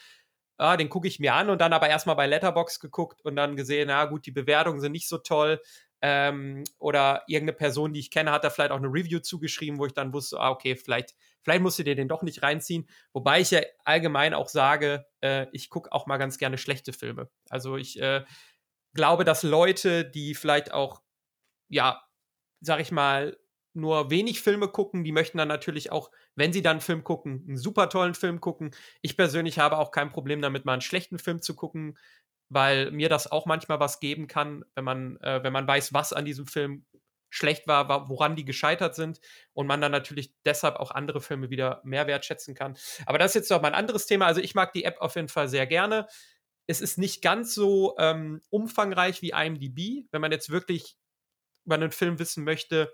ah, 0.58 0.77
den 0.77 0.89
gucke 0.89 1.08
ich 1.08 1.19
mir 1.19 1.34
an 1.36 1.49
und 1.49 1.62
dann 1.62 1.73
aber 1.73 1.89
erstmal 1.89 2.15
bei 2.15 2.25
Letterbox 2.25 2.80
geguckt 2.80 3.21
und 3.23 3.36
dann 3.36 3.56
gesehen, 3.56 3.88
na 3.89 4.06
gut, 4.06 4.25
die 4.25 4.32
Bewertungen 4.32 4.80
sind 4.80 4.91
nicht 4.93 5.08
so 5.08 5.17
toll. 5.19 5.62
Ähm, 6.01 6.63
oder 6.77 7.23
irgendeine 7.27 7.57
Person, 7.57 7.93
die 7.93 7.99
ich 7.99 8.12
kenne, 8.12 8.31
hat 8.31 8.43
da 8.43 8.49
vielleicht 8.49 8.71
auch 8.71 8.77
eine 8.77 8.88
Review 8.88 9.19
zugeschrieben, 9.19 9.79
wo 9.79 9.86
ich 9.86 9.93
dann 9.93 10.13
wusste, 10.13 10.39
ah, 10.39 10.51
okay, 10.51 10.75
vielleicht, 10.75 11.15
vielleicht 11.43 11.62
musst 11.62 11.79
du 11.79 11.83
dir 11.83 11.95
den 11.95 12.07
doch 12.07 12.21
nicht 12.21 12.43
reinziehen. 12.43 12.88
Wobei 13.13 13.41
ich 13.41 13.51
ja 13.51 13.62
allgemein 13.83 14.33
auch 14.33 14.49
sage, 14.49 15.05
äh, 15.21 15.47
ich 15.53 15.69
gucke 15.69 15.91
auch 15.91 16.05
mal 16.05 16.17
ganz 16.17 16.38
gerne 16.38 16.57
schlechte 16.57 16.93
Filme. 16.93 17.29
Also 17.49 17.77
ich 17.77 17.99
äh, 17.99 18.23
glaube, 18.93 19.23
dass 19.23 19.43
Leute, 19.43 20.05
die 20.05 20.36
vielleicht 20.36 20.71
auch, 20.71 21.01
ja, 21.69 22.01
sag 22.62 22.79
ich 22.79 22.91
mal, 22.91 23.38
nur 23.77 24.10
wenig 24.10 24.41
Filme 24.41 24.67
gucken, 24.67 25.03
die 25.03 25.12
möchten 25.12 25.38
dann 25.38 25.47
natürlich 25.47 25.91
auch, 25.91 26.12
wenn 26.36 26.51
sie 26.51 26.62
dann 26.62 26.71
einen 26.71 26.81
Film 26.81 27.03
gucken, 27.03 27.45
einen 27.47 27.57
super 27.57 27.89
tollen 27.89 28.15
Film 28.15 28.41
gucken. 28.41 28.71
Ich 29.01 29.15
persönlich 29.15 29.60
habe 29.60 29.77
auch 29.77 29.91
kein 29.91 30.10
Problem 30.10 30.41
damit, 30.41 30.65
mal 30.65 30.73
einen 30.73 30.81
schlechten 30.81 31.19
Film 31.19 31.41
zu 31.41 31.55
gucken, 31.55 31.97
weil 32.49 32.91
mir 32.91 33.10
das 33.10 33.31
auch 33.31 33.45
manchmal 33.45 33.79
was 33.79 33.99
geben 33.99 34.27
kann, 34.27 34.63
wenn 34.75 34.83
man, 34.83 35.17
äh, 35.21 35.43
wenn 35.43 35.53
man 35.53 35.67
weiß, 35.67 35.93
was 35.93 36.13
an 36.13 36.25
diesem 36.25 36.47
Film 36.47 36.86
schlecht 37.29 37.67
war, 37.67 38.10
woran 38.10 38.38
die 38.38 38.45
gescheitert 38.45 38.95
sind 38.95 39.19
und 39.53 39.67
man 39.67 39.81
dann 39.81 39.91
natürlich 39.91 40.33
deshalb 40.45 40.77
auch 40.77 40.91
andere 40.91 41.19
Filme 41.19 41.49
wieder 41.49 41.81
mehr 41.83 42.07
wertschätzen 42.07 42.55
kann. 42.55 42.77
Aber 43.05 43.17
das 43.17 43.31
ist 43.31 43.36
jetzt 43.36 43.51
noch 43.51 43.62
mal 43.62 43.67
ein 43.67 43.75
anderes 43.75 44.05
Thema. 44.05 44.27
Also 44.27 44.39
ich 44.39 44.55
mag 44.55 44.71
die 44.71 44.86
App 44.86 45.01
auf 45.01 45.15
jeden 45.15 45.27
Fall 45.27 45.49
sehr 45.49 45.67
gerne 45.67 46.07
es 46.67 46.81
ist 46.81 46.97
nicht 46.97 47.21
ganz 47.21 47.55
so 47.55 47.95
ähm, 47.97 48.41
umfangreich 48.49 49.21
wie 49.21 49.31
IMDb. 49.31 50.05
Wenn 50.12 50.21
man 50.21 50.31
jetzt 50.31 50.49
wirklich 50.49 50.97
über 51.65 51.75
einen 51.75 51.91
Film 51.91 52.19
wissen 52.19 52.43
möchte, 52.43 52.93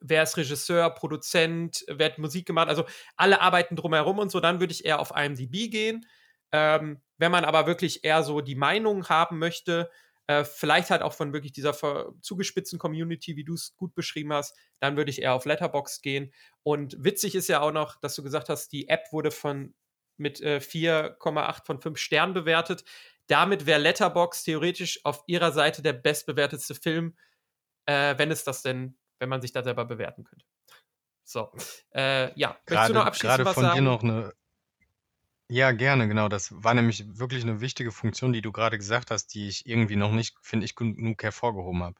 wer 0.00 0.24
ist 0.24 0.36
Regisseur, 0.36 0.90
Produzent, 0.90 1.84
wer 1.88 2.06
hat 2.06 2.18
Musik 2.18 2.46
gemacht, 2.46 2.68
also 2.68 2.84
alle 3.16 3.40
arbeiten 3.40 3.76
drumherum 3.76 4.18
und 4.18 4.30
so, 4.30 4.40
dann 4.40 4.60
würde 4.60 4.72
ich 4.72 4.84
eher 4.84 4.98
auf 4.98 5.12
IMDb 5.16 5.70
gehen. 5.70 6.06
Ähm, 6.50 7.00
wenn 7.18 7.32
man 7.32 7.44
aber 7.44 7.66
wirklich 7.66 8.04
eher 8.04 8.22
so 8.22 8.40
die 8.40 8.54
Meinung 8.54 9.08
haben 9.08 9.38
möchte, 9.38 9.90
äh, 10.28 10.44
vielleicht 10.44 10.90
halt 10.90 11.02
auch 11.02 11.14
von 11.14 11.32
wirklich 11.32 11.52
dieser 11.52 11.74
zugespitzten 12.20 12.78
Community, 12.78 13.36
wie 13.36 13.44
du 13.44 13.54
es 13.54 13.76
gut 13.76 13.94
beschrieben 13.94 14.32
hast, 14.32 14.56
dann 14.78 14.96
würde 14.96 15.10
ich 15.10 15.22
eher 15.22 15.34
auf 15.34 15.44
Letterbox 15.44 16.02
gehen. 16.02 16.32
Und 16.62 16.96
witzig 17.02 17.34
ist 17.34 17.48
ja 17.48 17.60
auch 17.60 17.72
noch, 17.72 17.96
dass 17.96 18.14
du 18.14 18.22
gesagt 18.22 18.48
hast, 18.48 18.68
die 18.72 18.88
App 18.88 19.06
wurde 19.10 19.30
von 19.30 19.74
mit 20.18 20.40
äh, 20.40 20.58
4,8 20.58 21.64
von 21.64 21.80
5 21.80 21.98
Sternen 21.98 22.34
bewertet. 22.34 22.84
Damit 23.26 23.66
wäre 23.66 23.80
Letterbox 23.80 24.42
theoretisch 24.42 25.04
auf 25.04 25.22
ihrer 25.26 25.52
Seite 25.52 25.80
der 25.80 25.92
bestbewertetste 25.92 26.74
Film, 26.74 27.16
äh, 27.86 28.18
wenn 28.18 28.30
es 28.30 28.44
das 28.44 28.62
denn, 28.62 28.98
wenn 29.18 29.28
man 29.28 29.40
sich 29.40 29.52
da 29.52 29.62
selber 29.62 29.84
bewerten 29.84 30.24
könnte. 30.24 30.44
So, 31.24 31.52
äh, 31.94 32.38
ja. 32.38 32.58
Gerade, 32.66 32.92
du 32.92 32.98
noch 32.98 33.06
abschließend 33.06 33.44
gerade 33.44 33.54
von 33.54 33.62
sagen? 33.62 33.76
dir 33.76 33.82
noch 33.82 34.02
eine. 34.02 34.32
Ja, 35.50 35.72
gerne, 35.72 36.08
genau. 36.08 36.28
Das 36.28 36.52
war 36.62 36.74
nämlich 36.74 37.04
wirklich 37.18 37.42
eine 37.42 37.60
wichtige 37.60 37.90
Funktion, 37.90 38.32
die 38.34 38.42
du 38.42 38.52
gerade 38.52 38.76
gesagt 38.76 39.10
hast, 39.10 39.28
die 39.34 39.48
ich 39.48 39.66
irgendwie 39.66 39.96
noch 39.96 40.12
nicht, 40.12 40.36
finde 40.42 40.66
ich, 40.66 40.74
genug 40.74 41.22
hervorgehoben 41.22 41.82
habe. 41.82 41.96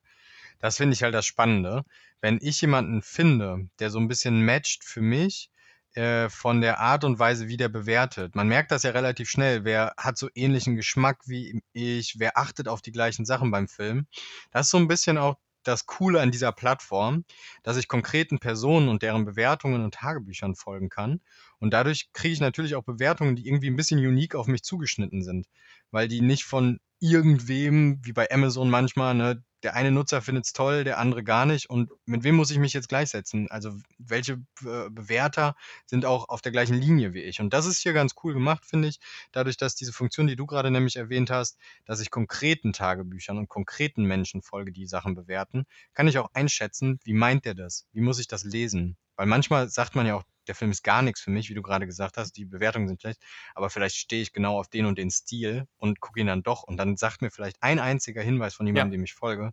Das 0.60 0.76
finde 0.76 0.94
ich 0.94 1.02
halt 1.02 1.14
das 1.14 1.26
Spannende. 1.26 1.84
Wenn 2.20 2.38
ich 2.42 2.60
jemanden 2.60 3.02
finde, 3.02 3.68
der 3.78 3.90
so 3.90 3.98
ein 4.00 4.08
bisschen 4.08 4.44
matcht 4.44 4.84
für 4.84 5.00
mich, 5.00 5.50
äh, 5.94 6.28
von 6.28 6.60
der 6.60 6.80
Art 6.80 7.04
und 7.04 7.18
Weise, 7.18 7.48
wie 7.48 7.56
der 7.56 7.68
bewertet. 7.70 8.34
Man 8.34 8.48
merkt 8.48 8.70
das 8.70 8.82
ja 8.82 8.90
relativ 8.90 9.30
schnell. 9.30 9.64
Wer 9.64 9.94
hat 9.96 10.18
so 10.18 10.28
ähnlichen 10.34 10.76
Geschmack 10.76 11.20
wie 11.26 11.62
ich? 11.72 12.18
Wer 12.18 12.36
achtet 12.38 12.68
auf 12.68 12.82
die 12.82 12.92
gleichen 12.92 13.24
Sachen 13.24 13.50
beim 13.50 13.68
Film? 13.68 14.06
Das 14.52 14.66
ist 14.66 14.70
so 14.72 14.78
ein 14.78 14.88
bisschen 14.88 15.16
auch 15.18 15.36
das 15.62 15.86
Coole 15.86 16.20
an 16.20 16.30
dieser 16.30 16.52
Plattform, 16.52 17.24
dass 17.62 17.76
ich 17.76 17.88
konkreten 17.88 18.38
Personen 18.38 18.88
und 18.88 19.02
deren 19.02 19.24
Bewertungen 19.24 19.84
und 19.84 19.94
Tagebüchern 19.94 20.54
folgen 20.54 20.88
kann. 20.88 21.20
Und 21.58 21.72
dadurch 21.72 22.10
kriege 22.12 22.32
ich 22.32 22.40
natürlich 22.40 22.74
auch 22.74 22.84
Bewertungen, 22.84 23.36
die 23.36 23.46
irgendwie 23.46 23.70
ein 23.70 23.76
bisschen 23.76 23.98
unique 23.98 24.34
auf 24.34 24.46
mich 24.46 24.62
zugeschnitten 24.62 25.22
sind, 25.22 25.46
weil 25.90 26.08
die 26.08 26.20
nicht 26.20 26.44
von 26.44 26.80
irgendwem, 27.00 28.00
wie 28.04 28.12
bei 28.12 28.30
Amazon 28.30 28.70
manchmal, 28.70 29.14
ne, 29.14 29.44
der 29.62 29.74
eine 29.74 29.90
Nutzer 29.90 30.22
findet 30.22 30.46
es 30.46 30.52
toll, 30.52 30.84
der 30.84 30.98
andere 30.98 31.24
gar 31.24 31.46
nicht. 31.46 31.68
Und 31.68 31.90
mit 32.06 32.24
wem 32.24 32.36
muss 32.36 32.50
ich 32.50 32.58
mich 32.58 32.72
jetzt 32.72 32.88
gleichsetzen? 32.88 33.50
Also 33.50 33.72
welche 33.98 34.34
äh, 34.64 34.90
Bewerter 34.90 35.56
sind 35.86 36.04
auch 36.04 36.28
auf 36.28 36.42
der 36.42 36.52
gleichen 36.52 36.74
Linie 36.74 37.12
wie 37.14 37.22
ich? 37.22 37.40
Und 37.40 37.52
das 37.52 37.66
ist 37.66 37.78
hier 37.80 37.92
ganz 37.92 38.14
cool 38.22 38.34
gemacht, 38.34 38.64
finde 38.64 38.88
ich. 38.88 39.00
Dadurch, 39.32 39.56
dass 39.56 39.74
diese 39.74 39.92
Funktion, 39.92 40.26
die 40.26 40.36
du 40.36 40.46
gerade 40.46 40.70
nämlich 40.70 40.96
erwähnt 40.96 41.30
hast, 41.30 41.58
dass 41.84 42.00
ich 42.00 42.10
konkreten 42.10 42.72
Tagebüchern 42.72 43.38
und 43.38 43.48
konkreten 43.48 44.04
Menschen 44.04 44.42
folge, 44.42 44.72
die 44.72 44.86
Sachen 44.86 45.14
bewerten, 45.14 45.64
kann 45.94 46.08
ich 46.08 46.18
auch 46.18 46.30
einschätzen, 46.34 47.00
wie 47.04 47.14
meint 47.14 47.44
der 47.44 47.54
das? 47.54 47.86
Wie 47.92 48.00
muss 48.00 48.18
ich 48.18 48.28
das 48.28 48.44
lesen? 48.44 48.96
Weil 49.18 49.26
manchmal 49.26 49.68
sagt 49.68 49.96
man 49.96 50.06
ja 50.06 50.14
auch, 50.14 50.22
der 50.46 50.54
Film 50.54 50.70
ist 50.70 50.84
gar 50.84 51.02
nichts 51.02 51.20
für 51.20 51.32
mich, 51.32 51.50
wie 51.50 51.54
du 51.54 51.60
gerade 51.60 51.86
gesagt 51.86 52.16
hast, 52.16 52.32
die 52.36 52.44
Bewertungen 52.44 52.86
sind 52.86 53.00
schlecht, 53.00 53.20
aber 53.52 53.68
vielleicht 53.68 53.96
stehe 53.96 54.22
ich 54.22 54.32
genau 54.32 54.58
auf 54.60 54.68
den 54.68 54.86
und 54.86 54.96
den 54.96 55.10
Stil 55.10 55.66
und 55.76 56.00
gucke 56.00 56.20
ihn 56.20 56.28
dann 56.28 56.44
doch 56.44 56.62
und 56.62 56.76
dann 56.76 56.96
sagt 56.96 57.20
mir 57.20 57.30
vielleicht 57.32 57.60
ein 57.60 57.80
einziger 57.80 58.22
Hinweis 58.22 58.54
von 58.54 58.64
jemandem, 58.64 58.92
ja. 58.92 58.98
dem 58.98 59.04
ich 59.04 59.14
folge, 59.14 59.50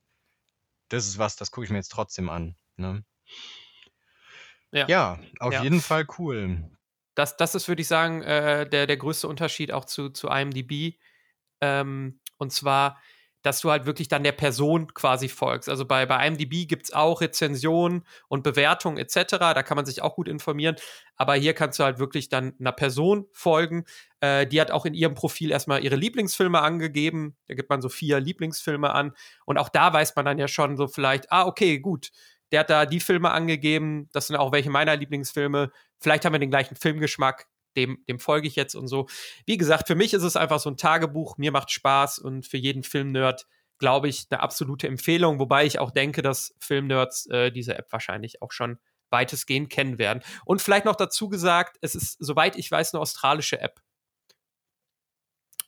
das 0.89 1.07
ist 1.07 1.17
was, 1.17 1.35
das 1.35 1.49
gucke 1.49 1.65
ich 1.65 1.71
mir 1.71 1.77
jetzt 1.77 1.91
trotzdem 1.91 2.29
an. 2.29 2.55
Ne? 2.77 3.03
Ja. 4.71 4.87
ja, 4.87 5.19
auf 5.39 5.53
ja. 5.53 5.63
jeden 5.63 5.81
Fall 5.81 6.05
cool. 6.19 6.69
Das, 7.15 7.35
das 7.35 7.55
ist, 7.55 7.67
würde 7.67 7.81
ich 7.81 7.87
sagen, 7.87 8.21
äh, 8.21 8.69
der, 8.69 8.85
der 8.85 8.97
größte 8.97 9.27
Unterschied 9.27 9.71
auch 9.71 9.85
zu, 9.85 10.11
zu 10.11 10.27
IMDb. 10.27 10.99
Ähm, 11.59 12.19
und 12.37 12.53
zwar, 12.53 13.01
dass 13.45 13.59
du 13.61 13.69
halt 13.69 13.85
wirklich 13.85 14.07
dann 14.07 14.23
der 14.23 14.31
Person 14.31 14.91
quasi 14.95 15.29
folgst. 15.29 15.69
Also 15.69 15.85
bei, 15.85 16.07
bei 16.07 16.25
IMDb 16.25 16.67
gibt 16.67 16.85
es 16.85 16.93
auch 16.93 17.21
Rezensionen 17.21 18.03
und 18.27 18.41
Bewertungen 18.41 18.97
etc. 18.97 19.37
Da 19.37 19.61
kann 19.61 19.75
man 19.75 19.85
sich 19.85 20.01
auch 20.01 20.15
gut 20.15 20.27
informieren. 20.27 20.77
Aber 21.15 21.35
hier 21.35 21.53
kannst 21.53 21.77
du 21.77 21.83
halt 21.83 21.99
wirklich 21.99 22.29
dann 22.29 22.55
einer 22.59 22.71
Person 22.71 23.27
folgen. 23.33 23.85
Äh, 24.19 24.47
die 24.47 24.59
hat 24.59 24.71
auch 24.71 24.87
in 24.87 24.95
ihrem 24.95 25.13
Profil 25.13 25.51
erstmal 25.51 25.83
ihre 25.83 25.95
Lieblingsfilme 25.95 26.59
angegeben. 26.59 27.35
Da 27.47 27.53
gibt 27.53 27.69
man 27.69 27.83
so 27.83 27.89
vier 27.89 28.19
Lieblingsfilme 28.19 28.91
an. 28.91 29.13
Und 29.45 29.59
auch 29.59 29.69
da 29.69 29.93
weiß 29.93 30.15
man 30.15 30.25
dann 30.25 30.39
ja 30.39 30.47
schon 30.47 30.75
so 30.75 30.87
vielleicht, 30.87 31.31
ah, 31.31 31.45
okay, 31.45 31.77
gut. 31.77 32.09
Der 32.51 32.61
hat 32.61 32.71
da 32.71 32.87
die 32.87 32.99
Filme 32.99 33.29
angegeben. 33.29 34.09
Das 34.11 34.25
sind 34.25 34.37
auch 34.37 34.53
welche 34.53 34.71
meiner 34.71 34.95
Lieblingsfilme. 34.95 35.71
Vielleicht 35.99 36.25
haben 36.25 36.33
wir 36.33 36.39
den 36.39 36.49
gleichen 36.49 36.75
Filmgeschmack 36.75 37.45
dem, 37.75 38.03
dem 38.07 38.19
folge 38.19 38.47
ich 38.47 38.55
jetzt 38.55 38.75
und 38.75 38.87
so. 38.87 39.07
Wie 39.45 39.57
gesagt, 39.57 39.87
für 39.87 39.95
mich 39.95 40.13
ist 40.13 40.23
es 40.23 40.35
einfach 40.35 40.59
so 40.59 40.69
ein 40.69 40.77
Tagebuch, 40.77 41.37
mir 41.37 41.51
macht 41.51 41.71
Spaß 41.71 42.19
und 42.19 42.45
für 42.45 42.57
jeden 42.57 42.83
Filmnerd, 42.83 43.47
glaube 43.77 44.07
ich, 44.07 44.27
eine 44.29 44.41
absolute 44.41 44.87
Empfehlung, 44.87 45.39
wobei 45.39 45.65
ich 45.65 45.79
auch 45.79 45.91
denke, 45.91 46.21
dass 46.21 46.55
Filmnerds 46.59 47.25
äh, 47.27 47.51
diese 47.51 47.77
App 47.77 47.91
wahrscheinlich 47.91 48.41
auch 48.41 48.51
schon 48.51 48.77
weitestgehend 49.09 49.69
kennen 49.69 49.97
werden. 49.97 50.23
Und 50.45 50.61
vielleicht 50.61 50.85
noch 50.85 50.95
dazu 50.95 51.29
gesagt, 51.29 51.77
es 51.81 51.95
ist, 51.95 52.17
soweit 52.19 52.57
ich 52.57 52.69
weiß, 52.69 52.93
eine 52.93 53.01
australische 53.01 53.59
App. 53.59 53.81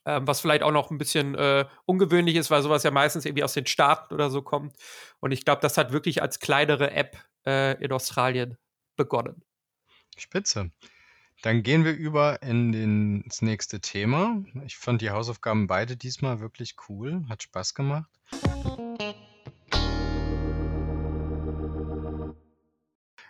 Ähm, 0.06 0.26
was 0.26 0.39
vielleicht 0.39 0.63
auch 0.63 0.72
noch 0.72 0.89
ein 0.89 0.98
bisschen 0.98 1.36
äh, 1.36 1.65
ungewöhnlich 1.86 2.36
ist, 2.36 2.50
weil 2.50 2.62
sowas 2.62 2.84
ja 2.84 2.91
meistens 2.91 3.26
irgendwie 3.26 3.43
aus 3.43 3.54
den 3.54 3.65
Staaten 3.65 4.13
oder 4.13 4.30
so 4.30 4.41
kommt. 4.41 4.74
Und 5.20 5.32
ich 5.32 5.43
glaube, 5.43 5.62
das 5.62 5.78
hat 5.78 5.91
wirklich 5.91 6.22
als 6.22 6.39
kleinere 6.39 6.91
App 6.91 7.17
äh, 7.46 7.74
in 7.84 7.91
Australien 7.91 8.58
begonnen. 8.96 9.43
Spitze. 10.17 10.72
Dann 11.48 11.64
gehen 11.64 11.86
wir 11.86 11.94
über 11.96 12.42
in 12.42 12.74
den, 12.74 13.22
ins 13.22 13.42
nächste 13.42 13.80
Thema. 13.80 14.44
Ich 14.66 14.76
fand 14.76 15.02
die 15.02 15.12
Hausaufgaben 15.12 15.66
beide 15.66 15.96
diesmal 15.96 16.42
wirklich 16.42 16.76
cool, 16.90 17.24
hat 17.30 17.42
Spaß 17.42 17.74
gemacht. 17.74 18.10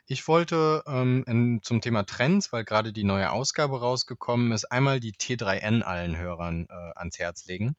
Ich 0.08 0.28
wollte 0.28 0.82
ähm, 0.88 1.26
in, 1.28 1.60
zum 1.62 1.80
Thema 1.80 2.08
Trends, 2.08 2.52
weil 2.52 2.66
gerade 2.66 2.92
die 2.92 3.04
neue 3.04 3.30
Ausgabe 3.30 3.80
rausgekommen 3.80 4.52
ist, 4.52 4.66
einmal 4.66 5.00
die 5.00 5.14
T3N 5.14 5.84
allen 5.84 6.18
Hörern 6.18 6.66
äh, 6.72 6.74
ans 6.96 7.20
Herz 7.20 7.46
legen. 7.46 7.76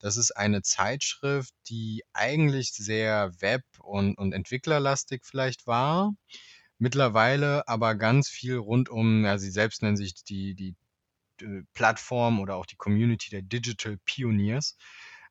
Das 0.00 0.16
ist 0.16 0.32
eine 0.32 0.62
Zeitschrift, 0.62 1.54
die 1.68 2.02
eigentlich 2.12 2.72
sehr 2.72 3.30
web- 3.38 3.62
und, 3.78 4.18
und 4.18 4.32
entwicklerlastig 4.32 5.22
vielleicht 5.24 5.68
war, 5.68 6.12
Mittlerweile 6.78 7.66
aber 7.68 7.94
ganz 7.94 8.28
viel 8.28 8.56
rund 8.56 8.88
um, 8.88 9.24
ja, 9.24 9.38
sie 9.38 9.50
selbst 9.50 9.82
nennen 9.82 9.96
sich 9.96 10.14
die, 10.24 10.54
die 10.54 10.74
äh, 11.42 11.62
Plattform 11.74 12.40
oder 12.40 12.56
auch 12.56 12.66
die 12.66 12.76
Community 12.76 13.30
der 13.30 13.42
Digital 13.42 13.98
Pioneers. 14.04 14.76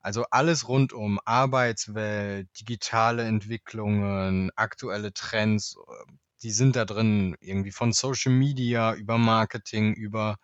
Also 0.01 0.25
alles 0.31 0.67
rund 0.67 0.93
um 0.93 1.19
Arbeitswelt, 1.25 2.47
digitale 2.60 3.23
Entwicklungen, 3.23 4.51
aktuelle 4.55 5.13
Trends, 5.13 5.77
äh, 5.88 6.13
die 6.43 6.51
sind 6.51 6.75
da 6.75 6.86
drin, 6.86 7.36
irgendwie 7.39 7.71
von 7.71 7.91
Social 7.93 8.31
Media 8.31 8.93
über 8.93 9.17
Marketing, 9.17 9.93
über 9.95 10.38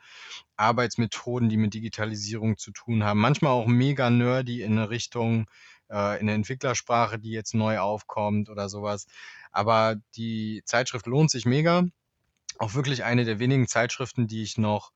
Arbeitsmethoden, 0.58 1.50
die 1.50 1.58
mit 1.58 1.74
Digitalisierung 1.74 2.58
zu 2.58 2.72
tun 2.72 3.04
haben. 3.04 3.20
Manchmal 3.20 3.52
auch 3.52 3.68
mega 3.68 4.10
nerdy 4.10 4.62
in 4.62 4.74
eine 4.74 4.90
Richtung, 4.90 5.48
äh, 5.92 6.20
in 6.20 6.28
der 6.28 6.36
Entwicklersprache, 6.36 7.20
die 7.20 7.32
jetzt 7.32 7.54
neu 7.54 7.80
aufkommt 7.80 8.50
oder 8.50 8.70
sowas. 8.70 9.06
Aber 9.52 9.98
die 10.16 10.62
Zeitschrift 10.66 11.06
lohnt 11.08 11.32
sich 11.32 11.46
mega. 11.46 11.84
Auch 12.58 12.74
wirklich 12.74 13.04
eine 13.04 13.26
der 13.26 13.40
wenigen 13.40 13.68
Zeitschriften, 13.68 14.28
die 14.28 14.44
ich 14.44 14.58
noch 14.58 14.92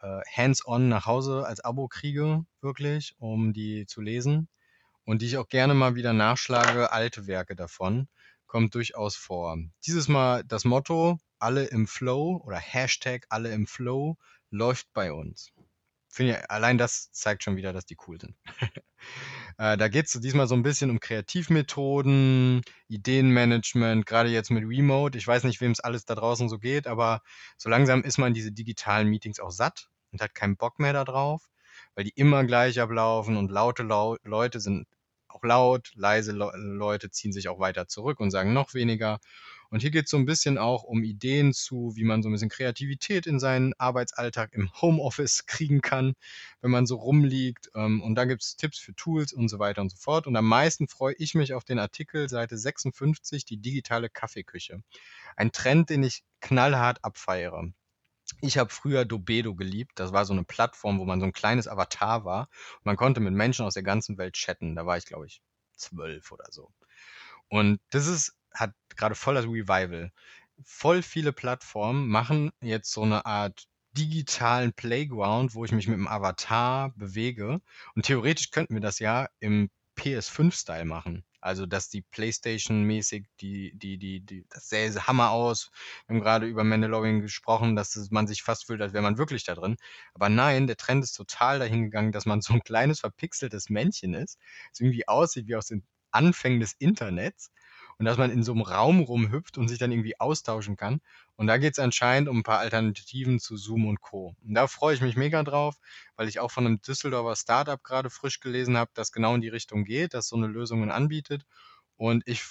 äh, 0.00 0.20
hands-on 0.36 0.88
nach 0.88 1.06
Hause 1.06 1.46
als 1.46 1.60
Abo 1.60 1.88
kriege, 1.88 2.44
wirklich, 2.60 3.14
um 3.18 3.52
die 3.52 3.86
zu 3.86 4.00
lesen. 4.00 4.48
Und 5.04 5.22
die 5.22 5.26
ich 5.26 5.38
auch 5.38 5.48
gerne 5.48 5.74
mal 5.74 5.94
wieder 5.94 6.12
nachschlage, 6.12 6.92
alte 6.92 7.26
Werke 7.26 7.56
davon. 7.56 8.08
Kommt 8.46 8.74
durchaus 8.74 9.16
vor. 9.16 9.56
Dieses 9.86 10.08
Mal 10.08 10.44
das 10.44 10.64
Motto, 10.64 11.18
alle 11.38 11.64
im 11.64 11.86
Flow 11.86 12.40
oder 12.44 12.58
Hashtag 12.58 13.26
alle 13.30 13.50
im 13.52 13.66
Flow 13.66 14.16
läuft 14.50 14.92
bei 14.92 15.12
uns. 15.12 15.52
Finde 16.14 16.34
ich, 16.34 16.50
allein 16.50 16.76
das 16.76 17.10
zeigt 17.10 17.42
schon 17.42 17.56
wieder, 17.56 17.72
dass 17.72 17.86
die 17.86 17.96
cool 18.06 18.20
sind. 18.20 18.36
Äh, 19.58 19.76
da 19.76 19.88
geht 19.88 20.06
es 20.06 20.12
diesmal 20.12 20.46
so 20.46 20.54
ein 20.54 20.62
bisschen 20.62 20.88
um 20.88 20.98
Kreativmethoden, 20.98 22.62
Ideenmanagement, 22.88 24.06
gerade 24.06 24.30
jetzt 24.30 24.50
mit 24.50 24.64
Remote. 24.64 25.18
Ich 25.18 25.26
weiß 25.26 25.44
nicht, 25.44 25.60
wem 25.60 25.72
es 25.72 25.80
alles 25.80 26.06
da 26.06 26.14
draußen 26.14 26.48
so 26.48 26.58
geht, 26.58 26.86
aber 26.86 27.20
so 27.58 27.68
langsam 27.68 28.02
ist 28.02 28.16
man 28.16 28.32
diese 28.32 28.52
digitalen 28.52 29.08
Meetings 29.08 29.40
auch 29.40 29.50
satt 29.50 29.90
und 30.10 30.22
hat 30.22 30.34
keinen 30.34 30.56
Bock 30.56 30.78
mehr 30.78 30.92
darauf, 30.94 31.50
weil 31.94 32.04
die 32.04 32.14
immer 32.14 32.44
gleich 32.44 32.80
ablaufen 32.80 33.36
und 33.36 33.50
laute 33.50 33.82
Lau 33.82 34.16
Leute 34.22 34.60
sind 34.60 34.86
auch 35.28 35.42
laut, 35.42 35.90
leise 35.96 36.32
Le 36.32 36.52
Leute 36.56 37.10
ziehen 37.10 37.32
sich 37.32 37.48
auch 37.48 37.58
weiter 37.58 37.88
zurück 37.88 38.20
und 38.20 38.30
sagen 38.30 38.52
noch 38.52 38.72
weniger. 38.74 39.18
Und 39.72 39.80
hier 39.80 39.90
geht 39.90 40.04
es 40.04 40.10
so 40.10 40.18
ein 40.18 40.26
bisschen 40.26 40.58
auch 40.58 40.82
um 40.82 41.02
Ideen 41.02 41.54
zu, 41.54 41.92
wie 41.96 42.04
man 42.04 42.22
so 42.22 42.28
ein 42.28 42.32
bisschen 42.32 42.50
Kreativität 42.50 43.26
in 43.26 43.40
seinen 43.40 43.72
Arbeitsalltag 43.78 44.52
im 44.52 44.70
Homeoffice 44.82 45.46
kriegen 45.46 45.80
kann, 45.80 46.12
wenn 46.60 46.70
man 46.70 46.84
so 46.84 46.96
rumliegt. 46.96 47.70
Ähm, 47.74 48.02
und 48.02 48.14
da 48.14 48.26
gibt 48.26 48.42
es 48.42 48.56
Tipps 48.56 48.78
für 48.78 48.94
Tools 48.94 49.32
und 49.32 49.48
so 49.48 49.58
weiter 49.58 49.80
und 49.80 49.90
so 49.90 49.96
fort. 49.96 50.26
Und 50.26 50.36
am 50.36 50.46
meisten 50.46 50.88
freue 50.88 51.14
ich 51.16 51.34
mich 51.34 51.54
auf 51.54 51.64
den 51.64 51.78
Artikel 51.78 52.28
Seite 52.28 52.58
56, 52.58 53.46
die 53.46 53.56
digitale 53.56 54.10
Kaffeeküche. 54.10 54.82
Ein 55.36 55.52
Trend, 55.52 55.88
den 55.88 56.02
ich 56.02 56.22
knallhart 56.42 57.02
abfeiere. 57.02 57.72
Ich 58.42 58.58
habe 58.58 58.68
früher 58.68 59.06
Dobedo 59.06 59.54
geliebt. 59.54 59.92
Das 59.94 60.12
war 60.12 60.26
so 60.26 60.34
eine 60.34 60.44
Plattform, 60.44 60.98
wo 60.98 61.06
man 61.06 61.18
so 61.18 61.24
ein 61.24 61.32
kleines 61.32 61.66
Avatar 61.66 62.26
war. 62.26 62.50
Man 62.84 62.96
konnte 62.96 63.20
mit 63.20 63.32
Menschen 63.32 63.64
aus 63.64 63.72
der 63.72 63.84
ganzen 63.84 64.18
Welt 64.18 64.34
chatten. 64.34 64.76
Da 64.76 64.84
war 64.84 64.98
ich, 64.98 65.06
glaube 65.06 65.24
ich, 65.24 65.40
zwölf 65.76 66.30
oder 66.30 66.44
so. 66.50 66.70
Und 67.48 67.80
das 67.88 68.06
ist 68.06 68.34
hat 68.54 68.72
gerade 68.96 69.14
voll 69.14 69.34
das 69.34 69.46
Revival. 69.46 70.12
Voll 70.64 71.02
viele 71.02 71.32
Plattformen 71.32 72.08
machen 72.08 72.52
jetzt 72.60 72.92
so 72.92 73.02
eine 73.02 73.26
Art 73.26 73.66
digitalen 73.92 74.72
Playground, 74.72 75.54
wo 75.54 75.64
ich 75.64 75.72
mich 75.72 75.88
mit 75.88 75.96
dem 75.96 76.08
Avatar 76.08 76.90
bewege. 76.96 77.60
Und 77.94 78.06
theoretisch 78.06 78.50
könnten 78.50 78.74
wir 78.74 78.80
das 78.80 78.98
ja 78.98 79.28
im 79.40 79.70
PS5-Style 79.98 80.84
machen. 80.84 81.24
Also, 81.40 81.66
dass 81.66 81.88
die 81.88 82.02
PlayStation-mäßig, 82.02 83.26
die, 83.40 83.72
die, 83.76 83.98
die, 83.98 84.20
die, 84.20 84.46
das 84.48 84.68
sähe 84.68 84.94
Hammer 85.08 85.30
aus. 85.30 85.70
Wir 86.06 86.14
haben 86.14 86.22
gerade 86.22 86.46
über 86.46 86.62
Mandalorian 86.62 87.20
gesprochen, 87.20 87.74
dass 87.74 87.96
man 88.10 88.28
sich 88.28 88.44
fast 88.44 88.66
fühlt, 88.66 88.80
als 88.80 88.92
wäre 88.92 89.02
man 89.02 89.18
wirklich 89.18 89.42
da 89.44 89.56
drin. 89.56 89.76
Aber 90.14 90.28
nein, 90.28 90.68
der 90.68 90.76
Trend 90.76 91.02
ist 91.02 91.14
total 91.14 91.58
dahin 91.58 91.82
gegangen, 91.82 92.12
dass 92.12 92.26
man 92.26 92.42
so 92.42 92.54
ein 92.54 92.62
kleines 92.62 93.00
verpixeltes 93.00 93.70
Männchen 93.70 94.14
ist, 94.14 94.38
das 94.70 94.80
irgendwie 94.80 95.08
aussieht 95.08 95.48
wie 95.48 95.56
aus 95.56 95.66
den 95.66 95.84
Anfängen 96.12 96.60
des 96.60 96.74
Internets 96.78 97.50
und 97.98 98.04
dass 98.04 98.18
man 98.18 98.30
in 98.30 98.42
so 98.42 98.52
einem 98.52 98.62
Raum 98.62 99.00
rumhüpft 99.00 99.58
und 99.58 99.68
sich 99.68 99.78
dann 99.78 99.92
irgendwie 99.92 100.18
austauschen 100.18 100.76
kann. 100.76 101.00
Und 101.36 101.46
da 101.46 101.58
geht 101.58 101.72
es 101.72 101.78
anscheinend 101.78 102.28
um 102.28 102.38
ein 102.38 102.42
paar 102.42 102.58
Alternativen 102.58 103.40
zu 103.40 103.56
Zoom 103.56 103.86
und 103.86 104.00
Co. 104.00 104.34
Und 104.42 104.54
da 104.54 104.66
freue 104.66 104.94
ich 104.94 105.00
mich 105.00 105.16
mega 105.16 105.42
drauf, 105.42 105.76
weil 106.16 106.28
ich 106.28 106.40
auch 106.40 106.50
von 106.50 106.66
einem 106.66 106.80
Düsseldorfer 106.82 107.36
Startup 107.36 107.82
gerade 107.82 108.10
frisch 108.10 108.40
gelesen 108.40 108.76
habe, 108.76 108.90
das 108.94 109.12
genau 109.12 109.34
in 109.34 109.40
die 109.40 109.48
Richtung 109.48 109.84
geht, 109.84 110.14
das 110.14 110.28
so 110.28 110.36
eine 110.36 110.46
Lösungen 110.46 110.90
anbietet. 110.90 111.44
Und 111.96 112.22
ich, 112.26 112.42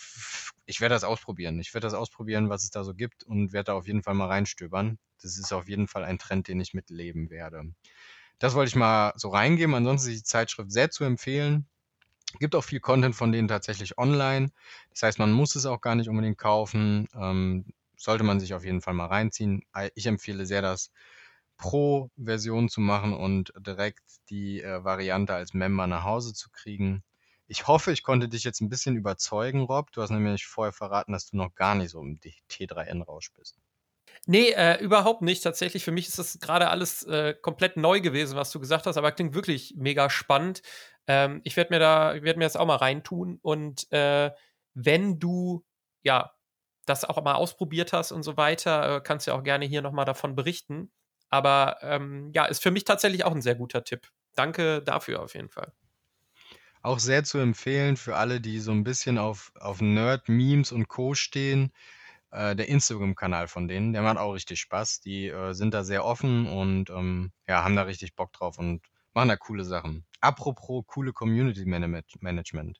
ich 0.65 0.81
werde 0.81 0.95
das 0.95 1.03
ausprobieren. 1.03 1.59
Ich 1.59 1.73
werde 1.73 1.85
das 1.85 1.93
ausprobieren, 1.93 2.49
was 2.49 2.63
es 2.63 2.69
da 2.69 2.83
so 2.83 2.93
gibt 2.93 3.23
und 3.23 3.53
werde 3.53 3.65
da 3.65 3.73
auf 3.73 3.87
jeden 3.87 4.03
Fall 4.03 4.13
mal 4.13 4.27
reinstöbern. 4.27 4.97
Das 5.21 5.37
ist 5.37 5.51
auf 5.53 5.67
jeden 5.67 5.87
Fall 5.87 6.03
ein 6.03 6.19
Trend, 6.19 6.47
den 6.47 6.59
ich 6.59 6.73
mitleben 6.73 7.29
werde. 7.29 7.63
Das 8.39 8.55
wollte 8.55 8.69
ich 8.69 8.75
mal 8.75 9.13
so 9.17 9.29
reingeben. 9.29 9.75
Ansonsten 9.75 10.11
ist 10.11 10.19
die 10.19 10.23
Zeitschrift 10.23 10.71
sehr 10.71 10.91
zu 10.91 11.03
empfehlen. 11.03 11.67
Gibt 12.39 12.55
auch 12.55 12.63
viel 12.63 12.79
Content 12.79 13.15
von 13.15 13.31
denen 13.31 13.47
tatsächlich 13.47 13.97
online. 13.97 14.51
Das 14.91 15.03
heißt, 15.03 15.19
man 15.19 15.31
muss 15.31 15.55
es 15.55 15.65
auch 15.65 15.81
gar 15.81 15.95
nicht 15.95 16.09
unbedingt 16.09 16.37
kaufen. 16.37 17.07
Ähm, 17.15 17.65
sollte 17.97 18.23
man 18.23 18.39
sich 18.39 18.53
auf 18.53 18.65
jeden 18.65 18.81
Fall 18.81 18.93
mal 18.93 19.07
reinziehen. 19.07 19.63
Ich 19.95 20.07
empfehle 20.07 20.45
sehr, 20.45 20.61
das 20.61 20.91
Pro-Version 21.57 22.69
zu 22.69 22.81
machen 22.81 23.13
und 23.13 23.53
direkt 23.59 24.03
die 24.29 24.61
äh, 24.61 24.83
Variante 24.83 25.35
als 25.35 25.53
Member 25.53 25.85
nach 25.87 26.03
Hause 26.03 26.33
zu 26.33 26.49
kriegen. 26.49 27.03
Ich 27.47 27.67
hoffe, 27.67 27.91
ich 27.91 28.01
konnte 28.03 28.29
dich 28.29 28.43
jetzt 28.43 28.61
ein 28.61 28.69
bisschen 28.69 28.95
überzeugen, 28.95 29.61
Rob. 29.61 29.91
Du 29.91 30.01
hast 30.01 30.09
nämlich 30.09 30.47
vorher 30.47 30.73
verraten, 30.73 31.11
dass 31.11 31.29
du 31.29 31.37
noch 31.37 31.53
gar 31.53 31.75
nicht 31.75 31.91
so 31.91 32.01
im 32.01 32.19
T3N-Rausch 32.19 33.31
bist. 33.33 33.59
Nee, 34.27 34.51
äh, 34.51 34.81
überhaupt 34.83 35.21
nicht. 35.21 35.43
Tatsächlich, 35.43 35.83
für 35.83 35.91
mich 35.91 36.07
ist 36.07 36.19
das 36.19 36.39
gerade 36.39 36.69
alles 36.69 37.03
äh, 37.03 37.33
komplett 37.33 37.77
neu 37.77 38.01
gewesen, 38.01 38.35
was 38.35 38.51
du 38.51 38.59
gesagt 38.59 38.85
hast, 38.85 38.97
aber 38.97 39.11
klingt 39.11 39.33
wirklich 39.33 39.73
mega 39.77 40.09
spannend. 40.09 40.61
Ähm, 41.07 41.41
ich 41.43 41.57
werde 41.57 41.73
mir 41.73 41.79
da, 41.79 42.13
werde 42.21 42.39
mir 42.39 42.45
das 42.45 42.55
auch 42.55 42.65
mal 42.65 42.75
reintun. 42.75 43.39
Und 43.41 43.91
äh, 43.91 44.31
wenn 44.73 45.19
du 45.19 45.65
ja 46.03 46.33
das 46.85 47.05
auch 47.05 47.21
mal 47.23 47.35
ausprobiert 47.35 47.93
hast 47.93 48.11
und 48.11 48.23
so 48.23 48.37
weiter, 48.37 48.97
äh, 48.97 49.01
kannst 49.01 49.27
du 49.27 49.31
ja 49.31 49.37
auch 49.37 49.43
gerne 49.43 49.65
hier 49.65 49.81
nochmal 49.81 50.05
davon 50.05 50.35
berichten. 50.35 50.91
Aber 51.29 51.77
ähm, 51.81 52.31
ja, 52.33 52.45
ist 52.45 52.61
für 52.61 52.71
mich 52.71 52.83
tatsächlich 52.83 53.23
auch 53.23 53.31
ein 53.31 53.41
sehr 53.41 53.55
guter 53.55 53.83
Tipp. 53.83 54.07
Danke 54.35 54.81
dafür 54.81 55.21
auf 55.21 55.33
jeden 55.33 55.49
Fall. 55.49 55.73
Auch 56.83 56.99
sehr 56.99 57.23
zu 57.23 57.37
empfehlen 57.37 57.95
für 57.95 58.15
alle, 58.15 58.41
die 58.41 58.59
so 58.59 58.71
ein 58.71 58.83
bisschen 58.83 59.17
auf, 59.17 59.51
auf 59.59 59.81
Nerd-Memes 59.81 60.71
und 60.71 60.87
Co. 60.87 61.13
stehen. 61.13 61.71
Äh, 62.31 62.55
der 62.55 62.69
Instagram-Kanal 62.69 63.47
von 63.47 63.67
denen, 63.67 63.93
der 63.93 64.01
macht 64.01 64.17
auch 64.17 64.33
richtig 64.33 64.59
Spaß. 64.59 65.01
Die 65.01 65.27
äh, 65.27 65.53
sind 65.53 65.73
da 65.73 65.83
sehr 65.83 66.05
offen 66.05 66.47
und 66.47 66.89
ähm, 66.89 67.31
ja, 67.47 67.63
haben 67.63 67.75
da 67.75 67.83
richtig 67.83 68.15
Bock 68.15 68.33
drauf 68.33 68.57
und 68.57 68.81
machen 69.13 69.29
da 69.29 69.35
coole 69.35 69.65
Sachen. 69.65 70.05
Apropos 70.21 70.83
coole 70.87 71.13
Community 71.13 71.65
Management 71.65 72.79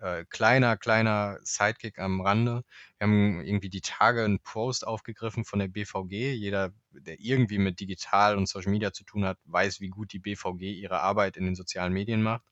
äh, 0.00 0.24
kleiner, 0.30 0.76
kleiner 0.76 1.38
Sidekick 1.42 1.98
am 1.98 2.20
Rande. 2.20 2.64
Wir 2.98 3.06
haben 3.06 3.40
irgendwie 3.44 3.68
die 3.68 3.82
Tage 3.82 4.24
einen 4.24 4.40
Post 4.40 4.86
aufgegriffen 4.86 5.44
von 5.44 5.58
der 5.58 5.68
BVG. 5.68 6.32
Jeder, 6.32 6.72
der 6.92 7.20
irgendwie 7.20 7.58
mit 7.58 7.80
digital 7.80 8.36
und 8.36 8.48
Social 8.48 8.72
Media 8.72 8.92
zu 8.92 9.04
tun 9.04 9.24
hat, 9.24 9.38
weiß, 9.44 9.80
wie 9.80 9.88
gut 9.88 10.12
die 10.12 10.18
BVG 10.18 10.72
ihre 10.72 11.00
Arbeit 11.00 11.36
in 11.36 11.44
den 11.44 11.54
sozialen 11.54 11.92
Medien 11.92 12.22
macht. 12.22 12.44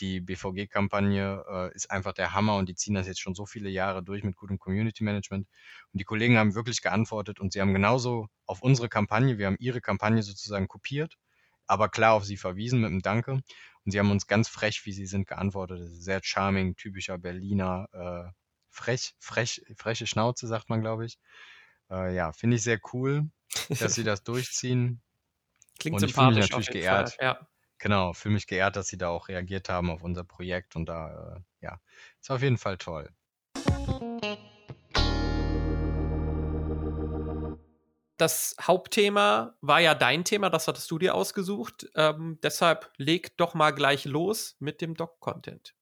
Die 0.00 0.20
BVG-Kampagne 0.20 1.44
äh, 1.48 1.74
ist 1.74 1.90
einfach 1.90 2.12
der 2.12 2.32
Hammer 2.32 2.56
und 2.56 2.68
die 2.68 2.74
ziehen 2.74 2.94
das 2.94 3.06
jetzt 3.06 3.20
schon 3.20 3.34
so 3.34 3.46
viele 3.46 3.68
Jahre 3.68 4.02
durch 4.02 4.24
mit 4.24 4.36
gutem 4.36 4.58
Community 4.58 5.04
Management. 5.04 5.46
Und 5.92 6.00
die 6.00 6.04
Kollegen 6.04 6.38
haben 6.38 6.54
wirklich 6.54 6.80
geantwortet 6.80 7.38
und 7.40 7.52
sie 7.52 7.60
haben 7.60 7.74
genauso 7.74 8.28
auf 8.46 8.62
unsere 8.62 8.88
Kampagne, 8.88 9.38
wir 9.38 9.46
haben 9.46 9.56
ihre 9.58 9.80
Kampagne 9.80 10.22
sozusagen 10.22 10.68
kopiert, 10.68 11.16
aber 11.66 11.88
klar 11.88 12.14
auf 12.14 12.24
sie 12.24 12.36
verwiesen 12.36 12.80
mit 12.80 12.90
einem 12.90 13.02
Danke. 13.02 13.42
Und 13.84 13.92
sie 13.92 13.98
haben 13.98 14.10
uns 14.10 14.26
ganz 14.26 14.48
frech, 14.48 14.84
wie 14.84 14.92
sie 14.92 15.06
sind, 15.06 15.26
geantwortet. 15.26 15.88
Sehr 15.92 16.20
charming, 16.22 16.76
typischer 16.76 17.18
Berliner, 17.18 17.88
äh, 17.92 18.30
frech, 18.70 19.14
frech, 19.18 19.62
freche 19.76 20.06
Schnauze, 20.06 20.46
sagt 20.46 20.68
man, 20.68 20.80
glaube 20.80 21.06
ich. 21.06 21.18
Äh, 21.90 22.14
ja, 22.14 22.32
finde 22.32 22.56
ich 22.56 22.62
sehr 22.62 22.80
cool, 22.92 23.30
dass 23.78 23.94
sie 23.94 24.04
das 24.04 24.22
durchziehen. 24.22 25.02
Klingt 25.78 25.96
und 25.96 26.04
ich 26.04 26.14
fühle 26.14 26.34
mich 26.34 26.46
sympathisch 26.46 26.52
auf 26.52 26.60
natürlich 26.60 26.66
jeden 26.68 26.80
geehrt. 26.80 27.14
Fall. 27.14 27.26
Ja. 27.26 27.49
Genau, 27.80 28.12
fühle 28.12 28.34
mich 28.34 28.46
geehrt, 28.46 28.76
dass 28.76 28.88
sie 28.88 28.98
da 28.98 29.08
auch 29.08 29.28
reagiert 29.28 29.70
haben 29.70 29.90
auf 29.90 30.02
unser 30.02 30.22
Projekt 30.22 30.76
und 30.76 30.86
da, 30.86 31.36
äh, 31.36 31.64
ja, 31.64 31.80
ist 32.20 32.30
auf 32.30 32.42
jeden 32.42 32.58
Fall 32.58 32.76
toll. 32.76 33.08
Das 38.18 38.54
Hauptthema 38.60 39.54
war 39.62 39.80
ja 39.80 39.94
dein 39.94 40.24
Thema, 40.24 40.50
das 40.50 40.68
hattest 40.68 40.90
du 40.90 40.98
dir 40.98 41.14
ausgesucht. 41.14 41.88
Ähm, 41.94 42.38
deshalb 42.42 42.92
leg 42.98 43.38
doch 43.38 43.54
mal 43.54 43.70
gleich 43.70 44.04
los 44.04 44.56
mit 44.58 44.82
dem 44.82 44.94
Doc-Content. 44.94 45.74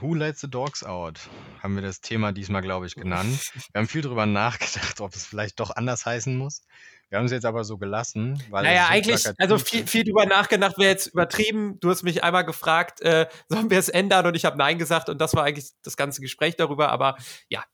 Who 0.00 0.14
lets 0.14 0.40
the 0.40 0.50
dogs 0.50 0.82
out? 0.82 1.20
Haben 1.62 1.74
wir 1.76 1.82
das 1.82 2.00
Thema 2.00 2.32
diesmal, 2.32 2.62
glaube 2.62 2.86
ich, 2.86 2.94
genannt. 2.96 3.38
Wir 3.72 3.80
haben 3.80 3.88
viel 3.88 4.00
drüber 4.00 4.26
nachgedacht, 4.26 5.00
ob 5.00 5.14
es 5.14 5.24
vielleicht 5.24 5.60
doch 5.60 5.70
anders 5.70 6.04
heißen 6.04 6.36
muss. 6.36 6.62
Wir 7.08 7.18
haben 7.18 7.26
es 7.26 7.32
jetzt 7.32 7.44
aber 7.46 7.64
so 7.64 7.78
gelassen, 7.78 8.42
weil. 8.50 8.64
Naja, 8.64 8.88
eigentlich, 8.88 9.24
also 9.38 9.58
viel, 9.58 9.86
viel 9.86 10.04
drüber 10.04 10.26
nachgedacht 10.26 10.78
wäre 10.78 10.90
jetzt 10.90 11.08
übertrieben. 11.08 11.78
Du 11.80 11.90
hast 11.90 12.02
mich 12.02 12.24
einmal 12.24 12.44
gefragt, 12.44 13.00
äh, 13.02 13.28
sollen 13.48 13.70
wir 13.70 13.78
es 13.78 13.88
ändern? 13.88 14.26
Und 14.26 14.34
ich 14.34 14.44
habe 14.44 14.58
Nein 14.58 14.78
gesagt 14.78 15.08
und 15.08 15.20
das 15.20 15.34
war 15.34 15.44
eigentlich 15.44 15.70
das 15.82 15.96
ganze 15.96 16.20
Gespräch 16.20 16.56
darüber. 16.56 16.88
Aber 16.90 17.16
ja, 17.48 17.64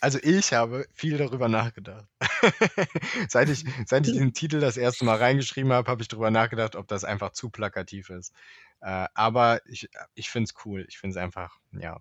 Also 0.00 0.18
ich 0.22 0.52
habe 0.52 0.86
viel 0.92 1.18
darüber 1.18 1.48
nachgedacht. 1.48 2.06
seit, 3.28 3.48
ich, 3.48 3.64
seit 3.86 4.06
ich 4.06 4.12
diesen 4.12 4.32
Titel 4.32 4.60
das 4.60 4.76
erste 4.76 5.04
Mal 5.04 5.16
reingeschrieben 5.16 5.72
habe, 5.72 5.90
habe 5.90 6.02
ich 6.02 6.08
darüber 6.08 6.30
nachgedacht, 6.30 6.76
ob 6.76 6.88
das 6.88 7.04
einfach 7.04 7.30
zu 7.30 7.50
plakativ 7.50 8.10
ist. 8.10 8.32
Äh, 8.80 9.06
aber 9.14 9.60
ich, 9.66 9.88
ich 10.14 10.30
finde 10.30 10.50
es 10.50 10.64
cool. 10.64 10.84
Ich 10.88 10.98
finde 10.98 11.16
es 11.16 11.22
einfach, 11.22 11.58
ja. 11.72 11.98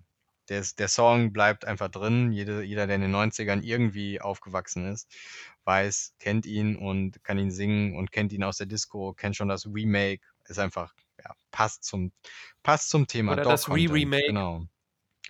Der, 0.50 0.64
der 0.78 0.88
Song 0.88 1.34
bleibt 1.34 1.66
einfach 1.66 1.90
drin. 1.90 2.32
Jede, 2.32 2.64
jeder, 2.64 2.88
der 2.88 2.96
in 2.96 3.02
den 3.02 3.16
90ern 3.16 3.62
irgendwie 3.62 4.22
aufgewachsen 4.22 4.86
ist, 4.86 5.10
weiß, 5.66 6.16
kennt 6.20 6.46
ihn 6.46 6.76
und 6.78 7.24
kann 7.24 7.38
ihn 7.38 7.52
singen 7.52 7.96
und 7.96 8.12
kennt 8.12 8.32
ihn 8.32 8.44
aus 8.44 8.58
der 8.58 8.68
Disco, 8.68 9.14
kennt 9.14 9.36
schon 9.36 9.50
das 9.50 9.66
Remake. 9.66 10.22
Ist 10.46 10.60
einfach, 10.60 10.94
ja, 11.24 11.36
passt 11.52 11.84
zum, 11.84 12.12
passt 12.64 12.90
zum 12.90 13.08
Thema. 13.08 13.34
Oder 13.34 13.44
Dog 13.44 13.52
das 13.52 13.70
Re-Remake. 13.70 14.28
Genau. 14.28 14.66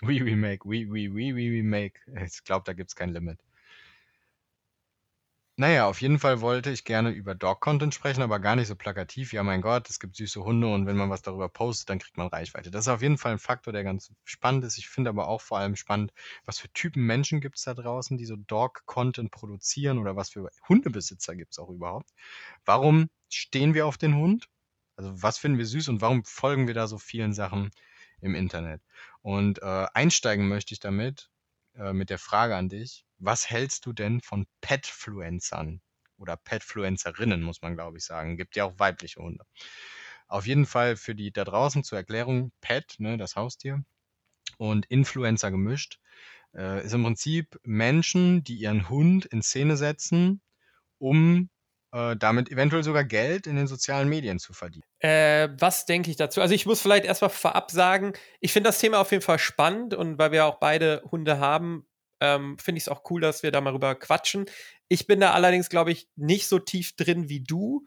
Re-Remake, 0.02 0.64
Re-Re-Re-Remake. 0.64 2.00
Ich 2.24 2.44
glaube, 2.44 2.64
da 2.64 2.72
gibt 2.72 2.90
es 2.90 2.96
kein 2.96 3.10
Limit. 3.10 3.40
Naja, 5.60 5.88
auf 5.88 6.00
jeden 6.00 6.20
Fall 6.20 6.40
wollte 6.40 6.70
ich 6.70 6.84
gerne 6.84 7.10
über 7.10 7.34
Dog-Content 7.34 7.92
sprechen, 7.92 8.22
aber 8.22 8.38
gar 8.38 8.54
nicht 8.54 8.68
so 8.68 8.76
plakativ. 8.76 9.32
Ja, 9.32 9.42
mein 9.42 9.60
Gott, 9.60 9.90
es 9.90 9.98
gibt 9.98 10.14
süße 10.14 10.42
Hunde 10.44 10.68
und 10.72 10.86
wenn 10.86 10.96
man 10.96 11.10
was 11.10 11.20
darüber 11.22 11.48
postet, 11.48 11.88
dann 11.90 11.98
kriegt 11.98 12.16
man 12.16 12.28
Reichweite. 12.28 12.70
Das 12.70 12.82
ist 12.82 12.88
auf 12.88 13.02
jeden 13.02 13.18
Fall 13.18 13.32
ein 13.32 13.38
Faktor, 13.40 13.72
der 13.72 13.82
ganz 13.82 14.12
spannend 14.24 14.64
ist. 14.64 14.78
Ich 14.78 14.88
finde 14.88 15.10
aber 15.10 15.26
auch 15.26 15.40
vor 15.40 15.58
allem 15.58 15.74
spannend, 15.74 16.12
was 16.46 16.60
für 16.60 16.72
Typen 16.72 17.04
Menschen 17.06 17.40
gibt 17.40 17.58
es 17.58 17.64
da 17.64 17.74
draußen, 17.74 18.16
die 18.16 18.24
so 18.24 18.36
Dog-Content 18.36 19.32
produzieren 19.32 19.98
oder 19.98 20.14
was 20.14 20.30
für 20.30 20.48
Hundebesitzer 20.68 21.34
gibt 21.34 21.52
es 21.54 21.58
auch 21.58 21.70
überhaupt. 21.70 22.10
Warum 22.64 23.08
stehen 23.28 23.74
wir 23.74 23.86
auf 23.86 23.98
den 23.98 24.14
Hund? 24.14 24.46
Also 24.96 25.22
was 25.22 25.38
finden 25.38 25.58
wir 25.58 25.66
süß 25.66 25.88
und 25.88 26.00
warum 26.00 26.24
folgen 26.24 26.68
wir 26.68 26.74
da 26.74 26.86
so 26.86 26.98
vielen 26.98 27.32
Sachen 27.32 27.70
im 28.20 28.36
Internet? 28.36 28.80
Und 29.22 29.60
äh, 29.62 29.86
einsteigen 29.92 30.46
möchte 30.48 30.72
ich 30.74 30.80
damit, 30.80 31.30
äh, 31.74 31.92
mit 31.92 32.10
der 32.10 32.18
Frage 32.18 32.54
an 32.56 32.68
dich, 32.68 33.04
was 33.18 33.50
hältst 33.50 33.86
du 33.86 33.92
denn 33.92 34.20
von 34.20 34.46
Petfluencern? 34.60 35.80
Oder 36.16 36.36
Petfluencerinnen, 36.36 37.42
muss 37.42 37.62
man 37.62 37.74
glaube 37.74 37.98
ich 37.98 38.04
sagen. 38.04 38.36
Gibt 38.36 38.56
ja 38.56 38.64
auch 38.64 38.78
weibliche 38.78 39.20
Hunde. 39.20 39.44
Auf 40.26 40.46
jeden 40.46 40.66
Fall 40.66 40.96
für 40.96 41.14
die 41.14 41.32
da 41.32 41.44
draußen 41.44 41.84
zur 41.84 41.98
Erklärung, 41.98 42.52
Pet, 42.60 42.96
ne, 42.98 43.16
das 43.16 43.36
Haustier, 43.36 43.84
und 44.58 44.86
Influencer 44.86 45.50
gemischt, 45.50 46.00
äh, 46.54 46.84
ist 46.84 46.92
im 46.92 47.02
Prinzip 47.02 47.58
Menschen, 47.62 48.44
die 48.44 48.56
ihren 48.56 48.88
Hund 48.88 49.26
in 49.26 49.42
Szene 49.42 49.76
setzen, 49.76 50.42
um 50.98 51.50
äh, 51.92 52.16
damit 52.16 52.50
eventuell 52.50 52.82
sogar 52.82 53.04
Geld 53.04 53.46
in 53.46 53.56
den 53.56 53.66
sozialen 53.66 54.08
Medien 54.08 54.38
zu 54.38 54.52
verdienen. 54.52 54.84
Äh, 54.98 55.48
was 55.58 55.86
denke 55.86 56.10
ich 56.10 56.16
dazu? 56.16 56.40
Also 56.40 56.54
ich 56.54 56.66
muss 56.66 56.82
vielleicht 56.82 57.04
erstmal 57.04 57.30
vorab 57.30 57.70
sagen, 57.70 58.12
ich 58.40 58.52
finde 58.52 58.68
das 58.68 58.78
Thema 58.78 59.00
auf 59.00 59.10
jeden 59.10 59.22
Fall 59.22 59.38
spannend 59.38 59.94
und 59.94 60.18
weil 60.18 60.32
wir 60.32 60.44
auch 60.44 60.58
beide 60.58 61.02
Hunde 61.10 61.38
haben, 61.38 61.87
ähm, 62.20 62.58
finde 62.58 62.78
ich 62.78 62.84
es 62.84 62.88
auch 62.88 63.02
cool, 63.10 63.20
dass 63.20 63.42
wir 63.42 63.52
da 63.52 63.60
mal 63.60 63.72
rüber 63.72 63.94
quatschen. 63.94 64.46
Ich 64.88 65.06
bin 65.06 65.20
da 65.20 65.32
allerdings, 65.32 65.68
glaube 65.68 65.92
ich, 65.92 66.08
nicht 66.16 66.48
so 66.48 66.58
tief 66.58 66.96
drin 66.96 67.28
wie 67.28 67.40
du. 67.40 67.86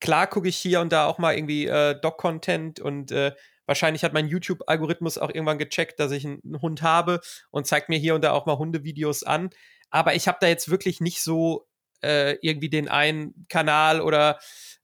Klar 0.00 0.26
gucke 0.26 0.48
ich 0.48 0.56
hier 0.56 0.80
und 0.80 0.92
da 0.92 1.06
auch 1.06 1.18
mal 1.18 1.34
irgendwie 1.34 1.66
äh, 1.66 2.00
Doc-Content 2.00 2.80
und 2.80 3.12
äh, 3.12 3.32
wahrscheinlich 3.66 4.02
hat 4.02 4.12
mein 4.12 4.26
YouTube-Algorithmus 4.28 5.18
auch 5.18 5.28
irgendwann 5.28 5.58
gecheckt, 5.58 6.00
dass 6.00 6.10
ich 6.10 6.24
einen, 6.24 6.60
Hund 6.60 6.82
habe 6.82 7.20
und 7.50 7.66
zeigt 7.66 7.88
mir 7.88 7.98
hier 7.98 8.14
und 8.14 8.22
da 8.22 8.32
auch 8.32 8.46
mal 8.46 8.58
Hundevideos 8.58 9.22
an. 9.22 9.50
Aber 9.90 10.14
ich 10.14 10.26
habe 10.26 10.38
da 10.40 10.48
jetzt 10.48 10.70
wirklich 10.70 11.00
nicht 11.00 11.22
so 11.22 11.68
äh, 12.02 12.36
irgendwie 12.40 12.70
den 12.70 12.88
einen 12.88 13.46
Kanal 13.48 14.00
oder 14.00 14.40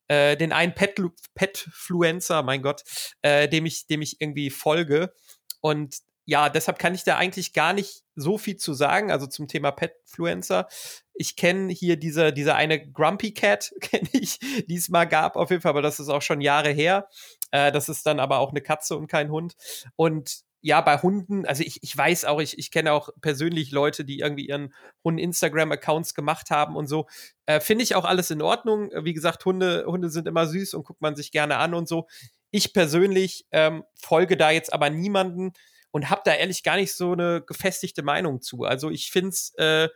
äh, 0.08 0.36
den 0.36 0.52
einen 0.52 0.74
Pet 0.74 1.00
Petfluencer, 1.34 2.42
mein 2.42 2.62
Gott, 2.62 2.82
äh, 3.22 3.48
dem 3.48 3.66
ich, 3.66 3.86
dem 3.86 4.02
ich 4.02 4.20
irgendwie 4.20 4.50
folge. 4.50 5.12
Und 5.60 5.96
ja, 6.26 6.48
deshalb 6.48 6.80
kann 6.80 6.94
ich 6.94 7.04
da 7.04 7.16
eigentlich 7.16 7.52
gar 7.52 7.72
nicht 7.72 8.02
so 8.16 8.36
viel 8.36 8.56
zu 8.56 8.74
sagen, 8.74 9.12
also 9.12 9.28
zum 9.28 9.46
Thema 9.46 9.70
Petfluencer. 9.70 10.66
Ich 11.14 11.36
kenne 11.36 11.72
hier 11.72 11.96
diese, 11.96 12.32
diese 12.32 12.56
eine 12.56 12.90
Grumpy 12.90 13.32
Cat, 13.32 13.72
kenne 13.80 14.08
ich, 14.12 14.40
die 14.68 14.74
es 14.74 14.88
mal 14.88 15.04
gab 15.04 15.36
auf 15.36 15.50
jeden 15.50 15.62
Fall, 15.62 15.70
aber 15.70 15.82
das 15.82 16.00
ist 16.00 16.08
auch 16.08 16.22
schon 16.22 16.40
Jahre 16.40 16.70
her. 16.70 17.08
Äh, 17.52 17.70
das 17.70 17.88
ist 17.88 18.04
dann 18.06 18.18
aber 18.18 18.40
auch 18.40 18.50
eine 18.50 18.60
Katze 18.60 18.96
und 18.96 19.06
kein 19.06 19.30
Hund. 19.30 19.54
Und 19.94 20.40
ja, 20.62 20.80
bei 20.80 20.98
Hunden, 20.98 21.46
also 21.46 21.62
ich, 21.62 21.80
ich 21.84 21.96
weiß 21.96 22.24
auch, 22.24 22.40
ich, 22.40 22.58
ich 22.58 22.72
kenne 22.72 22.92
auch 22.92 23.10
persönlich 23.20 23.70
Leute, 23.70 24.04
die 24.04 24.18
irgendwie 24.18 24.48
ihren 24.48 24.74
Hunden-Instagram-Accounts 25.04 26.12
gemacht 26.14 26.50
haben 26.50 26.74
und 26.74 26.88
so. 26.88 27.06
Äh, 27.46 27.60
Finde 27.60 27.84
ich 27.84 27.94
auch 27.94 28.04
alles 28.04 28.32
in 28.32 28.42
Ordnung. 28.42 28.90
Wie 29.02 29.14
gesagt, 29.14 29.44
Hunde, 29.44 29.84
Hunde 29.86 30.10
sind 30.10 30.26
immer 30.26 30.48
süß 30.48 30.74
und 30.74 30.82
guckt 30.82 31.02
man 31.02 31.14
sich 31.14 31.30
gerne 31.30 31.58
an 31.58 31.72
und 31.72 31.86
so. 31.86 32.08
Ich 32.50 32.72
persönlich 32.72 33.46
ähm, 33.52 33.84
folge 33.94 34.36
da 34.36 34.50
jetzt 34.50 34.72
aber 34.72 34.90
niemanden 34.90 35.52
und 35.96 36.10
habe 36.10 36.20
da 36.26 36.34
ehrlich 36.34 36.62
gar 36.62 36.76
nicht 36.76 36.92
so 36.92 37.12
eine 37.12 37.40
gefestigte 37.40 38.02
Meinung 38.02 38.42
zu. 38.42 38.64
Also 38.64 38.90
ich 38.90 39.10
finde 39.10 39.30
es, 39.30 39.54
äh, 39.54 39.88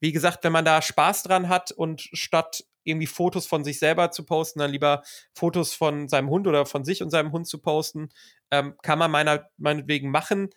wie 0.00 0.10
gesagt, 0.10 0.44
wenn 0.44 0.52
man 0.52 0.64
da 0.64 0.80
Spaß 0.80 1.24
dran 1.24 1.50
hat 1.50 1.72
und 1.72 2.08
statt 2.14 2.64
irgendwie 2.84 3.06
Fotos 3.06 3.46
von 3.46 3.62
sich 3.62 3.78
selber 3.78 4.10
zu 4.10 4.24
posten, 4.24 4.60
dann 4.60 4.70
lieber 4.70 5.02
Fotos 5.34 5.74
von 5.74 6.08
seinem 6.08 6.30
Hund 6.30 6.46
oder 6.46 6.64
von 6.64 6.86
sich 6.86 7.02
und 7.02 7.10
seinem 7.10 7.32
Hund 7.32 7.46
zu 7.46 7.58
posten, 7.58 8.08
ähm, 8.50 8.76
kann 8.82 8.98
man 8.98 9.10
meiner, 9.10 9.50
meinetwegen 9.58 10.10
machen. 10.10 10.48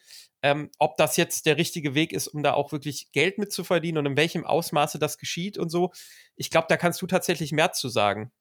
Ähm, 0.42 0.72
ob 0.80 0.96
das 0.96 1.18
jetzt 1.18 1.46
der 1.46 1.58
richtige 1.58 1.94
Weg 1.94 2.14
ist, 2.14 2.30
um 2.30 2.42
da 2.42 2.54
auch 2.54 2.72
wirklich 2.72 3.12
Geld 3.12 3.38
mit 3.38 3.52
zu 3.52 3.66
verdienen 3.66 3.98
und 3.98 4.06
in 4.06 4.18
welchem 4.18 4.46
Ausmaße 4.46 4.98
das 4.98 5.18
geschieht 5.18 5.58
und 5.58 5.68
so, 5.68 5.92
ich 6.38 6.50
glaube, 6.50 6.68
da 6.70 6.78
kannst 6.78 7.02
du 7.02 7.08
tatsächlich 7.08 7.52
mehr 7.52 7.74
zu 7.74 7.90
sagen. 7.90 8.32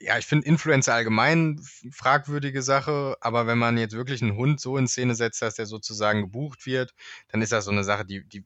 Ja, 0.00 0.18
ich 0.18 0.26
finde 0.26 0.46
Influencer 0.46 0.94
allgemein 0.94 1.60
fragwürdige 1.92 2.62
Sache, 2.62 3.16
aber 3.20 3.46
wenn 3.46 3.58
man 3.58 3.78
jetzt 3.78 3.94
wirklich 3.94 4.22
einen 4.22 4.36
Hund 4.36 4.60
so 4.60 4.76
in 4.76 4.88
Szene 4.88 5.14
setzt, 5.14 5.42
dass 5.42 5.54
der 5.54 5.66
sozusagen 5.66 6.22
gebucht 6.22 6.66
wird, 6.66 6.94
dann 7.28 7.42
ist 7.42 7.52
das 7.52 7.64
so 7.64 7.70
eine 7.70 7.84
Sache, 7.84 8.04
die, 8.04 8.26
die 8.26 8.44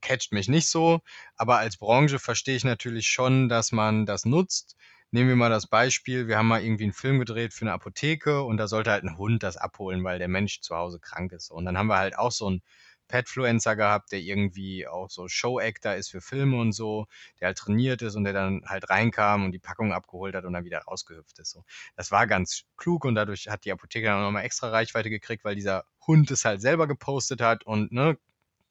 catcht 0.00 0.32
mich 0.32 0.48
nicht 0.48 0.68
so. 0.68 1.00
Aber 1.36 1.58
als 1.58 1.76
Branche 1.76 2.18
verstehe 2.18 2.56
ich 2.56 2.64
natürlich 2.64 3.08
schon, 3.08 3.48
dass 3.48 3.72
man 3.72 4.06
das 4.06 4.24
nutzt. 4.24 4.76
Nehmen 5.10 5.28
wir 5.28 5.36
mal 5.36 5.50
das 5.50 5.68
Beispiel, 5.68 6.26
wir 6.28 6.38
haben 6.38 6.48
mal 6.48 6.62
irgendwie 6.62 6.84
einen 6.84 6.92
Film 6.92 7.18
gedreht 7.20 7.54
für 7.54 7.62
eine 7.62 7.72
Apotheke 7.72 8.42
und 8.42 8.56
da 8.56 8.66
sollte 8.68 8.90
halt 8.90 9.04
ein 9.04 9.16
Hund 9.16 9.42
das 9.42 9.56
abholen, 9.56 10.02
weil 10.02 10.18
der 10.18 10.28
Mensch 10.28 10.60
zu 10.60 10.74
Hause 10.74 10.98
krank 11.00 11.32
ist. 11.32 11.50
Und 11.50 11.64
dann 11.64 11.78
haben 11.78 11.86
wir 11.86 11.98
halt 11.98 12.18
auch 12.18 12.32
so 12.32 12.48
einen 12.48 12.62
Petfluencer 13.08 13.76
gehabt, 13.76 14.12
der 14.12 14.20
irgendwie 14.20 14.86
auch 14.86 15.10
so 15.10 15.28
Show-Actor 15.28 15.94
ist 15.94 16.10
für 16.10 16.20
Filme 16.20 16.58
und 16.58 16.72
so, 16.72 17.06
der 17.40 17.48
halt 17.48 17.58
trainiert 17.58 18.02
ist 18.02 18.16
und 18.16 18.24
der 18.24 18.32
dann 18.32 18.62
halt 18.66 18.88
reinkam 18.90 19.44
und 19.44 19.52
die 19.52 19.58
Packung 19.58 19.92
abgeholt 19.92 20.34
hat 20.34 20.44
und 20.44 20.52
dann 20.52 20.64
wieder 20.64 20.80
rausgehüpft 20.80 21.38
ist. 21.38 21.50
So. 21.50 21.64
Das 21.96 22.10
war 22.10 22.26
ganz 22.26 22.64
klug 22.76 23.04
und 23.04 23.14
dadurch 23.14 23.48
hat 23.48 23.64
die 23.64 23.72
Apotheke 23.72 24.06
dann 24.06 24.22
nochmal 24.22 24.44
extra 24.44 24.70
Reichweite 24.70 25.10
gekriegt, 25.10 25.44
weil 25.44 25.54
dieser 25.54 25.84
Hund 26.06 26.30
es 26.30 26.44
halt 26.44 26.60
selber 26.60 26.86
gepostet 26.86 27.40
hat 27.40 27.64
und 27.64 27.92
ne, 27.92 28.18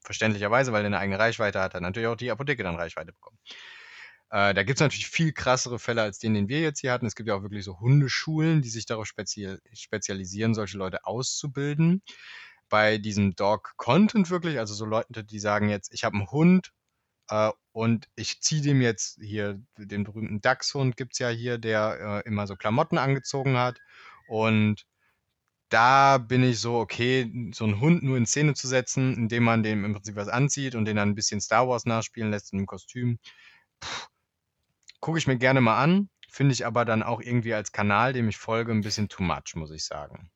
verständlicherweise, 0.01 0.73
weil 0.73 0.83
er 0.83 0.87
eine 0.87 0.99
eigene 0.99 1.19
Reichweite 1.19 1.61
hat, 1.61 1.73
hat 1.73 1.81
natürlich 1.81 2.07
auch 2.07 2.17
die 2.17 2.31
Apotheke 2.31 2.63
dann 2.63 2.75
Reichweite 2.75 3.13
bekommen. 3.13 3.37
Äh, 4.29 4.53
da 4.53 4.63
gibt 4.63 4.77
es 4.77 4.81
natürlich 4.81 5.07
viel 5.07 5.31
krassere 5.31 5.79
Fälle 5.79 6.01
als 6.01 6.19
den, 6.19 6.33
den 6.33 6.49
wir 6.49 6.61
jetzt 6.61 6.79
hier 6.79 6.91
hatten. 6.91 7.05
Es 7.05 7.15
gibt 7.15 7.29
ja 7.29 7.35
auch 7.35 7.43
wirklich 7.43 7.63
so 7.63 7.79
Hundeschulen, 7.79 8.61
die 8.61 8.69
sich 8.69 8.85
darauf 8.85 9.05
spezial 9.05 9.59
spezialisieren, 9.73 10.55
solche 10.55 10.77
Leute 10.77 11.05
auszubilden 11.05 12.01
bei 12.73 12.97
diesem 12.97 13.35
Dog-Content 13.35 14.31
wirklich, 14.31 14.57
also 14.57 14.73
so 14.73 14.85
Leute, 14.85 15.23
die 15.23 15.37
sagen 15.37 15.69
jetzt, 15.69 15.93
ich 15.93 16.03
habe 16.03 16.15
einen 16.15 16.31
Hund 16.31 16.73
äh, 17.29 17.51
und 17.71 18.09
ich 18.15 18.41
ziehe 18.41 18.63
dem 18.63 18.81
jetzt 18.81 19.19
hier, 19.21 19.61
den 19.77 20.03
berühmten 20.03 20.41
Dachshund 20.41 20.97
gibt 20.97 21.13
es 21.13 21.19
ja 21.19 21.29
hier, 21.29 21.59
der 21.59 22.23
äh, 22.25 22.27
immer 22.27 22.47
so 22.47 22.55
Klamotten 22.55 22.97
angezogen 22.97 23.57
hat. 23.59 23.77
Und 24.27 24.87
da 25.69 26.17
bin 26.17 26.43
ich 26.43 26.59
so, 26.61 26.79
okay, 26.79 27.31
so 27.53 27.65
einen 27.65 27.79
Hund 27.79 28.01
nur 28.01 28.17
in 28.17 28.25
Szene 28.25 28.55
zu 28.55 28.67
setzen, 28.67 29.13
indem 29.17 29.43
man 29.43 29.61
dem 29.61 29.85
im 29.85 29.93
Prinzip 29.93 30.15
was 30.15 30.27
anzieht 30.27 30.73
und 30.73 30.85
den 30.85 30.95
dann 30.95 31.09
ein 31.09 31.15
bisschen 31.15 31.41
Star 31.41 31.67
Wars 31.67 31.85
nachspielen 31.85 32.31
lässt 32.31 32.53
in 32.53 32.57
einem 32.57 32.65
Kostüm, 32.65 33.19
gucke 34.99 35.19
ich 35.19 35.27
mir 35.27 35.37
gerne 35.37 35.61
mal 35.61 35.77
an, 35.79 36.09
finde 36.27 36.53
ich 36.53 36.65
aber 36.65 36.85
dann 36.85 37.03
auch 37.03 37.21
irgendwie 37.21 37.53
als 37.53 37.71
Kanal, 37.71 38.13
dem 38.13 38.29
ich 38.29 38.37
folge, 38.37 38.71
ein 38.71 38.81
bisschen 38.81 39.09
too 39.09 39.21
much, 39.21 39.53
muss 39.53 39.69
ich 39.69 39.85
sagen 39.85 40.31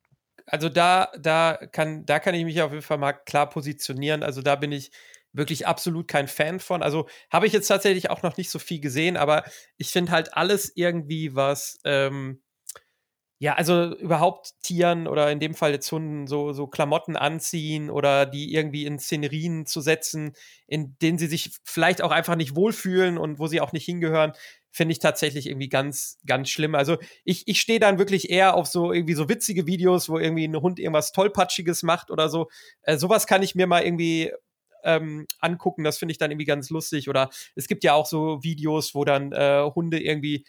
also 0.48 0.70
da, 0.70 1.12
da 1.20 1.58
kann, 1.72 2.06
da 2.06 2.20
kann 2.20 2.36
ich 2.36 2.46
mich 2.46 2.62
auf 2.62 2.72
jeden 2.72 2.84
Fall 2.84 2.98
mal 2.98 3.14
klar 3.14 3.50
positionieren. 3.50 4.24
Also 4.24 4.42
da 4.42 4.56
bin 4.56 4.72
ich 4.72 4.92
wirklich 5.34 5.68
absolut 5.68 6.08
kein 6.08 6.28
Fan 6.28 6.60
von. 6.60 6.82
Also 6.82 7.08
habe 7.32 7.48
ich 7.48 7.54
jetzt 7.54 7.68
tatsächlich 7.68 8.10
auch 8.10 8.24
noch 8.24 8.38
nicht 8.38 8.50
so 8.50 8.60
viel 8.60 8.80
gesehen, 8.80 9.18
aber 9.18 9.44
ich 9.78 9.92
finde 9.92 10.12
halt 10.12 10.34
alles 10.36 10.72
irgendwie, 10.76 11.36
was 11.36 11.80
ähm, 11.86 12.42
ja, 13.40 13.54
also 13.54 13.96
überhaupt 13.98 14.54
Tieren 14.64 15.08
oder 15.08 15.32
in 15.32 15.40
dem 15.40 15.54
Fall 15.54 15.72
jetzt 15.72 15.92
Hunden 15.92 16.26
so, 16.26 16.54
so 16.54 16.66
Klamotten 16.66 17.16
anziehen 17.16 17.92
oder 17.92 18.26
die 18.26 18.54
irgendwie 18.54 18.86
in 18.86 18.98
Szenerien 18.98 19.68
zu 19.68 19.80
setzen, 19.80 20.34
in 20.66 20.98
denen 21.04 21.20
sie 21.20 21.28
sich 21.28 21.52
vielleicht 21.64 22.02
auch 22.02 22.12
einfach 22.12 22.36
nicht 22.36 22.56
wohlfühlen 22.56 23.20
und 23.20 23.38
wo 23.38 23.46
sie 23.46 23.62
auch 23.62 23.74
nicht 23.74 23.86
hingehören, 23.86 24.34
finde 24.78 24.94
ich 24.94 25.00
tatsächlich 25.00 25.48
irgendwie 25.48 25.70
ganz, 25.70 26.20
ganz 26.26 26.50
schlimm. 26.50 26.76
Also 26.76 26.98
ich, 27.26 27.48
ich 27.48 27.60
stehe 27.60 27.80
dann 27.80 27.98
wirklich 27.98 28.30
eher 28.30 28.54
auf 28.54 28.68
so 28.68 28.94
irgendwie 28.94 29.16
so 29.16 29.28
witzige 29.28 29.66
Videos, 29.66 30.08
wo 30.08 30.20
irgendwie 30.20 30.48
ein 30.48 30.62
Hund 30.62 30.80
irgendwas 30.80 31.12
Tollpatschiges 31.12 31.82
macht 31.82 32.12
oder 32.12 32.30
so. 32.30 32.48
Äh, 32.84 32.98
sowas 32.98 33.26
kann 33.26 33.42
ich 33.42 33.56
mir 33.56 33.66
mal 33.66 33.84
irgendwie 33.84 34.32
ähm, 34.84 35.26
angucken. 35.40 35.84
Das 35.84 35.98
finde 35.98 36.12
ich 36.12 36.20
dann 36.20 36.30
irgendwie 36.30 36.46
ganz 36.46 36.70
lustig. 36.70 37.10
Oder 37.10 37.30
es 37.56 37.68
gibt 37.68 37.84
ja 37.84 37.96
auch 37.96 38.06
so 38.06 38.44
Videos, 38.44 38.94
wo 38.94 39.04
dann 39.04 39.32
äh, 39.32 39.64
Hunde 39.76 40.00
irgendwie 40.00 40.46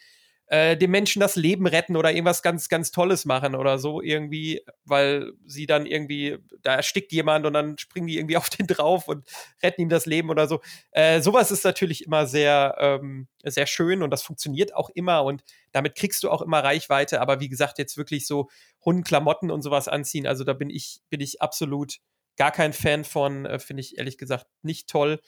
äh, 0.49 0.75
dem 0.75 0.89
Menschen 0.89 1.19
das 1.19 1.35
Leben 1.35 1.67
retten 1.67 1.95
oder 1.95 2.11
irgendwas 2.11 2.41
ganz, 2.41 2.69
ganz 2.69 2.89
Tolles 2.89 3.25
machen 3.25 3.53
oder 3.53 3.77
so 3.77 4.01
irgendwie, 4.01 4.61
weil 4.83 5.31
sie 5.45 5.67
dann 5.67 5.85
irgendwie, 5.85 6.39
da 6.63 6.75
erstickt 6.75 7.11
jemand 7.11 7.45
und 7.45 7.53
dann 7.53 7.77
springen 7.77 8.07
die 8.07 8.17
irgendwie 8.17 8.37
auf 8.37 8.49
den 8.49 8.65
drauf 8.65 9.07
und 9.07 9.29
retten 9.61 9.81
ihm 9.81 9.89
das 9.89 10.07
Leben 10.07 10.29
oder 10.31 10.47
so. 10.47 10.59
Äh, 10.91 11.21
sowas 11.21 11.51
ist 11.51 11.63
natürlich 11.63 12.03
immer 12.03 12.25
sehr, 12.25 12.75
ähm, 12.79 13.27
sehr 13.43 13.67
schön 13.67 14.01
und 14.01 14.09
das 14.09 14.23
funktioniert 14.23 14.75
auch 14.75 14.89
immer 14.89 15.23
und 15.23 15.43
damit 15.71 15.95
kriegst 15.95 16.23
du 16.23 16.31
auch 16.31 16.41
immer 16.41 16.63
Reichweite, 16.63 17.21
aber 17.21 17.39
wie 17.39 17.49
gesagt, 17.49 17.77
jetzt 17.77 17.95
wirklich 17.95 18.25
so 18.25 18.49
Hundenklamotten 18.83 19.51
und 19.51 19.61
sowas 19.61 19.87
anziehen, 19.87 20.25
also 20.25 20.43
da 20.43 20.53
bin 20.53 20.71
ich, 20.71 21.01
bin 21.09 21.21
ich 21.21 21.43
absolut 21.43 21.99
gar 22.37 22.51
kein 22.51 22.73
Fan 22.73 23.03
von, 23.03 23.45
äh, 23.45 23.59
finde 23.59 23.81
ich 23.81 23.99
ehrlich 23.99 24.17
gesagt 24.17 24.47
nicht 24.63 24.89
toll. 24.89 25.19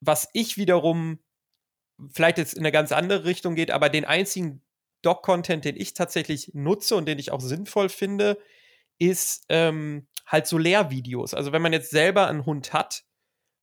Was 0.00 0.28
ich 0.34 0.58
wiederum 0.58 1.20
vielleicht 2.12 2.38
jetzt 2.38 2.54
in 2.54 2.60
eine 2.60 2.72
ganz 2.72 2.92
andere 2.92 3.24
Richtung 3.24 3.54
geht, 3.54 3.70
aber 3.70 3.88
den 3.88 4.04
einzigen 4.04 4.62
Doc-Content, 5.02 5.64
den 5.64 5.76
ich 5.76 5.94
tatsächlich 5.94 6.52
nutze 6.54 6.96
und 6.96 7.06
den 7.06 7.18
ich 7.18 7.32
auch 7.32 7.40
sinnvoll 7.40 7.88
finde, 7.88 8.38
ist 8.98 9.44
ähm, 9.48 10.06
halt 10.26 10.46
so 10.46 10.58
Lehrvideos. 10.58 11.34
Also 11.34 11.52
wenn 11.52 11.62
man 11.62 11.72
jetzt 11.72 11.90
selber 11.90 12.28
einen 12.28 12.44
Hund 12.46 12.72
hat 12.72 13.04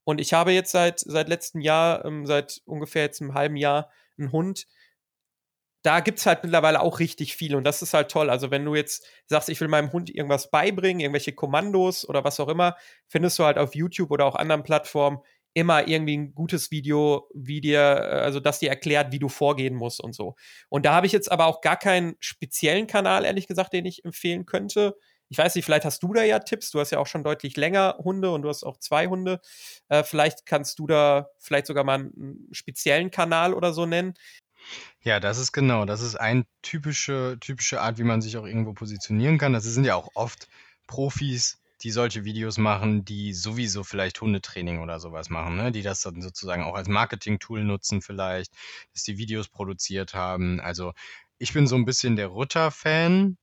und 0.04 0.20
ich 0.20 0.34
habe 0.34 0.52
jetzt 0.52 0.72
seit, 0.72 1.00
seit 1.00 1.30
letztem 1.30 1.62
Jahr, 1.62 2.04
ähm, 2.06 2.26
seit 2.26 2.62
ungefähr 2.66 3.04
jetzt 3.04 3.22
einem 3.22 3.34
halben 3.34 3.56
Jahr 3.56 3.92
einen 4.18 4.32
Hund, 4.32 4.68
da 5.84 6.00
gibt 6.00 6.20
es 6.20 6.26
halt 6.26 6.44
mittlerweile 6.44 6.82
auch 6.82 7.00
richtig 7.00 7.36
viel 7.36 7.56
und 7.56 7.64
das 7.64 7.82
ist 7.82 7.94
halt 7.94 8.10
toll. 8.10 8.30
Also 8.30 8.52
wenn 8.52 8.66
du 8.66 8.76
jetzt 8.76 9.06
sagst, 9.28 9.48
ich 9.48 9.62
will 9.62 9.68
meinem 9.68 9.94
Hund 9.94 10.10
irgendwas 10.10 10.50
beibringen, 10.50 11.00
irgendwelche 11.00 11.34
Kommandos 11.34 12.08
oder 12.10 12.24
was 12.24 12.40
auch 12.40 12.50
immer, 12.50 12.76
findest 13.08 13.38
du 13.40 13.46
halt 13.46 13.58
auf 13.58 13.76
YouTube 13.76 14.12
oder 14.12 14.26
auch 14.26 14.36
anderen 14.36 14.64
Plattformen 14.64 15.20
immer 15.58 15.88
irgendwie 15.88 16.16
ein 16.16 16.36
gutes 16.36 16.70
Video, 16.70 17.32
wie 17.34 17.62
dir, 17.62 17.80
äh, 17.80 18.20
also 18.20 18.40
das 18.40 18.60
dir 18.60 18.70
erklärt, 18.70 19.12
wie 19.12 19.18
du 19.18 19.28
vorgehen 19.28 19.74
musst 19.74 20.00
und 20.00 20.14
so. 20.14 20.36
Und 20.70 20.86
da 20.86 20.94
habe 20.94 21.08
ich 21.08 21.12
jetzt 21.12 21.32
aber 21.32 21.48
auch 21.48 21.62
gar 21.62 21.78
keinen 21.78 22.16
speziellen 22.20 22.86
Kanal, 22.86 23.26
ehrlich 23.26 23.48
gesagt, 23.48 23.74
den 23.74 23.88
ich 23.88 24.06
empfehlen 24.06 24.46
könnte. 24.46 24.96
Ich 25.30 25.38
weiß 25.40 25.56
nicht, 25.56 25.66
vielleicht 25.66 25.84
hast 25.84 26.04
du 26.04 26.14
da 26.14 26.22
ja 26.22 26.38
Tipps. 26.38 26.70
Du 26.70 26.80
hast 26.80 26.92
ja 26.92 27.00
auch 27.00 27.08
schon 27.08 27.24
deutlich 27.24 27.58
länger 27.58 27.98
Hunde 27.98 28.30
und 28.30 28.44
du 28.44 28.50
hast 28.50 28.64
auch 28.64 28.78
zwei 28.78 29.08
Hunde. 29.08 29.42
Äh, 29.90 30.04
vielleicht 30.04 30.46
kannst 30.46 30.78
du 30.78 30.86
da 30.86 31.28
vielleicht 31.40 31.66
sogar 31.66 31.84
mal 31.84 31.96
einen 31.96 32.48
speziellen 32.52 33.10
Kanal 33.10 33.56
oder 33.56 33.74
so 33.74 33.88
nennen. 33.88 34.14
Ja, 35.02 35.20
das 35.20 35.40
ist 35.40 35.54
genau. 35.54 35.86
Das 35.86 36.02
ist 36.02 36.18
eine 36.18 36.46
typische, 36.62 37.38
typische 37.42 37.82
Art, 37.82 37.98
wie 37.98 38.04
man 38.04 38.22
sich 38.22 38.38
auch 38.38 38.46
irgendwo 38.46 38.74
positionieren 38.74 39.40
kann. 39.40 39.54
Das 39.54 39.64
sind 39.64 39.86
ja 39.86 39.96
auch 39.96 40.10
oft 40.14 40.48
Profis, 40.86 41.58
die 41.82 41.92
solche 41.92 42.26
Videos 42.26 42.58
machen, 42.58 43.06
die 43.06 43.34
sowieso 43.34 43.84
vielleicht 43.84 44.22
Hundetraining 44.22 44.82
oder 44.82 45.00
sowas 45.00 45.30
machen, 45.30 45.58
ne? 45.58 45.72
die 45.72 45.84
das 45.84 46.02
dann 46.02 46.22
sozusagen 46.22 46.64
auch 46.64 46.76
als 46.76 46.88
Marketing-Tool 46.88 47.64
nutzen 47.64 48.02
vielleicht, 48.02 48.54
dass 48.94 49.04
die 49.04 49.18
Videos 49.18 49.48
produziert 49.48 50.14
haben. 50.14 50.60
Also 50.60 50.94
ich 51.38 51.54
bin 51.54 51.68
so 51.68 51.76
ein 51.76 51.86
bisschen 51.86 52.16
der 52.16 52.28
Rutter-Fan, 52.28 53.38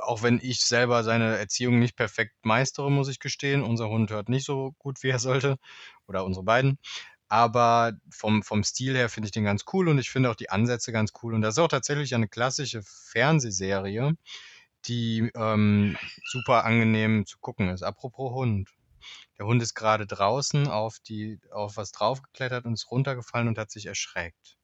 auch 0.00 0.22
wenn 0.22 0.40
ich 0.42 0.64
selber 0.64 1.04
seine 1.04 1.36
Erziehung 1.36 1.78
nicht 1.78 1.96
perfekt 1.96 2.34
meistere, 2.42 2.90
muss 2.90 3.08
ich 3.08 3.20
gestehen. 3.20 3.62
Unser 3.62 3.88
Hund 3.88 4.10
hört 4.10 4.28
nicht 4.28 4.44
so 4.46 4.72
gut, 4.78 5.02
wie 5.02 5.08
er 5.10 5.18
sollte. 5.18 5.58
Oder 6.06 6.24
unsere 6.24 6.44
beiden. 6.44 6.78
Aber 7.28 7.92
vom, 8.10 8.42
vom 8.42 8.64
Stil 8.64 8.96
her 8.96 9.10
finde 9.10 9.26
ich 9.26 9.32
den 9.32 9.44
ganz 9.44 9.64
cool 9.72 9.88
und 9.88 9.98
ich 9.98 10.08
finde 10.10 10.30
auch 10.30 10.34
die 10.34 10.50
Ansätze 10.50 10.92
ganz 10.92 11.12
cool. 11.22 11.34
Und 11.34 11.42
das 11.42 11.54
ist 11.54 11.58
auch 11.58 11.68
tatsächlich 11.68 12.14
eine 12.14 12.28
klassische 12.28 12.82
Fernsehserie, 12.82 14.14
die 14.88 15.30
ähm, 15.34 15.96
super 16.24 16.64
angenehm 16.64 17.26
zu 17.26 17.38
gucken 17.38 17.68
ist. 17.68 17.82
Apropos 17.82 18.32
Hund. 18.32 18.70
Der 19.38 19.46
Hund 19.46 19.62
ist 19.62 19.74
gerade 19.74 20.06
draußen 20.06 20.68
auf, 20.68 20.98
die, 21.00 21.38
auf 21.52 21.76
was 21.76 21.92
draufgeklettert 21.92 22.64
und 22.64 22.74
ist 22.74 22.90
runtergefallen 22.90 23.48
und 23.48 23.58
hat 23.58 23.70
sich 23.70 23.86
erschreckt. 23.86 24.57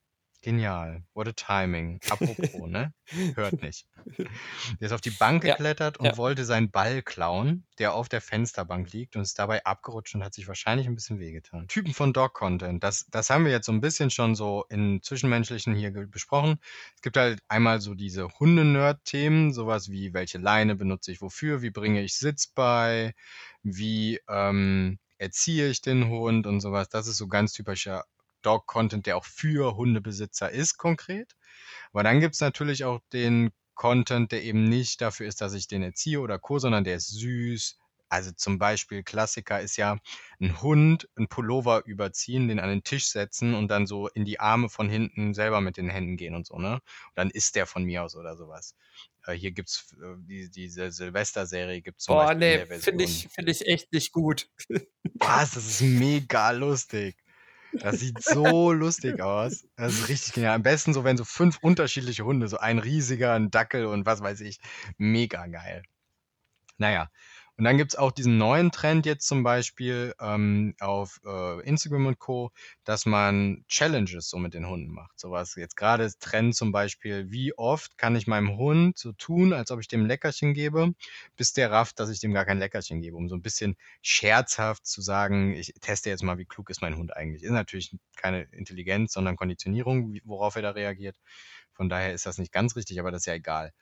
Genial. 0.45 1.03
What 1.15 1.27
a 1.27 1.33
timing. 1.33 2.01
Apropos, 2.11 2.69
ne? 2.69 2.93
Hört 3.35 3.55
nicht. 3.63 3.87
Der 4.19 4.87
ist 4.87 4.93
auf 4.93 5.01
die 5.01 5.09
Bank 5.09 5.43
Ja, 5.43 5.55
geklettert 5.55 5.97
und 5.97 6.05
ja. 6.05 6.17
wollte 6.19 6.45
seinen 6.45 6.71
Ball 6.71 7.01
klauen, 7.01 7.65
der 7.79 7.95
auf 7.95 8.11
der 8.11 8.21
Fensterbank 8.21 8.93
liegt 8.93 9.17
und 9.17 9.23
ist 9.23 9.39
dabei 9.39 9.65
abgerutscht 9.65 10.15
und 10.15 10.23
hat 10.23 10.35
sich 10.35 10.47
wahrscheinlich 10.47 10.87
ein 10.87 10.95
bisschen 10.97 11.19
wehgetan. 11.19 11.67
Typen 11.69 11.95
von 11.95 12.13
Dog-Content, 12.13 12.85
das, 12.85 13.07
das 13.11 13.31
haben 13.31 13.47
wir 13.47 13.53
jetzt 13.53 13.65
so 13.65 13.73
ein 13.73 13.81
bisschen 13.81 14.11
schon 14.11 14.35
so 14.35 14.67
in 14.69 15.01
Zwischenmenschlichen 15.03 15.75
hier 15.75 15.91
besprochen. 15.93 16.59
Es 16.95 17.01
gibt 17.01 17.17
halt 17.17 17.41
einmal 17.49 17.81
so 17.81 17.95
diese 17.95 18.29
Hunde-Nerd-Themen, 18.29 19.51
sowas 19.51 19.89
wie, 19.89 20.13
welche 20.13 20.37
Leine 20.37 20.77
benutze 20.77 21.11
ich 21.11 21.23
wofür, 21.23 21.63
wie 21.63 21.71
bringe 21.71 22.03
ich 22.03 22.19
Sitz 22.19 22.49
bei, 22.49 23.15
wie 23.63 24.21
ähm, 24.29 24.99
erziehe 25.17 25.71
ich 25.71 25.81
den 25.81 26.09
Hund 26.09 26.47
und 26.47 26.61
sowas. 26.61 26.91
Das 26.91 27.07
ist 27.07 27.17
so 27.17 27.29
ganz 27.29 27.55
typischer 27.55 28.05
Dog-Content, 28.45 29.07
der 29.07 29.17
auch 29.17 29.25
für 29.25 29.77
Hundebesitzer 29.77 30.51
ist 30.51 30.77
konkret. 30.79 31.35
Aber 31.93 32.03
dann 32.03 32.21
gibt 32.21 32.35
es 32.35 32.41
natürlich 32.41 32.85
auch 32.85 33.01
den 33.13 33.51
Content, 33.75 34.33
der 34.33 34.43
eben 34.45 34.65
nicht 34.65 35.01
dafür 35.01 35.27
ist, 35.27 35.41
dass 35.41 35.55
ich 35.55 35.67
den 35.67 35.83
erziehe 35.83 36.21
oder 36.21 36.39
co, 36.39 36.59
sondern 36.59 36.85
der 36.85 36.97
ist 36.97 37.09
süß. 37.09 37.79
Also 38.09 38.31
zum 38.31 38.59
Beispiel 38.59 39.03
Klassiker 39.03 39.61
ist 39.61 39.77
ja 39.77 39.99
ein 40.39 40.63
Hund, 40.63 41.09
ein 41.17 41.27
Pullover 41.27 41.85
überziehen, 41.85 42.47
den 42.47 42.61
an 42.61 42.69
den 42.69 42.85
Tisch 42.85 43.09
setzen 43.09 43.55
und 43.55 43.69
dann 43.69 43.87
so 43.89 44.09
in 44.09 44.25
die 44.25 44.39
Arme 44.39 44.69
von 44.69 44.89
hinten 44.89 45.35
selber 45.35 45.61
mit 45.61 45.77
den 45.77 45.89
Händen 45.89 46.17
gehen 46.17 46.35
und 46.37 46.47
so, 46.47 46.59
ne? 46.59 46.75
Und 46.75 46.83
dann 47.17 47.31
ist 47.31 47.57
der 47.57 47.67
von 47.67 47.83
mir 47.83 48.05
aus 48.05 48.15
oder 48.15 48.37
sowas. 48.37 48.77
Äh, 49.27 49.33
hier 49.33 49.51
gibt's 49.51 49.97
äh, 50.01 50.15
die, 50.19 50.49
diese 50.51 50.93
Silvester-Serie 50.93 51.83
gibt's 51.83 52.05
zum 52.05 52.15
Boah, 52.15 52.27
Beispiel 52.27 52.67
nee, 52.69 52.79
finde 52.79 53.05
ich, 53.05 53.29
finde 53.33 53.51
ich 53.51 53.67
echt 53.67 53.93
nicht 53.93 54.13
gut. 54.13 54.49
Was? 55.15 55.53
Das 55.53 55.67
ist 55.67 55.81
mega 55.81 56.51
lustig. 56.53 57.24
Das 57.81 58.01
sieht 58.01 58.23
so 58.23 58.73
lustig 58.73 59.21
aus. 59.21 59.67
Das 59.77 59.95
ist 59.95 60.09
richtig 60.09 60.35
genial. 60.35 60.55
Am 60.55 60.63
besten 60.63 60.95
so, 60.95 61.05
wenn 61.05 61.17
so 61.17 61.25
fünf 61.25 61.59
unterschiedliche 61.61 62.25
Hunde, 62.25 62.49
so 62.49 62.59
ein 62.59 62.79
riesiger, 62.79 63.33
ein 63.35 63.51
Dackel 63.51 63.87
und 63.87 64.07
was 64.07 64.21
weiß 64.21 64.41
ich. 64.41 64.61
Mega 64.97 65.47
geil. 65.47 65.83
Naja, 66.79 67.09
und 67.57 67.65
dann 67.65 67.77
gibt's 67.77 67.95
auch 67.95 68.11
diesen 68.11 68.37
neuen 68.37 68.73
Trend 68.73 69.07
jetzt 69.07 69.29
zum 69.29 69.45
Beispiel 69.45 70.13
ähm, 70.21 70.75
auf 70.81 71.21
äh, 71.25 71.61
Instagram 71.63 72.07
und 72.07 72.19
Co., 72.19 72.51
dass 72.83 73.07
man 73.07 73.65
Challenges 73.69 74.29
so 74.29 74.39
mit 74.39 74.55
den 74.55 74.69
Hunden 74.69 74.91
macht. 74.93 75.21
Sowas 75.21 75.55
jetzt 75.55 75.77
gerade 75.77 76.03
ist 76.03 76.21
Trend 76.21 76.57
zum 76.57 76.73
Beispiel, 76.73 77.31
wie 77.31 77.57
oft 77.57 77.97
kann 77.97 78.17
ich 78.17 78.27
meinem 78.27 78.57
Hund 78.57 78.99
so 78.99 79.13
tun, 79.13 79.53
als 79.53 79.71
ob 79.71 79.79
ich 79.79 79.87
dem 79.87 80.05
Leckerchen 80.05 80.53
gebe, 80.53 80.95
bis 81.37 81.53
der 81.53 81.71
rafft, 81.71 82.01
dass 82.01 82.11
ich 82.11 82.19
dem 82.19 82.35
gar 82.35 82.45
kein 82.45 82.59
Leckerchen 82.59 83.01
gebe, 83.01 83.17
um 83.17 83.29
so 83.29 83.37
ein 83.37 83.43
bisschen 83.43 83.77
scherzhaft 84.03 84.85
zu 84.85 85.01
sagen, 85.01 85.55
ich 85.55 85.75
teste 85.81 86.11
jetzt 86.11 86.25
mal, 86.25 86.39
wie 86.39 86.47
klug 86.47 86.71
ist 86.71 86.83
mein 86.83 86.97
Hund 86.97 87.17
eigentlich. 87.17 87.45
Ist 87.45 87.53
natürlich 87.53 87.97
keine 88.17 88.43
Intelligenz, 88.51 89.13
sondern 89.13 89.37
Konditionierung, 89.37 90.19
worauf 90.25 90.57
er 90.57 90.63
da 90.63 90.71
reagiert. 90.71 91.17
Von 91.73 91.89
daher 91.89 92.15
ist 92.15 92.27
das 92.27 92.39
nicht 92.39 92.53
ganz 92.53 92.75
richtig, 92.75 92.99
aber 92.99 93.13
das 93.13 93.23
ist 93.23 93.27
ja 93.27 93.35
egal. 93.35 93.73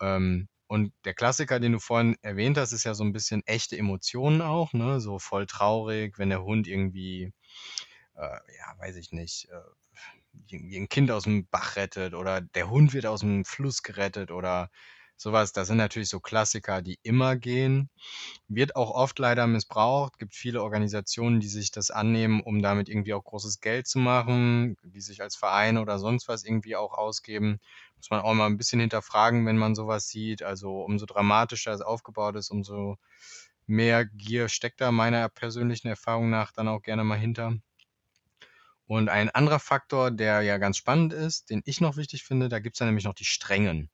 Ähm, 0.00 0.48
und 0.70 0.92
der 1.04 1.14
Klassiker, 1.14 1.58
den 1.58 1.72
du 1.72 1.80
vorhin 1.80 2.16
erwähnt 2.22 2.56
hast, 2.56 2.70
ist 2.70 2.84
ja 2.84 2.94
so 2.94 3.02
ein 3.02 3.12
bisschen 3.12 3.42
echte 3.44 3.76
Emotionen 3.76 4.40
auch, 4.40 4.72
ne? 4.72 5.00
So 5.00 5.18
voll 5.18 5.46
traurig, 5.46 6.16
wenn 6.16 6.30
der 6.30 6.44
Hund 6.44 6.68
irgendwie, 6.68 7.32
äh, 8.14 8.20
ja, 8.22 8.78
weiß 8.78 8.94
ich 8.96 9.10
nicht, 9.10 9.48
äh, 9.50 10.56
ein 10.76 10.88
Kind 10.88 11.10
aus 11.10 11.24
dem 11.24 11.48
Bach 11.48 11.74
rettet 11.74 12.14
oder 12.14 12.40
der 12.40 12.70
Hund 12.70 12.92
wird 12.92 13.06
aus 13.06 13.20
dem 13.20 13.44
Fluss 13.44 13.82
gerettet 13.82 14.30
oder 14.30 14.70
sowas. 15.20 15.52
Das 15.52 15.68
sind 15.68 15.76
natürlich 15.76 16.08
so 16.08 16.20
Klassiker, 16.20 16.82
die 16.82 16.98
immer 17.02 17.36
gehen. 17.36 17.90
Wird 18.48 18.76
auch 18.76 18.90
oft 18.90 19.18
leider 19.18 19.46
missbraucht. 19.46 20.18
Gibt 20.18 20.34
viele 20.34 20.62
Organisationen, 20.62 21.40
die 21.40 21.48
sich 21.48 21.70
das 21.70 21.90
annehmen, 21.90 22.42
um 22.42 22.62
damit 22.62 22.88
irgendwie 22.88 23.14
auch 23.14 23.24
großes 23.24 23.60
Geld 23.60 23.86
zu 23.86 23.98
machen, 23.98 24.76
die 24.82 25.00
sich 25.00 25.22
als 25.22 25.36
Verein 25.36 25.78
oder 25.78 25.98
sonst 25.98 26.28
was 26.28 26.44
irgendwie 26.44 26.76
auch 26.76 26.94
ausgeben 26.94 27.60
muss 28.00 28.08
man 28.10 28.20
auch 28.22 28.32
mal 28.32 28.46
ein 28.46 28.56
bisschen 28.56 28.80
hinterfragen, 28.80 29.44
wenn 29.44 29.58
man 29.58 29.74
sowas 29.74 30.08
sieht. 30.08 30.42
Also 30.42 30.80
umso 30.80 31.04
dramatischer 31.04 31.72
es 31.72 31.82
aufgebaut 31.82 32.34
ist, 32.36 32.50
umso 32.50 32.96
mehr 33.66 34.06
Gier 34.06 34.48
steckt 34.48 34.80
da 34.80 34.90
meiner 34.90 35.28
persönlichen 35.28 35.88
Erfahrung 35.88 36.30
nach 36.30 36.50
dann 36.52 36.68
auch 36.68 36.80
gerne 36.80 37.04
mal 37.04 37.18
hinter. 37.18 37.56
Und 38.86 39.08
ein 39.08 39.30
anderer 39.30 39.60
Faktor, 39.60 40.10
der 40.10 40.42
ja 40.42 40.58
ganz 40.58 40.76
spannend 40.78 41.12
ist, 41.12 41.50
den 41.50 41.62
ich 41.64 41.80
noch 41.80 41.96
wichtig 41.96 42.24
finde, 42.24 42.48
da 42.48 42.58
gibt 42.58 42.76
es 42.76 42.80
ja 42.80 42.86
nämlich 42.86 43.04
noch 43.04 43.14
die 43.14 43.24
Strengen. 43.24 43.90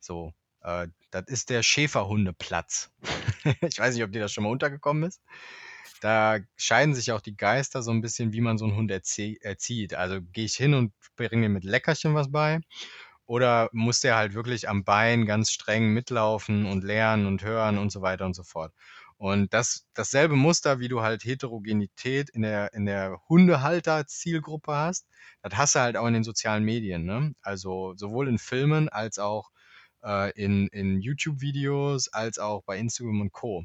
So, 0.00 0.32
äh, 0.64 0.88
das 1.10 1.24
ist 1.28 1.50
der 1.50 1.62
Schäferhundeplatz. 1.62 2.90
ich 3.62 3.78
weiß 3.78 3.94
nicht, 3.94 4.04
ob 4.04 4.12
dir 4.12 4.20
das 4.20 4.32
schon 4.32 4.44
mal 4.44 4.50
untergekommen 4.50 5.04
ist. 5.04 5.22
Da 6.00 6.38
scheiden 6.56 6.94
sich 6.94 7.12
auch 7.12 7.20
die 7.20 7.36
Geister 7.36 7.82
so 7.82 7.90
ein 7.90 8.00
bisschen, 8.02 8.32
wie 8.32 8.40
man 8.40 8.58
so 8.58 8.64
einen 8.64 8.76
Hund 8.76 8.90
erzieht. 8.90 9.94
Also 9.94 10.20
gehe 10.20 10.44
ich 10.44 10.56
hin 10.56 10.74
und 10.74 10.92
bringe 11.16 11.46
ihm 11.46 11.52
mit 11.52 11.64
Leckerchen 11.64 12.14
was 12.14 12.30
bei 12.30 12.60
oder 13.26 13.70
muss 13.72 14.00
der 14.00 14.16
halt 14.16 14.34
wirklich 14.34 14.68
am 14.68 14.84
Bein 14.84 15.26
ganz 15.26 15.50
streng 15.50 15.92
mitlaufen 15.94 16.66
und 16.66 16.84
lernen 16.84 17.26
und 17.26 17.42
hören 17.42 17.78
und 17.78 17.90
so 17.90 18.02
weiter 18.02 18.26
und 18.26 18.34
so 18.34 18.42
fort? 18.42 18.72
Und 19.16 19.54
das, 19.54 19.86
dasselbe 19.94 20.36
Muster, 20.36 20.80
wie 20.80 20.88
du 20.88 21.00
halt 21.02 21.24
Heterogenität 21.24 22.30
in 22.30 22.42
der, 22.42 22.74
in 22.74 22.84
der 22.84 23.20
Hundehalter-Zielgruppe 23.28 24.74
hast, 24.74 25.06
das 25.42 25.56
hast 25.56 25.74
du 25.76 25.80
halt 25.80 25.96
auch 25.96 26.06
in 26.06 26.14
den 26.14 26.24
sozialen 26.24 26.64
Medien. 26.64 27.04
Ne? 27.04 27.34
Also 27.40 27.94
sowohl 27.96 28.28
in 28.28 28.38
Filmen 28.38 28.88
als 28.88 29.18
auch 29.18 29.50
äh, 30.04 30.30
in, 30.32 30.68
in 30.68 31.00
YouTube-Videos, 31.00 32.08
als 32.12 32.38
auch 32.38 32.62
bei 32.64 32.78
Instagram 32.78 33.20
und 33.22 33.32
Co. 33.32 33.64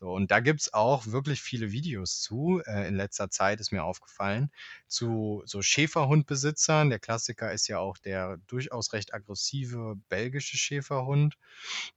So, 0.00 0.10
und 0.12 0.30
da 0.30 0.40
gibt 0.40 0.60
es 0.60 0.74
auch 0.74 1.06
wirklich 1.06 1.40
viele 1.40 1.72
Videos 1.72 2.20
zu. 2.20 2.60
Äh, 2.66 2.88
in 2.88 2.94
letzter 2.94 3.30
Zeit 3.30 3.60
ist 3.60 3.72
mir 3.72 3.84
aufgefallen, 3.84 4.50
zu 4.88 5.42
so 5.46 5.62
Schäferhundbesitzern. 5.62 6.90
Der 6.90 6.98
Klassiker 6.98 7.52
ist 7.52 7.68
ja 7.68 7.78
auch 7.78 7.96
der 7.98 8.38
durchaus 8.46 8.92
recht 8.92 9.14
aggressive 9.14 9.96
belgische 10.08 10.58
Schäferhund, 10.58 11.36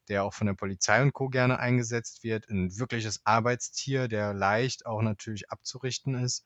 der 0.08 0.24
auch 0.24 0.34
von 0.34 0.48
der 0.48 0.54
Polizei 0.54 1.02
und 1.02 1.14
Co. 1.14 1.30
gerne 1.30 1.60
eingesetzt 1.60 2.24
wird. 2.24 2.48
Ein 2.50 2.78
wirkliches 2.78 3.26
Arbeitstier, 3.26 4.08
der 4.08 4.34
leicht 4.34 4.86
auch 4.86 5.02
natürlich 5.02 5.52
abzurichten 5.52 6.16
ist. 6.16 6.46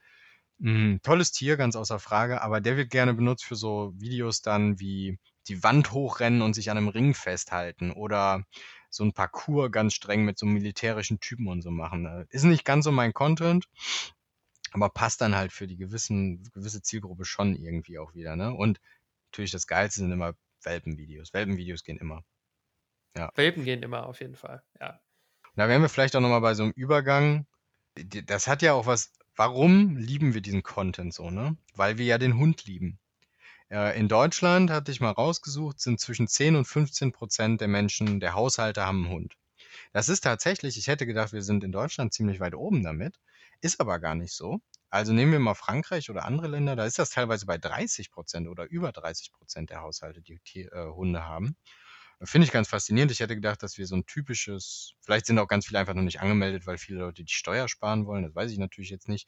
Mm, 0.59 0.97
tolles 1.03 1.31
Tier, 1.31 1.57
ganz 1.57 1.75
außer 1.75 1.99
Frage, 1.99 2.41
aber 2.41 2.61
der 2.61 2.77
wird 2.77 2.91
gerne 2.91 3.13
benutzt 3.13 3.45
für 3.45 3.55
so 3.55 3.93
Videos 3.97 4.41
dann 4.41 4.79
wie 4.79 5.19
die 5.47 5.63
Wand 5.63 5.91
hochrennen 5.91 6.41
und 6.41 6.53
sich 6.53 6.69
an 6.69 6.77
einem 6.77 6.87
Ring 6.87 7.13
festhalten 7.13 7.91
oder 7.91 8.45
so 8.89 9.03
ein 9.03 9.13
Parcours 9.13 9.71
ganz 9.71 9.93
streng 9.93 10.25
mit 10.25 10.37
so 10.37 10.45
militärischen 10.45 11.19
Typen 11.19 11.47
und 11.47 11.61
so 11.61 11.71
machen. 11.71 12.03
Ne? 12.03 12.27
Ist 12.29 12.43
nicht 12.43 12.65
ganz 12.65 12.85
so 12.85 12.91
mein 12.91 13.13
Content, 13.13 13.65
aber 14.71 14.89
passt 14.89 15.21
dann 15.21 15.35
halt 15.35 15.51
für 15.51 15.67
die 15.67 15.77
gewissen, 15.77 16.43
gewisse 16.53 16.81
Zielgruppe 16.81 17.25
schon 17.25 17.55
irgendwie 17.55 17.99
auch 17.99 18.13
wieder. 18.13 18.35
Ne? 18.35 18.53
Und 18.53 18.79
natürlich 19.29 19.51
das 19.51 19.67
Geilste 19.67 20.01
sind 20.01 20.11
immer 20.11 20.33
Welpenvideos. 20.63 21.33
Welpenvideos 21.33 21.83
gehen 21.83 21.97
immer. 21.97 22.23
Ja. 23.17 23.31
Welpen 23.35 23.63
gehen 23.63 23.83
immer 23.83 24.05
auf 24.05 24.19
jeden 24.19 24.35
Fall, 24.35 24.63
ja. 24.79 24.99
Da 25.55 25.67
wären 25.67 25.81
wir 25.81 25.89
vielleicht 25.89 26.15
auch 26.15 26.21
nochmal 26.21 26.41
bei 26.41 26.53
so 26.53 26.63
einem 26.63 26.71
Übergang. 26.73 27.45
Das 27.95 28.47
hat 28.47 28.61
ja 28.61 28.73
auch 28.73 28.85
was, 28.85 29.11
warum 29.35 29.97
lieben 29.97 30.33
wir 30.33 30.39
diesen 30.39 30.63
Content 30.63 31.13
so, 31.13 31.29
ne? 31.29 31.57
Weil 31.75 31.97
wir 31.97 32.05
ja 32.05 32.17
den 32.17 32.37
Hund 32.37 32.63
lieben. 32.65 33.00
Äh, 33.71 33.97
in 33.97 34.07
Deutschland, 34.07 34.69
hatte 34.69 34.91
ich 34.91 34.99
mal 34.99 35.11
rausgesucht, 35.11 35.79
sind 35.79 35.99
zwischen 35.99 36.27
10 36.27 36.55
und 36.55 36.65
15 36.65 37.11
Prozent 37.13 37.61
der 37.61 37.69
Menschen, 37.69 38.19
der 38.19 38.33
Haushalte 38.33 38.85
haben 38.85 39.05
einen 39.05 39.13
Hund. 39.13 39.37
Das 39.93 40.09
ist 40.09 40.21
tatsächlich, 40.21 40.77
ich 40.77 40.87
hätte 40.87 41.05
gedacht, 41.05 41.33
wir 41.33 41.41
sind 41.43 41.63
in 41.63 41.71
Deutschland 41.71 42.13
ziemlich 42.13 42.39
weit 42.39 42.55
oben 42.55 42.83
damit, 42.83 43.19
ist 43.61 43.79
aber 43.79 43.99
gar 43.99 44.15
nicht 44.15 44.33
so. 44.33 44.59
Also 44.89 45.13
nehmen 45.13 45.31
wir 45.31 45.39
mal 45.39 45.55
Frankreich 45.55 46.09
oder 46.09 46.25
andere 46.25 46.47
Länder, 46.49 46.75
da 46.75 46.85
ist 46.85 46.99
das 46.99 47.11
teilweise 47.11 47.45
bei 47.45 47.57
30 47.57 48.11
Prozent 48.11 48.49
oder 48.49 48.65
über 48.69 48.91
30 48.91 49.31
Prozent 49.31 49.69
der 49.69 49.81
Haushalte, 49.81 50.21
die 50.21 50.39
Tier, 50.39 50.71
äh, 50.73 50.87
Hunde 50.89 51.23
haben. 51.25 51.55
Finde 52.23 52.45
ich 52.45 52.51
ganz 52.51 52.69
faszinierend. 52.69 53.11
Ich 53.11 53.19
hätte 53.19 53.35
gedacht, 53.35 53.63
dass 53.63 53.77
wir 53.77 53.87
so 53.87 53.95
ein 53.95 54.05
typisches, 54.05 54.93
vielleicht 55.01 55.25
sind 55.25 55.39
auch 55.39 55.47
ganz 55.47 55.65
viele 55.67 55.79
einfach 55.79 55.95
noch 55.95 56.03
nicht 56.03 56.21
angemeldet, 56.21 56.67
weil 56.67 56.77
viele 56.77 56.99
Leute 56.99 57.23
die 57.23 57.33
Steuer 57.33 57.67
sparen 57.67 58.05
wollen. 58.05 58.23
Das 58.23 58.35
weiß 58.35 58.51
ich 58.51 58.59
natürlich 58.59 58.91
jetzt 58.91 59.09
nicht. 59.09 59.27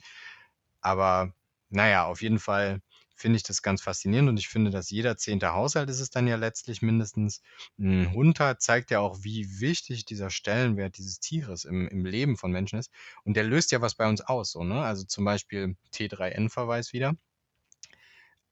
Aber 0.81 1.33
naja, 1.69 2.05
auf 2.05 2.21
jeden 2.21 2.39
Fall 2.39 2.81
finde 3.23 3.37
ich 3.37 3.43
das 3.43 3.61
ganz 3.61 3.81
faszinierend 3.81 4.27
und 4.27 4.37
ich 4.37 4.49
finde, 4.49 4.69
dass 4.69 4.89
jeder 4.89 5.15
zehnte 5.15 5.53
Haushalt 5.53 5.89
ist 5.89 6.01
es 6.01 6.09
dann 6.09 6.27
ja 6.27 6.35
letztlich 6.35 6.81
mindestens. 6.81 7.41
Ein 7.79 8.11
Hund 8.11 8.41
hat, 8.41 8.61
zeigt 8.61 8.91
ja 8.91 8.99
auch, 8.99 9.19
wie 9.21 9.61
wichtig 9.61 10.03
dieser 10.03 10.29
Stellenwert 10.29 10.97
dieses 10.97 11.21
Tieres 11.21 11.63
im, 11.63 11.87
im 11.87 12.05
Leben 12.05 12.35
von 12.35 12.51
Menschen 12.51 12.79
ist. 12.79 12.91
Und 13.23 13.37
der 13.37 13.45
löst 13.45 13.71
ja 13.71 13.79
was 13.79 13.95
bei 13.95 14.09
uns 14.09 14.19
aus, 14.19 14.51
so, 14.51 14.65
ne? 14.65 14.83
Also 14.83 15.05
zum 15.05 15.23
Beispiel 15.23 15.77
T3N-Verweis 15.93 16.91
wieder. 16.91 17.15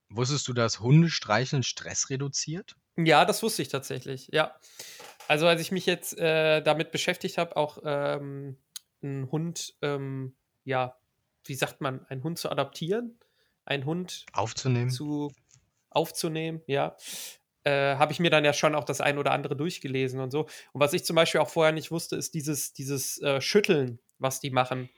Wusstest 0.08 0.48
du, 0.48 0.54
dass 0.54 0.80
Hundestreicheln 0.80 1.64
Stress 1.64 2.08
reduziert? 2.08 2.74
Ja, 2.96 3.26
das 3.26 3.42
wusste 3.42 3.60
ich 3.60 3.68
tatsächlich, 3.68 4.28
ja. 4.32 4.54
Also 5.28 5.46
als 5.46 5.60
ich 5.60 5.70
mich 5.70 5.84
jetzt 5.84 6.18
äh, 6.18 6.62
damit 6.62 6.92
beschäftigt 6.92 7.36
habe, 7.36 7.58
auch 7.58 7.76
ähm, 7.84 8.56
einen 9.02 9.30
Hund, 9.30 9.74
ähm, 9.82 10.34
ja, 10.64 10.96
wie 11.44 11.56
sagt 11.56 11.82
man, 11.82 12.06
einen 12.06 12.22
Hund 12.22 12.38
zu 12.38 12.50
adaptieren, 12.50 13.18
einen 13.64 13.84
Hund 13.84 14.26
aufzunehmen. 14.32 14.90
Zu, 14.90 15.32
aufzunehmen, 15.90 16.62
ja. 16.66 16.96
Äh, 17.64 17.96
habe 17.96 18.12
ich 18.12 18.18
mir 18.18 18.30
dann 18.30 18.44
ja 18.44 18.52
schon 18.52 18.74
auch 18.74 18.84
das 18.84 19.00
ein 19.00 19.18
oder 19.18 19.30
andere 19.30 19.56
durchgelesen 19.56 20.20
und 20.20 20.32
so. 20.32 20.40
Und 20.72 20.80
was 20.80 20.92
ich 20.94 21.04
zum 21.04 21.14
Beispiel 21.14 21.40
auch 21.40 21.48
vorher 21.48 21.72
nicht 21.72 21.92
wusste, 21.92 22.16
ist 22.16 22.34
dieses, 22.34 22.72
dieses 22.72 23.22
äh, 23.22 23.40
Schütteln, 23.40 24.00
was 24.18 24.40
die 24.40 24.50
machen. 24.50 24.88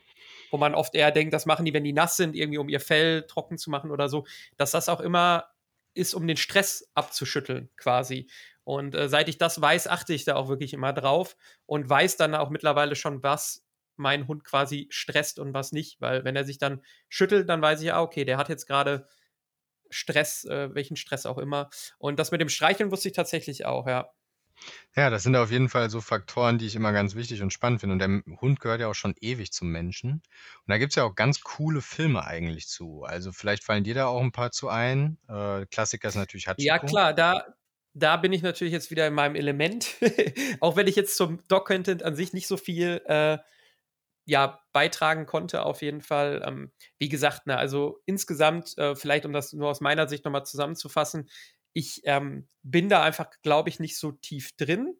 Wo 0.50 0.56
man 0.56 0.74
oft 0.74 0.94
eher 0.94 1.10
denkt, 1.10 1.34
das 1.34 1.46
machen 1.46 1.66
die, 1.66 1.74
wenn 1.74 1.84
die 1.84 1.92
nass 1.92 2.16
sind, 2.16 2.34
irgendwie 2.34 2.58
um 2.58 2.68
ihr 2.68 2.80
Fell 2.80 3.26
trocken 3.26 3.58
zu 3.58 3.70
machen 3.70 3.90
oder 3.90 4.08
so. 4.08 4.24
Dass 4.56 4.70
das 4.70 4.88
auch 4.88 5.00
immer 5.00 5.50
ist, 5.92 6.14
um 6.14 6.26
den 6.26 6.36
Stress 6.36 6.90
abzuschütteln, 6.94 7.68
quasi. 7.76 8.28
Und 8.64 8.94
äh, 8.94 9.08
seit 9.08 9.28
ich 9.28 9.36
das 9.36 9.60
weiß, 9.60 9.86
achte 9.88 10.14
ich 10.14 10.24
da 10.24 10.36
auch 10.36 10.48
wirklich 10.48 10.72
immer 10.72 10.92
drauf 10.92 11.36
und 11.66 11.88
weiß 11.88 12.16
dann 12.16 12.34
auch 12.34 12.48
mittlerweile 12.50 12.96
schon, 12.96 13.22
was 13.22 13.63
mein 13.96 14.26
Hund 14.28 14.44
quasi 14.44 14.86
stresst 14.90 15.38
und 15.38 15.54
was 15.54 15.72
nicht. 15.72 16.00
Weil 16.00 16.24
wenn 16.24 16.36
er 16.36 16.44
sich 16.44 16.58
dann 16.58 16.82
schüttelt, 17.08 17.48
dann 17.48 17.62
weiß 17.62 17.80
ich, 17.82 17.92
ah, 17.92 18.02
okay, 18.02 18.24
der 18.24 18.38
hat 18.38 18.48
jetzt 18.48 18.66
gerade 18.66 19.06
Stress, 19.90 20.44
äh, 20.44 20.74
welchen 20.74 20.96
Stress 20.96 21.26
auch 21.26 21.38
immer. 21.38 21.70
Und 21.98 22.18
das 22.18 22.30
mit 22.30 22.40
dem 22.40 22.48
Streicheln 22.48 22.90
wusste 22.90 23.08
ich 23.08 23.14
tatsächlich 23.14 23.66
auch, 23.66 23.86
ja. 23.86 24.10
Ja, 24.96 25.10
das 25.10 25.24
sind 25.24 25.34
auf 25.36 25.50
jeden 25.50 25.68
Fall 25.68 25.90
so 25.90 26.00
Faktoren, 26.00 26.58
die 26.58 26.66
ich 26.66 26.76
immer 26.76 26.92
ganz 26.92 27.14
wichtig 27.14 27.42
und 27.42 27.52
spannend 27.52 27.80
finde. 27.80 27.94
Und 27.94 27.98
der 27.98 28.38
Hund 28.40 28.60
gehört 28.60 28.80
ja 28.80 28.88
auch 28.88 28.94
schon 28.94 29.14
ewig 29.20 29.52
zum 29.52 29.68
Menschen. 29.68 30.12
Und 30.12 30.22
da 30.68 30.78
gibt 30.78 30.92
es 30.92 30.96
ja 30.96 31.04
auch 31.04 31.14
ganz 31.14 31.40
coole 31.40 31.80
Filme 31.80 32.24
eigentlich 32.24 32.68
zu. 32.68 33.02
Also 33.02 33.32
vielleicht 33.32 33.64
fallen 33.64 33.84
dir 33.84 33.94
da 33.94 34.06
auch 34.06 34.20
ein 34.20 34.32
paar 34.32 34.52
zu 34.52 34.68
ein. 34.68 35.18
Äh, 35.28 35.66
Klassiker 35.66 36.08
ist 36.08 36.14
natürlich 36.14 36.46
Hachiko. 36.46 36.66
Ja, 36.66 36.78
klar, 36.78 37.12
da, 37.12 37.44
da 37.94 38.16
bin 38.16 38.32
ich 38.32 38.42
natürlich 38.42 38.72
jetzt 38.72 38.90
wieder 38.90 39.06
in 39.06 39.14
meinem 39.14 39.34
Element. 39.34 39.88
auch 40.60 40.76
wenn 40.76 40.86
ich 40.86 40.96
jetzt 40.96 41.16
zum 41.16 41.40
Doc-Content 41.48 42.02
an 42.02 42.14
sich 42.14 42.32
nicht 42.32 42.46
so 42.46 42.56
viel 42.56 43.02
äh, 43.06 43.38
ja, 44.26 44.60
beitragen 44.72 45.26
konnte, 45.26 45.64
auf 45.64 45.82
jeden 45.82 46.00
Fall. 46.00 46.42
Ähm, 46.46 46.72
wie 46.98 47.08
gesagt, 47.08 47.46
ne, 47.46 47.56
also 47.58 48.00
insgesamt, 48.06 48.76
äh, 48.78 48.96
vielleicht 48.96 49.26
um 49.26 49.32
das 49.32 49.52
nur 49.52 49.68
aus 49.70 49.80
meiner 49.80 50.08
Sicht 50.08 50.24
nochmal 50.24 50.46
zusammenzufassen, 50.46 51.28
ich 51.72 52.02
ähm, 52.04 52.48
bin 52.62 52.88
da 52.88 53.02
einfach, 53.02 53.30
glaube 53.42 53.68
ich, 53.68 53.80
nicht 53.80 53.98
so 53.98 54.12
tief 54.12 54.56
drin. 54.56 54.96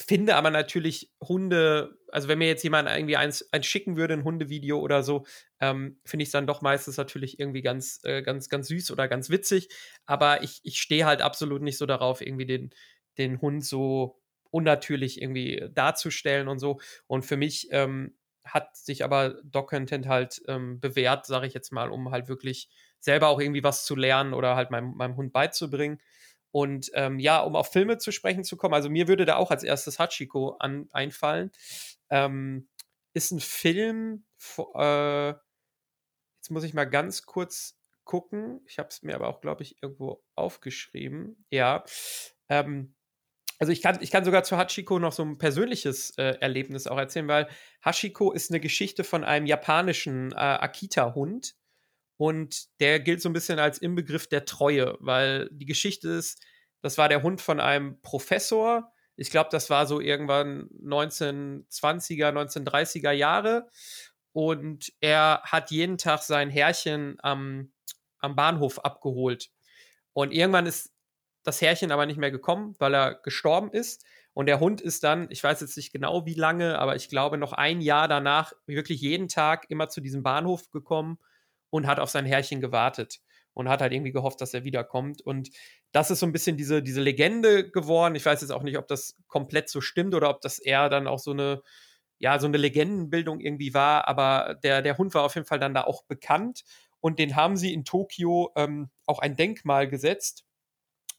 finde 0.00 0.36
aber 0.36 0.50
natürlich 0.50 1.12
Hunde, 1.22 1.98
also 2.08 2.26
wenn 2.28 2.38
mir 2.38 2.48
jetzt 2.48 2.62
jemand 2.64 2.88
irgendwie 2.88 3.16
eins, 3.16 3.46
eins 3.52 3.66
schicken 3.66 3.96
würde, 3.96 4.14
ein 4.14 4.24
Hundevideo 4.24 4.78
oder 4.80 5.02
so, 5.02 5.26
ähm, 5.60 6.00
finde 6.04 6.22
ich 6.22 6.28
es 6.28 6.32
dann 6.32 6.46
doch 6.46 6.62
meistens 6.62 6.96
natürlich 6.96 7.38
irgendwie 7.38 7.62
ganz, 7.62 8.00
äh, 8.04 8.22
ganz, 8.22 8.48
ganz 8.48 8.68
süß 8.68 8.90
oder 8.90 9.06
ganz 9.08 9.28
witzig. 9.30 9.68
Aber 10.06 10.42
ich, 10.42 10.60
ich 10.62 10.80
stehe 10.80 11.04
halt 11.04 11.20
absolut 11.22 11.62
nicht 11.62 11.76
so 11.78 11.84
darauf, 11.86 12.20
irgendwie 12.22 12.46
den, 12.46 12.70
den 13.18 13.40
Hund 13.42 13.64
so 13.64 14.21
unnatürlich 14.52 15.20
irgendwie 15.20 15.68
darzustellen 15.72 16.46
und 16.46 16.60
so. 16.60 16.80
Und 17.08 17.24
für 17.24 17.36
mich 17.36 17.68
ähm, 17.72 18.14
hat 18.44 18.76
sich 18.76 19.02
aber 19.02 19.40
Doc-Content 19.44 20.06
halt 20.06 20.42
ähm, 20.46 20.78
bewährt, 20.78 21.26
sage 21.26 21.46
ich 21.46 21.54
jetzt 21.54 21.72
mal, 21.72 21.90
um 21.90 22.10
halt 22.10 22.28
wirklich 22.28 22.68
selber 23.00 23.28
auch 23.28 23.40
irgendwie 23.40 23.64
was 23.64 23.84
zu 23.84 23.96
lernen 23.96 24.34
oder 24.34 24.54
halt 24.54 24.70
meinem, 24.70 24.94
meinem 24.94 25.16
Hund 25.16 25.32
beizubringen. 25.32 26.00
Und 26.52 26.90
ähm, 26.94 27.18
ja, 27.18 27.40
um 27.40 27.56
auf 27.56 27.72
Filme 27.72 27.98
zu 27.98 28.12
sprechen 28.12 28.44
zu 28.44 28.56
kommen, 28.56 28.74
also 28.74 28.90
mir 28.90 29.08
würde 29.08 29.24
da 29.24 29.36
auch 29.36 29.50
als 29.50 29.64
erstes 29.64 29.98
Hachiko 29.98 30.56
an, 30.58 30.88
einfallen. 30.92 31.50
Ähm, 32.10 32.68
ist 33.14 33.30
ein 33.30 33.40
Film, 33.40 34.24
äh, 34.74 35.28
jetzt 35.30 36.50
muss 36.50 36.64
ich 36.64 36.74
mal 36.74 36.84
ganz 36.84 37.24
kurz 37.24 37.78
gucken. 38.04 38.60
Ich 38.66 38.78
habe 38.78 38.88
es 38.90 39.02
mir 39.02 39.14
aber 39.14 39.28
auch, 39.28 39.40
glaube 39.40 39.62
ich, 39.62 39.82
irgendwo 39.82 40.22
aufgeschrieben. 40.34 41.46
Ja. 41.50 41.84
Ähm, 42.48 42.94
also 43.62 43.70
ich 43.70 43.80
kann, 43.80 43.98
ich 44.00 44.10
kann 44.10 44.24
sogar 44.24 44.42
zu 44.42 44.56
Hachiko 44.56 44.98
noch 44.98 45.12
so 45.12 45.22
ein 45.22 45.38
persönliches 45.38 46.10
äh, 46.18 46.36
Erlebnis 46.40 46.88
auch 46.88 46.98
erzählen, 46.98 47.28
weil 47.28 47.48
Hachiko 47.84 48.32
ist 48.32 48.50
eine 48.50 48.58
Geschichte 48.58 49.04
von 49.04 49.22
einem 49.22 49.46
japanischen 49.46 50.32
äh, 50.32 50.34
Akita-Hund, 50.34 51.54
und 52.22 52.78
der 52.78 53.00
gilt 53.00 53.20
so 53.20 53.28
ein 53.28 53.32
bisschen 53.32 53.58
als 53.58 53.78
Inbegriff 53.78 54.28
der 54.28 54.44
Treue, 54.44 54.96
weil 55.00 55.48
die 55.50 55.66
Geschichte 55.66 56.08
ist, 56.08 56.40
das 56.80 56.96
war 56.96 57.08
der 57.08 57.24
Hund 57.24 57.40
von 57.40 57.58
einem 57.58 58.00
Professor. 58.00 58.92
Ich 59.16 59.30
glaube, 59.30 59.48
das 59.50 59.70
war 59.70 59.88
so 59.88 60.00
irgendwann 60.00 60.68
1920er, 60.84 62.28
1930er 62.28 63.10
Jahre. 63.10 63.68
Und 64.30 64.92
er 65.00 65.42
hat 65.44 65.72
jeden 65.72 65.98
Tag 65.98 66.22
sein 66.22 66.48
Herrchen 66.48 67.16
am, 67.24 67.72
am 68.20 68.36
Bahnhof 68.36 68.78
abgeholt. 68.84 69.50
Und 70.12 70.32
irgendwann 70.32 70.66
ist 70.66 70.91
das 71.42 71.60
Herrchen 71.60 71.92
aber 71.92 72.06
nicht 72.06 72.18
mehr 72.18 72.30
gekommen, 72.30 72.74
weil 72.78 72.94
er 72.94 73.14
gestorben 73.16 73.70
ist. 73.70 74.04
Und 74.34 74.46
der 74.46 74.60
Hund 74.60 74.80
ist 74.80 75.04
dann, 75.04 75.26
ich 75.30 75.42
weiß 75.42 75.60
jetzt 75.60 75.76
nicht 75.76 75.92
genau 75.92 76.24
wie 76.24 76.34
lange, 76.34 76.78
aber 76.78 76.96
ich 76.96 77.08
glaube 77.08 77.36
noch 77.36 77.52
ein 77.52 77.80
Jahr 77.80 78.08
danach 78.08 78.52
wirklich 78.66 79.00
jeden 79.00 79.28
Tag 79.28 79.66
immer 79.68 79.88
zu 79.88 80.00
diesem 80.00 80.22
Bahnhof 80.22 80.70
gekommen 80.70 81.18
und 81.70 81.86
hat 81.86 82.00
auf 82.00 82.10
sein 82.10 82.24
Herrchen 82.24 82.60
gewartet 82.60 83.20
und 83.54 83.68
hat 83.68 83.82
halt 83.82 83.92
irgendwie 83.92 84.12
gehofft, 84.12 84.40
dass 84.40 84.54
er 84.54 84.64
wiederkommt. 84.64 85.20
Und 85.22 85.50
das 85.92 86.10
ist 86.10 86.20
so 86.20 86.26
ein 86.26 86.32
bisschen 86.32 86.56
diese, 86.56 86.82
diese 86.82 87.00
Legende 87.00 87.70
geworden. 87.70 88.14
Ich 88.14 88.24
weiß 88.24 88.40
jetzt 88.40 88.50
auch 88.50 88.62
nicht, 88.62 88.78
ob 88.78 88.88
das 88.88 89.16
komplett 89.26 89.68
so 89.68 89.80
stimmt 89.80 90.14
oder 90.14 90.30
ob 90.30 90.40
das 90.40 90.58
eher 90.58 90.88
dann 90.88 91.06
auch 91.06 91.18
so 91.18 91.32
eine, 91.32 91.62
ja, 92.18 92.38
so 92.38 92.46
eine 92.46 92.56
Legendenbildung 92.56 93.40
irgendwie 93.40 93.74
war. 93.74 94.08
Aber 94.08 94.58
der, 94.62 94.80
der 94.80 94.96
Hund 94.96 95.12
war 95.14 95.24
auf 95.24 95.34
jeden 95.34 95.46
Fall 95.46 95.58
dann 95.58 95.74
da 95.74 95.84
auch 95.84 96.04
bekannt. 96.04 96.64
Und 97.00 97.18
den 97.18 97.36
haben 97.36 97.56
sie 97.56 97.74
in 97.74 97.84
Tokio 97.84 98.52
ähm, 98.56 98.90
auch 99.06 99.18
ein 99.18 99.36
Denkmal 99.36 99.88
gesetzt. 99.88 100.44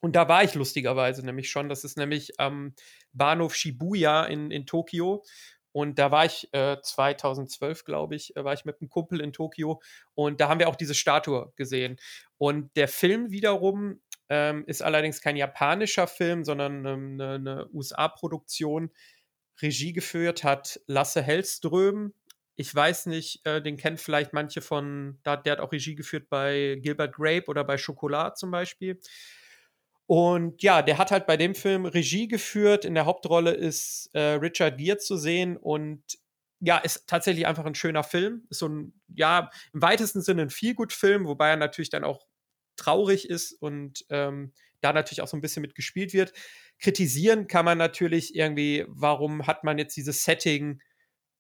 Und 0.04 0.18
da 0.18 0.28
war 0.28 0.44
ich 0.44 0.54
lustigerweise 0.54 1.26
nämlich 1.26 1.50
schon. 1.50 1.70
Das 1.70 1.86
ist 1.86 1.98
nämlich 1.98 2.38
am 2.38 2.76
Bahnhof 3.14 3.56
Shibuya 3.56 4.26
in, 4.26 4.52
in 4.52 4.66
Tokio. 4.66 5.24
Und 5.72 5.98
da 5.98 6.12
war 6.12 6.26
ich 6.26 6.50
äh, 6.52 6.76
2012, 6.82 7.86
glaube 7.86 8.16
ich, 8.16 8.36
äh, 8.36 8.44
war 8.44 8.54
ich 8.54 8.66
mit 8.66 8.82
einem 8.82 8.90
Kumpel 8.90 9.22
in 9.22 9.32
Tokio 9.32 9.82
und 10.14 10.42
da 10.42 10.50
haben 10.50 10.60
wir 10.60 10.68
auch 10.68 10.76
diese 10.76 10.94
Statue 10.94 11.54
gesehen. 11.56 11.96
Und 12.38 12.76
der 12.76 12.90
Film 12.90 13.32
wiederum 13.32 14.02
ähm, 14.28 14.66
ist 14.68 14.82
allerdings 14.82 15.22
kein 15.22 15.38
japanischer 15.38 16.08
Film, 16.08 16.44
sondern 16.44 16.86
ähm, 16.86 17.14
eine, 17.14 17.36
eine 17.36 17.70
USA-Produktion. 17.72 18.92
Regie 19.62 19.94
geführt 19.94 20.44
hat 20.44 20.82
Lasse 20.86 21.22
Hellström. 21.22 22.14
Ich 22.58 22.76
weiß 22.76 23.06
nicht, 23.06 23.46
äh, 23.46 23.62
den 23.62 23.78
kennt 23.78 24.02
vielleicht 24.02 24.34
manche 24.34 24.60
von, 24.60 25.22
der 25.24 25.34
hat 25.34 25.60
auch 25.62 25.72
Regie 25.72 25.96
geführt 25.96 26.28
bei 26.30 26.78
Gilbert 26.82 27.16
Grape 27.16 27.46
oder 27.48 27.64
bei 27.64 27.78
Schokolade 27.78 28.36
zum 28.36 28.52
Beispiel. 28.52 29.00
Und 30.06 30.62
ja, 30.62 30.82
der 30.82 30.98
hat 30.98 31.12
halt 31.12 31.26
bei 31.26 31.38
dem 31.38 31.56
Film 31.56 31.86
Regie 31.86 32.28
geführt. 32.28 32.86
In 32.86 32.94
der 32.94 33.06
Hauptrolle 33.06 33.52
ist 33.52 34.10
äh, 34.14 34.34
Richard 34.34 34.78
Gere 34.78 34.98
zu 34.98 35.18
sehen 35.18 35.58
und 35.58 36.04
ja, 36.60 36.78
ist 36.78 37.08
tatsächlich 37.08 37.46
einfach 37.48 37.66
ein 37.66 37.76
schöner 37.76 38.04
Film. 38.04 38.46
Ist 38.50 38.60
so 38.60 38.68
ein, 38.68 38.94
ja, 39.08 39.50
im 39.74 39.82
weitesten 39.82 40.22
Sinne 40.22 40.44
ein 40.44 40.50
Feelgood-Film, 40.50 41.26
wobei 41.26 41.50
er 41.50 41.58
natürlich 41.58 41.90
dann 41.90 42.04
auch 42.04 42.26
traurig 42.76 43.30
ist 43.30 43.54
und 43.54 44.06
ähm, 44.10 44.54
da 44.82 44.94
natürlich 44.94 45.22
auch 45.22 45.28
so 45.28 45.38
ein 45.38 45.42
bisschen 45.42 45.62
mitgespielt 45.62 46.14
wird. 46.14 46.34
Kritisieren 46.80 47.48
kann 47.48 47.66
man 47.66 47.78
natürlich 47.78 48.36
irgendwie, 48.36 48.86
warum 48.88 49.48
hat 49.48 49.64
man 49.64 49.78
jetzt 49.78 49.96
dieses 49.96 50.24
Setting 50.24 50.82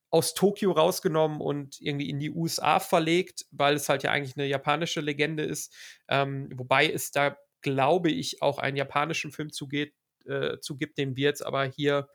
aus 0.09 0.33
Tokio 0.35 0.71
rausgenommen 0.71 1.41
und 1.41 1.81
irgendwie 1.81 2.09
in 2.09 2.19
die 2.19 2.29
USA 2.29 2.79
verlegt, 2.79 3.45
weil 3.51 3.75
es 3.75 3.89
halt 3.89 4.03
ja 4.03 4.11
eigentlich 4.11 4.37
eine 4.37 4.45
japanische 4.45 5.01
Legende 5.01 5.43
ist. 5.43 5.73
Ähm, 6.07 6.49
wobei 6.53 6.89
es 6.89 7.11
da 7.11 7.35
glaube 7.63 8.11
ich, 8.11 8.41
auch 8.41 8.59
einen 8.59 8.77
japanischen 8.77 9.31
Film 9.31 9.51
zugeht, 9.51 9.95
äh, 10.25 10.59
zugibt, 10.59 10.97
den 10.97 11.15
wir 11.15 11.29
jetzt 11.29 11.45
aber 11.45 11.65
hier, 11.65 12.07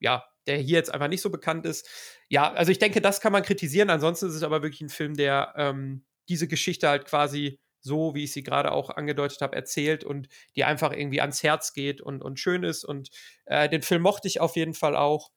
ja, 0.00 0.24
der 0.46 0.58
hier 0.58 0.78
jetzt 0.78 0.92
einfach 0.92 1.08
nicht 1.08 1.22
so 1.22 1.30
bekannt 1.30 1.66
ist. 1.66 1.88
Ja, 2.28 2.52
also 2.52 2.72
ich 2.72 2.78
denke, 2.78 3.00
das 3.00 3.20
kann 3.20 3.32
man 3.32 3.42
kritisieren. 3.42 3.90
Ansonsten 3.90 4.26
ist 4.28 4.34
es 4.34 4.42
aber 4.42 4.62
wirklich 4.62 4.80
ein 4.80 4.88
Film, 4.88 5.14
der 5.14 5.54
ähm, 5.56 6.04
diese 6.28 6.48
Geschichte 6.48 6.88
halt 6.88 7.04
quasi 7.06 7.60
so, 7.80 8.14
wie 8.14 8.24
ich 8.24 8.32
sie 8.32 8.42
gerade 8.42 8.72
auch 8.72 8.90
angedeutet 8.90 9.40
habe, 9.40 9.56
erzählt 9.56 10.04
und 10.04 10.28
die 10.56 10.64
einfach 10.64 10.92
irgendwie 10.92 11.20
ans 11.20 11.42
Herz 11.42 11.72
geht 11.72 12.00
und, 12.00 12.22
und 12.22 12.38
schön 12.38 12.62
ist. 12.62 12.84
Und 12.84 13.10
äh, 13.46 13.68
den 13.68 13.82
Film 13.82 14.02
mochte 14.02 14.28
ich 14.28 14.40
auf 14.40 14.56
jeden 14.56 14.74
Fall 14.74 14.96
auch. 14.96 15.30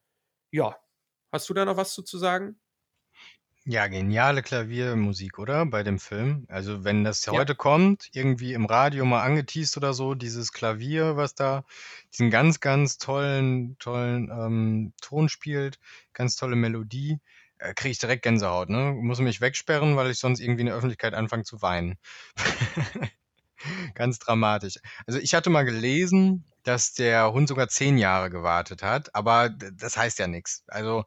Ja. 0.52 0.78
Hast 1.32 1.50
du 1.50 1.54
da 1.54 1.66
noch 1.66 1.78
was 1.78 1.94
zu, 1.94 2.04
zu 2.04 2.18
sagen? 2.18 2.60
Ja, 3.66 3.88
geniale 3.88 4.42
Klaviermusik, 4.42 5.40
oder? 5.40 5.66
Bei 5.66 5.84
dem 5.84 5.98
Film. 5.98 6.46
Also, 6.50 6.84
wenn 6.84 7.06
das 7.06 7.26
Ja. 7.26 7.32
heute 7.32 7.56
kommt, 7.56 8.10
irgendwie 8.12 8.52
im 8.54 8.66
Radio 8.66 9.06
mal 9.06 9.22
angeteast 9.24 9.78
oder 9.78 9.94
so, 9.94 10.16
dieses 10.16 10.52
Klavier, 10.52 11.16
was 11.16 11.34
da 11.34 11.64
diesen 12.12 12.30
ganz, 12.30 12.60
ganz 12.60 12.98
tollen 12.98 13.78
tollen, 13.80 14.30
ähm, 14.32 14.94
Ton 15.02 15.30
spielt, 15.30 15.80
ganz 16.12 16.36
tolle 16.36 16.58
Melodie, 16.58 17.20
äh, 17.58 17.74
kriege 17.74 17.92
ich 17.92 18.00
direkt 18.00 18.24
Gänsehaut, 18.24 18.68
ne? 18.70 18.92
Muss 18.98 19.20
mich 19.20 19.40
wegsperren, 19.40 19.96
weil 19.96 20.12
ich 20.12 20.20
sonst 20.20 20.42
irgendwie 20.42 20.62
in 20.62 20.68
der 20.68 20.76
Öffentlichkeit 20.76 21.14
anfange 21.14 21.44
zu 21.44 21.62
weinen. 21.62 21.96
Ganz 23.96 24.20
dramatisch. 24.20 24.76
Also, 25.08 25.20
ich 25.20 25.34
hatte 25.34 25.50
mal 25.50 25.64
gelesen, 25.66 26.46
dass 26.64 26.94
der 26.94 27.32
Hund 27.34 27.48
sogar 27.50 27.68
zehn 27.70 27.98
Jahre 27.98 28.30
gewartet 28.30 28.84
hat, 28.84 29.14
aber 29.16 29.50
das 29.50 29.98
heißt 29.98 30.20
ja 30.20 30.28
nichts. 30.28 30.64
Also 30.68 31.06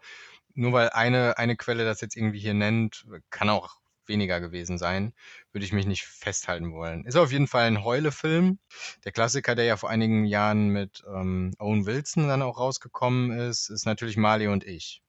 nur 0.57 0.73
weil 0.73 0.91
eine, 0.91 1.39
eine 1.39 1.57
Quelle 1.57 1.85
das 1.85 2.01
jetzt 2.01 2.17
irgendwie 2.17 2.39
hier 2.41 2.55
nennt, 2.55 3.07
kann 3.31 3.49
auch 3.51 3.77
weniger 4.07 4.41
gewesen 4.41 4.79
sein, 4.79 5.13
würde 5.53 5.65
ich 5.65 5.73
mich 5.73 5.87
nicht 5.87 6.05
festhalten 6.05 6.73
wollen. 6.73 7.05
Ist 7.05 7.17
auf 7.17 7.33
jeden 7.33 7.47
Fall 7.47 7.67
ein 7.67 7.85
Heule-Film. 7.85 8.59
Der 9.05 9.13
Klassiker, 9.13 9.55
der 9.55 9.65
ja 9.65 9.77
vor 9.77 9.91
einigen 9.91 10.25
Jahren 10.25 10.69
mit 10.69 11.05
ähm, 11.13 11.53
Owen 11.59 11.87
Wilson 11.87 12.29
dann 12.29 12.43
auch 12.43 12.59
rausgekommen 12.59 13.39
ist, 13.39 13.69
ist 13.69 13.87
natürlich 13.87 14.17
Marley 14.17 14.49
und 14.49 14.65
ich. 14.65 15.03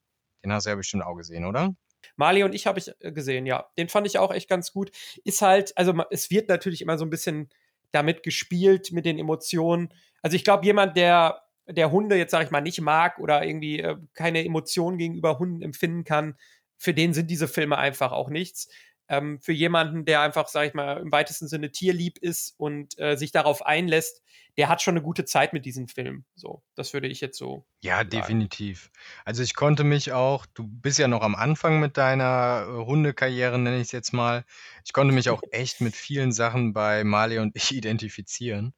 Den 0.43 0.51
hast 0.51 0.65
du 0.65 0.71
ja 0.71 0.75
bestimmt 0.75 1.03
auch 1.03 1.15
gesehen, 1.15 1.45
oder? 1.45 1.75
Marley 2.15 2.43
und 2.43 2.53
ich 2.53 2.67
habe 2.67 2.79
ich 2.79 2.91
äh, 2.99 3.11
gesehen, 3.11 3.45
ja. 3.45 3.67
Den 3.77 3.89
fand 3.89 4.07
ich 4.07 4.17
auch 4.17 4.31
echt 4.31 4.49
ganz 4.49 4.71
gut. 4.71 4.91
Ist 5.23 5.41
halt, 5.41 5.77
also 5.77 5.93
es 6.09 6.29
wird 6.29 6.49
natürlich 6.49 6.81
immer 6.81 6.97
so 6.97 7.05
ein 7.05 7.09
bisschen 7.09 7.49
damit 7.91 8.23
gespielt, 8.23 8.91
mit 8.91 9.05
den 9.05 9.17
Emotionen. 9.17 9.93
Also 10.21 10.35
ich 10.35 10.43
glaube, 10.43 10.65
jemand, 10.65 10.97
der 10.97 11.41
der 11.67 11.91
Hunde 11.91 12.15
jetzt, 12.17 12.31
sage 12.31 12.45
ich 12.45 12.51
mal, 12.51 12.61
nicht 12.61 12.81
mag 12.81 13.19
oder 13.19 13.45
irgendwie 13.45 13.79
äh, 13.79 13.97
keine 14.13 14.43
Emotionen 14.43 14.97
gegenüber 14.97 15.39
Hunden 15.39 15.61
empfinden 15.61 16.03
kann, 16.03 16.35
für 16.77 16.93
den 16.93 17.13
sind 17.13 17.29
diese 17.29 17.47
Filme 17.47 17.77
einfach 17.77 18.11
auch 18.11 18.29
nichts. 18.29 18.69
Ähm, 19.09 19.39
für 19.39 19.53
jemanden, 19.53 20.03
der 20.03 20.21
einfach, 20.21 20.49
sage 20.49 20.67
ich 20.67 20.73
mal, 20.73 20.97
im 20.97 21.11
weitesten 21.11 21.47
Sinne 21.47 21.71
tierlieb 21.71 22.17
ist 22.17 22.53
und 22.57 22.99
äh, 22.99 23.15
sich 23.15 23.31
darauf 23.31 23.65
einlässt, 23.65 24.21
der 24.57 24.67
hat 24.67 24.81
schon 24.81 24.93
eine 24.93 25.03
gute 25.03 25.23
Zeit 25.23 25.53
mit 25.53 25.65
diesem 25.65 25.87
Film. 25.87 26.25
So, 26.35 26.61
das 26.75 26.93
würde 26.93 27.07
ich 27.07 27.21
jetzt 27.21 27.37
so. 27.37 27.65
Ja, 27.81 27.97
sagen. 27.97 28.09
definitiv. 28.09 28.91
Also 29.23 29.43
ich 29.43 29.55
konnte 29.55 29.83
mich 29.85 30.11
auch, 30.11 30.45
du 30.47 30.67
bist 30.67 30.99
ja 30.99 31.07
noch 31.07 31.21
am 31.21 31.35
Anfang 31.35 31.79
mit 31.79 31.95
deiner 31.95 32.65
äh, 32.67 32.85
Hundekarriere, 32.85 33.57
nenne 33.57 33.77
ich 33.77 33.83
es 33.83 33.91
jetzt 33.91 34.13
mal. 34.13 34.43
Ich 34.83 34.91
konnte 34.91 35.13
mich 35.13 35.29
auch 35.29 35.41
echt 35.51 35.79
mit 35.79 35.95
vielen 35.95 36.33
Sachen 36.33 36.73
bei 36.73 37.03
Marley 37.05 37.39
und 37.39 37.55
ich 37.55 37.73
identifizieren. 37.73 38.73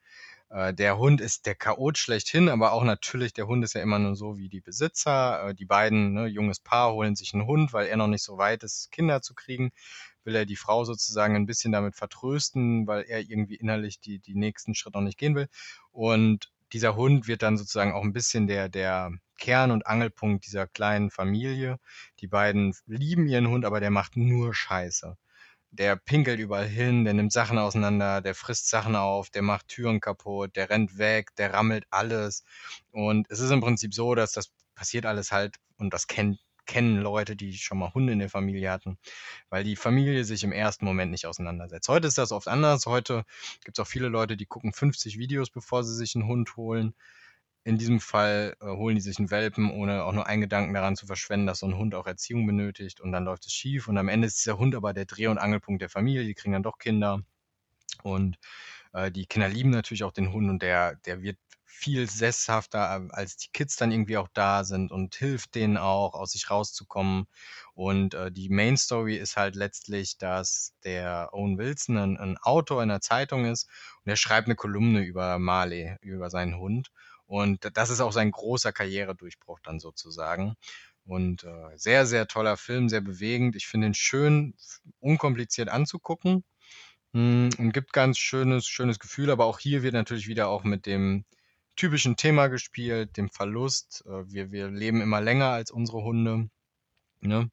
Äh, 0.50 0.74
der 0.74 0.98
Hund 0.98 1.22
ist 1.22 1.46
der 1.46 1.56
Chaot 1.56 1.98
schlechthin, 1.98 2.50
aber 2.50 2.74
auch 2.74 2.84
natürlich, 2.84 3.34
der 3.34 3.48
Hund 3.48 3.64
ist 3.64 3.74
ja 3.76 3.82
immer 3.82 4.00
nur 4.00 4.16
so 4.16 4.38
wie 4.38 4.50
die 4.50 4.62
Besitzer. 4.62 5.50
Äh, 5.50 5.56
die 5.56 5.66
beiden, 5.66 6.14
ne, 6.14 6.28
junges 6.28 6.60
Paar, 6.60 6.94
holen 6.94 7.16
sich 7.16 7.34
einen 7.34 7.46
Hund, 7.46 7.74
weil 7.74 7.88
er 7.88 7.98
noch 7.98 8.08
nicht 8.08 8.24
so 8.24 8.38
weit 8.38 8.64
ist, 8.64 8.92
Kinder 8.92 9.22
zu 9.22 9.36
kriegen. 9.36 9.72
Will 10.24 10.36
er 10.36 10.46
die 10.46 10.56
Frau 10.56 10.86
sozusagen 10.86 11.36
ein 11.36 11.46
bisschen 11.46 11.72
damit 11.72 11.96
vertrösten, 11.96 12.88
weil 12.88 13.04
er 13.04 13.22
irgendwie 13.22 13.56
innerlich 13.56 14.00
die, 14.00 14.20
die 14.20 14.36
nächsten 14.36 14.76
Schritte 14.76 14.98
noch 14.98 15.06
nicht 15.06 15.18
gehen 15.18 15.36
will. 15.36 15.50
Und 15.92 16.52
dieser 16.74 16.96
Hund 16.96 17.28
wird 17.28 17.42
dann 17.44 17.58
sozusagen 17.58 17.94
auch 17.94 18.04
ein 18.04 18.14
bisschen 18.14 18.48
der, 18.48 18.70
der 18.70 19.12
Kern- 19.38 19.72
und 19.72 19.88
Angelpunkt 19.88 20.46
dieser 20.46 20.68
kleinen 20.68 21.12
Familie. 21.12 21.80
Die 22.20 22.28
beiden 22.28 22.76
lieben 22.88 23.28
ihren 23.28 23.48
Hund, 23.48 23.66
aber 23.66 23.80
der 23.80 23.92
macht 23.92 24.18
nur 24.18 24.54
Scheiße. 24.54 25.18
Der 25.72 25.96
pinkelt 25.96 26.40
überall 26.40 26.68
hin, 26.68 27.06
der 27.06 27.14
nimmt 27.14 27.32
Sachen 27.32 27.58
auseinander, 27.58 28.22
der 28.22 28.36
frisst 28.36 28.70
Sachen 28.70 28.96
auf, 28.96 29.30
der 29.30 29.42
macht 29.42 29.68
Türen 29.68 30.00
kaputt, 30.02 30.56
der 30.56 30.70
rennt 30.70 30.98
weg, 30.98 31.36
der 31.38 31.54
rammelt 31.54 31.86
alles. 31.92 32.44
Und 32.92 33.28
es 33.30 33.40
ist 33.40 33.52
im 33.52 33.62
Prinzip 33.62 33.94
so, 33.94 34.16
dass 34.16 34.34
das 34.34 34.52
passiert 34.76 35.06
alles 35.06 35.32
halt, 35.32 35.58
und 35.78 35.94
das 35.94 36.08
kennt, 36.08 36.40
kennen 36.66 36.98
Leute, 37.02 37.36
die 37.36 37.54
schon 37.54 37.80
mal 37.80 37.94
Hunde 37.94 38.14
in 38.14 38.20
der 38.20 38.30
Familie 38.30 38.72
hatten, 38.72 38.98
weil 39.50 39.64
die 39.64 39.76
Familie 39.76 40.24
sich 40.24 40.44
im 40.44 40.52
ersten 40.52 40.86
Moment 40.86 41.12
nicht 41.12 41.26
auseinandersetzt. 41.26 41.90
Heute 41.90 42.08
ist 42.08 42.18
das 42.18 42.32
oft 42.32 42.48
anders. 42.48 42.86
Heute 42.86 43.26
gibt 43.64 43.78
es 43.78 43.82
auch 43.84 43.88
viele 43.88 44.08
Leute, 44.08 44.38
die 44.38 44.46
gucken 44.46 44.74
50 44.74 45.18
Videos, 45.18 45.50
bevor 45.50 45.84
sie 45.84 45.96
sich 45.96 46.16
einen 46.16 46.28
Hund 46.28 46.56
holen. 46.58 46.94
In 47.64 47.78
diesem 47.78 48.00
Fall 48.00 48.56
äh, 48.62 48.66
holen 48.66 48.96
die 48.96 49.02
sich 49.02 49.20
einen 49.20 49.32
Welpen, 49.32 49.72
ohne 49.72 50.04
auch 50.04 50.14
nur 50.14 50.28
einen 50.28 50.42
Gedanken 50.42 50.74
daran 50.74 50.96
zu 50.96 51.06
verschwenden, 51.06 51.48
dass 51.48 51.60
so 51.60 51.68
ein 51.68 51.78
Hund 51.78 51.96
auch 51.96 52.08
Erziehung 52.08 52.46
benötigt 52.48 53.02
und 53.02 53.12
dann 53.12 53.26
läuft 53.26 53.46
es 53.46 53.54
schief 53.54 53.88
und 53.88 53.98
am 53.98 54.08
Ende 54.10 54.28
ist 54.28 54.40
dieser 54.40 54.58
Hund 54.58 54.76
aber 54.76 54.94
der 54.94 55.06
Dreh- 55.06 55.28
und 55.28 55.38
Angelpunkt 55.38 55.82
der 55.82 55.90
Familie, 55.90 56.24
die 56.26 56.34
kriegen 56.34 56.54
dann 56.54 56.64
doch 56.64 56.78
Kinder 56.78 57.22
und 58.04 58.38
äh, 58.94 59.12
die 59.12 59.26
Kinder 59.28 59.50
lieben 59.50 59.72
natürlich 59.72 60.04
auch 60.04 60.12
den 60.14 60.32
Hund 60.34 60.50
und 60.50 60.62
der, 60.62 60.96
der 61.06 61.22
wird 61.22 61.38
viel 61.66 62.10
sesshafter, 62.10 63.08
äh, 63.10 63.14
als 63.14 63.38
die 63.38 63.50
Kids 63.54 63.76
dann 63.78 63.92
irgendwie 63.92 64.18
auch 64.18 64.28
da 64.34 64.64
sind 64.64 64.92
und 64.92 65.16
hilft 65.16 65.56
denen 65.56 65.78
auch, 65.78 66.14
aus 66.14 66.32
sich 66.34 66.50
rauszukommen. 66.50 67.28
Und 67.74 68.14
äh, 68.16 68.32
die 68.32 68.50
Main 68.50 68.76
Story 68.78 69.16
ist 69.16 69.38
halt 69.38 69.56
letztlich, 69.56 70.18
dass 70.18 70.74
der 70.84 71.30
Owen 71.34 71.58
Wilson 71.58 71.98
ein, 71.98 72.18
ein 72.18 72.38
Autor 72.40 72.84
in 72.84 72.90
der 72.90 73.02
Zeitung 73.02 73.46
ist 73.46 73.70
und 74.04 74.10
er 74.10 74.18
schreibt 74.18 74.48
eine 74.48 74.56
Kolumne 74.56 75.02
über 75.04 75.40
Marley, 75.40 75.96
über 76.02 76.30
seinen 76.30 76.58
Hund. 76.58 76.92
Und 77.30 77.70
das 77.78 77.92
ist 77.92 78.02
auch 78.02 78.12
sein 78.12 78.32
großer 78.32 78.72
Karrieredurchbruch 78.72 79.60
dann 79.62 79.80
sozusagen. 79.80 80.56
Und 81.06 81.44
äh, 81.44 81.78
sehr, 81.78 82.08
sehr 82.08 82.28
toller 82.28 82.58
Film, 82.58 82.90
sehr 82.90 83.02
bewegend. 83.02 83.56
Ich 83.56 83.68
finde 83.68 83.86
ihn 83.86 83.94
schön, 83.94 84.56
unkompliziert 85.00 85.70
anzugucken 85.70 86.44
hm, 87.14 87.50
und 87.60 87.72
gibt 87.72 87.94
ganz 87.94 88.18
schönes, 88.18 88.66
schönes 88.66 88.98
Gefühl. 88.98 89.30
Aber 89.30 89.46
auch 89.46 89.60
hier 89.60 89.84
wird 89.84 89.94
natürlich 89.94 90.28
wieder 90.28 90.48
auch 90.48 90.64
mit 90.64 90.88
dem 90.88 91.24
typischen 91.76 92.16
Thema 92.16 92.48
gespielt, 92.48 93.16
dem 93.16 93.30
Verlust. 93.30 94.04
Äh, 94.08 94.26
wir, 94.26 94.52
wir 94.52 94.72
leben 94.72 95.00
immer 95.00 95.22
länger 95.22 95.50
als 95.50 95.70
unsere 95.70 96.02
Hunde. 96.02 96.50
Ne? 97.22 97.52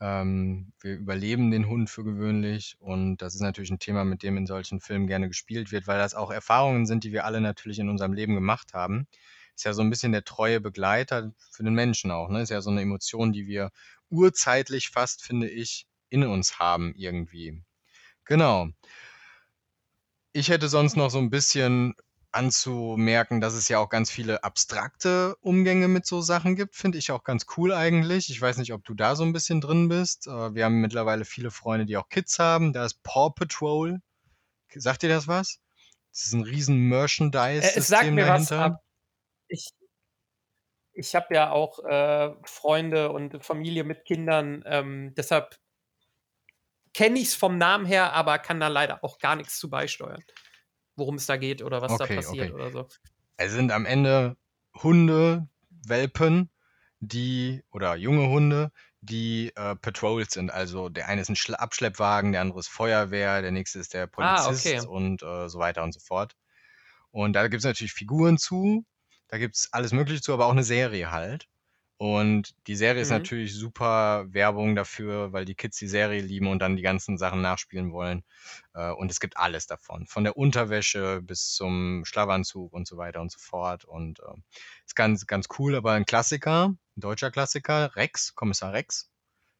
Ähm, 0.00 0.72
wir 0.80 0.94
überleben 0.96 1.50
den 1.50 1.68
Hund 1.68 1.90
für 1.90 2.04
gewöhnlich 2.04 2.76
und 2.78 3.18
das 3.18 3.34
ist 3.34 3.42
natürlich 3.42 3.70
ein 3.70 3.78
Thema, 3.78 4.04
mit 4.04 4.22
dem 4.22 4.36
in 4.38 4.46
solchen 4.46 4.80
Filmen 4.80 5.06
gerne 5.06 5.28
gespielt 5.28 5.72
wird, 5.72 5.86
weil 5.86 5.98
das 5.98 6.14
auch 6.14 6.30
Erfahrungen 6.30 6.86
sind, 6.86 7.04
die 7.04 7.12
wir 7.12 7.26
alle 7.26 7.40
natürlich 7.40 7.78
in 7.78 7.90
unserem 7.90 8.14
Leben 8.14 8.34
gemacht 8.34 8.72
haben. 8.72 9.06
Ist 9.54 9.64
ja 9.64 9.74
so 9.74 9.82
ein 9.82 9.90
bisschen 9.90 10.12
der 10.12 10.24
treue 10.24 10.60
Begleiter 10.60 11.32
für 11.50 11.64
den 11.64 11.74
Menschen 11.74 12.10
auch. 12.10 12.30
Ne? 12.30 12.40
Ist 12.40 12.50
ja 12.50 12.62
so 12.62 12.70
eine 12.70 12.80
Emotion, 12.80 13.32
die 13.32 13.46
wir 13.46 13.70
urzeitlich 14.08 14.88
fast, 14.88 15.22
finde 15.22 15.50
ich, 15.50 15.86
in 16.08 16.24
uns 16.24 16.58
haben 16.58 16.94
irgendwie. 16.96 17.62
Genau. 18.24 18.68
Ich 20.32 20.48
hätte 20.48 20.68
sonst 20.68 20.96
noch 20.96 21.10
so 21.10 21.18
ein 21.18 21.30
bisschen 21.30 21.94
anzumerken, 22.32 23.40
dass 23.40 23.54
es 23.54 23.68
ja 23.68 23.78
auch 23.78 23.88
ganz 23.88 24.10
viele 24.10 24.44
abstrakte 24.44 25.36
Umgänge 25.40 25.88
mit 25.88 26.06
so 26.06 26.20
Sachen 26.20 26.56
gibt, 26.56 26.76
finde 26.76 26.98
ich 26.98 27.10
auch 27.10 27.24
ganz 27.24 27.46
cool 27.56 27.72
eigentlich. 27.72 28.30
Ich 28.30 28.40
weiß 28.40 28.58
nicht, 28.58 28.72
ob 28.72 28.84
du 28.84 28.94
da 28.94 29.16
so 29.16 29.24
ein 29.24 29.32
bisschen 29.32 29.60
drin 29.60 29.88
bist. 29.88 30.26
Äh, 30.26 30.54
wir 30.54 30.64
haben 30.64 30.80
mittlerweile 30.80 31.24
viele 31.24 31.50
Freunde, 31.50 31.86
die 31.86 31.96
auch 31.96 32.08
Kids 32.08 32.38
haben. 32.38 32.72
Da 32.72 32.84
ist 32.84 33.02
Paw 33.02 33.30
Patrol. 33.30 34.00
Sagt 34.74 35.02
dir 35.02 35.08
das 35.08 35.26
was? 35.28 35.60
Das 36.12 36.24
ist 36.24 36.32
ein 36.32 36.42
riesen 36.42 36.76
Merchandise-System 36.88 37.74
Äh, 37.74 37.78
es 37.78 37.88
sagt 37.88 38.10
mir 38.12 38.28
was, 38.28 38.48
dahinter. 38.48 38.64
ab 38.64 38.84
ich 39.48 39.70
ich 40.92 41.14
habe 41.14 41.34
ja 41.34 41.50
auch, 41.50 41.78
äh, 41.84 42.34
Freunde 42.44 43.10
und 43.12 43.44
Familie 43.44 43.84
mit 43.84 44.04
Kindern, 44.04 44.62
ähm, 44.66 45.14
deshalb 45.16 45.58
kenne 46.92 47.18
ich 47.18 47.28
es 47.28 47.34
vom 47.34 47.58
Namen 47.58 47.86
her, 47.86 48.12
aber 48.12 48.38
kann 48.38 48.60
da 48.60 48.68
leider 48.68 49.02
auch 49.04 49.18
gar 49.18 49.36
nichts 49.36 49.58
zu 49.58 49.70
beisteuern 49.70 50.24
worum 50.96 51.16
es 51.16 51.26
da 51.26 51.36
geht 51.36 51.62
oder 51.62 51.82
was 51.82 51.96
da 51.96 52.04
Okay, 52.04 52.16
passiert 52.16 52.50
okay. 52.50 52.54
oder 52.54 52.70
so. 52.70 52.88
Es 53.36 53.52
sind 53.52 53.72
am 53.72 53.86
Ende 53.86 54.36
Hunde, 54.82 55.48
Welpen, 55.86 56.50
die 57.00 57.62
oder 57.72 57.96
junge 57.96 58.28
Hunde, 58.28 58.72
die 59.00 59.52
äh, 59.56 59.76
Patrols 59.76 60.32
sind. 60.34 60.50
Also 60.50 60.88
der 60.90 61.08
eine 61.08 61.22
ist 61.22 61.28
ein 61.30 61.36
Schla 61.36 61.58
Abschleppwagen, 61.58 62.32
der 62.32 62.42
andere 62.42 62.60
ist 62.60 62.68
Feuerwehr, 62.68 63.42
der 63.42 63.50
nächste 63.52 63.78
ist 63.78 63.94
der 63.94 64.06
Ah, 64.18 64.46
Polizist 64.46 64.66
okay. 64.66 64.86
und 64.86 65.22
äh, 65.22 65.48
so 65.48 65.58
weiter 65.58 65.82
und 65.82 65.92
so 65.92 66.00
fort. 66.00 66.36
Und 67.10 67.34
da 67.34 67.48
gibt 67.48 67.60
es 67.60 67.64
natürlich 67.64 67.92
Figuren 67.94 68.38
zu, 68.38 68.84
da 69.28 69.38
gibt 69.38 69.56
es 69.56 69.68
alles 69.72 69.92
Mögliche 69.92 70.22
zu, 70.22 70.32
aber 70.34 70.46
auch 70.46 70.52
eine 70.52 70.64
Serie 70.64 71.10
halt. 71.10 71.48
Und 72.02 72.54
die 72.66 72.76
Serie 72.76 73.02
ist 73.02 73.10
Mhm. 73.10 73.16
natürlich 73.16 73.54
super 73.54 74.24
Werbung 74.32 74.74
dafür, 74.74 75.34
weil 75.34 75.44
die 75.44 75.54
Kids 75.54 75.76
die 75.76 75.86
Serie 75.86 76.22
lieben 76.22 76.46
und 76.46 76.58
dann 76.60 76.76
die 76.76 76.82
ganzen 76.82 77.18
Sachen 77.18 77.42
nachspielen 77.42 77.92
wollen. 77.92 78.24
Äh, 78.72 78.90
und 78.92 79.10
es 79.10 79.20
gibt 79.20 79.36
alles 79.36 79.66
davon. 79.66 80.06
Von 80.06 80.24
der 80.24 80.34
Unterwäsche 80.38 81.20
bis 81.20 81.52
zum 81.52 82.06
Schlafanzug 82.06 82.72
und 82.72 82.88
so 82.88 82.96
weiter 82.96 83.20
und 83.20 83.30
so 83.30 83.38
fort. 83.38 83.84
Und 83.84 84.20
äh, 84.20 84.32
ist 84.86 84.96
ganz, 84.96 85.26
ganz 85.26 85.48
cool, 85.58 85.74
aber 85.76 85.92
ein 85.92 86.06
Klassiker, 86.06 86.68
ein 86.68 87.00
deutscher 87.00 87.30
Klassiker, 87.30 87.94
Rex, 87.96 88.34
Kommissar 88.34 88.72
Rex. 88.72 89.10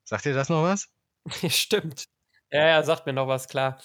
Sagt 0.04 0.24
ihr 0.24 0.32
das 0.32 0.48
noch 0.48 0.62
was? 0.62 0.88
Stimmt. 1.50 2.06
Ja, 2.50 2.66
ja, 2.68 2.82
sagt 2.82 3.04
mir 3.04 3.12
noch 3.12 3.28
was, 3.28 3.48
klar. 3.48 3.78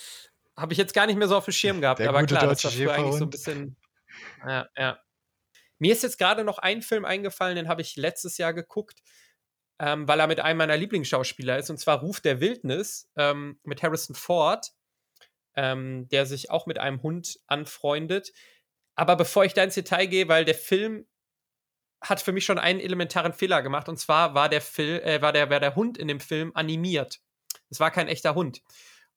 Habe 0.56 0.72
ich 0.72 0.78
jetzt 0.80 0.93
gar 0.93 1.08
nicht 1.08 1.18
mehr 1.18 1.28
so 1.28 1.36
auf 1.36 1.43
dem 1.43 1.51
Schirm 1.51 1.82
gehabt, 1.82 1.99
Der 1.99 2.08
aber 2.08 2.22
gute 2.22 2.36
klar, 2.36 2.47
das 2.47 2.64
war 2.64 2.93
eigentlich 2.93 3.16
so 3.16 3.26
ein 3.26 3.30
bisschen. 3.30 3.76
Ja, 4.47 4.68
ja. 4.78 4.99
Mir 5.80 5.93
ist 5.93 6.03
jetzt 6.03 6.17
gerade 6.17 6.43
noch 6.43 6.57
ein 6.57 6.82
Film 6.82 7.05
eingefallen, 7.05 7.55
den 7.55 7.67
habe 7.67 7.82
ich 7.82 7.95
letztes 7.95 8.38
Jahr 8.38 8.53
geguckt, 8.53 9.01
ähm, 9.80 10.07
weil 10.07 10.19
er 10.19 10.28
mit 10.28 10.39
einem 10.39 10.57
meiner 10.57 10.78
Lieblingsschauspieler 10.78 11.57
ist, 11.57 11.69
und 11.69 11.78
zwar 11.78 11.99
Ruf 11.99 12.21
der 12.21 12.39
Wildnis 12.39 13.09
ähm, 13.17 13.59
mit 13.63 13.84
Harrison 13.84 14.15
Ford, 14.15 14.71
ähm, 15.55 16.07
der 16.09 16.26
sich 16.26 16.49
auch 16.49 16.65
mit 16.65 16.80
einem 16.80 17.01
Hund 17.01 17.39
anfreundet. 17.47 18.32
Aber 18.95 19.15
bevor 19.15 19.43
ich 19.43 19.53
da 19.53 19.63
ins 19.63 19.76
Detail 19.76 20.05
gehe, 20.05 20.28
weil 20.28 20.45
der 20.45 20.55
Film 20.55 21.05
hat 22.01 22.21
für 22.21 22.32
mich 22.32 22.45
schon 22.45 22.59
einen 22.59 22.80
elementaren 22.80 23.34
Fehler 23.34 23.61
gemacht, 23.61 23.89
und 23.89 23.97
zwar 23.97 24.34
war 24.34 24.47
der, 24.47 24.61
Fil 24.61 25.01
äh, 25.01 25.21
war 25.21 25.34
der, 25.34 25.49
war 25.49 25.59
der 25.59 25.76
Hund 25.76 25.97
in 25.97 26.07
dem 26.07 26.19
Film 26.19 26.51
animiert. 26.53 27.19
Es 27.69 27.80
war 27.80 27.91
kein 27.91 28.07
echter 28.07 28.36
Hund. 28.36 28.61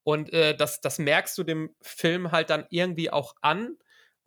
Und 0.02 0.32
äh, 0.32 0.56
das, 0.56 0.80
das 0.80 0.98
merkst 0.98 1.36
du 1.38 1.44
dem 1.44 1.74
Film 1.82 2.32
halt 2.32 2.50
dann 2.50 2.66
irgendwie 2.70 3.10
auch 3.10 3.34
an. 3.42 3.76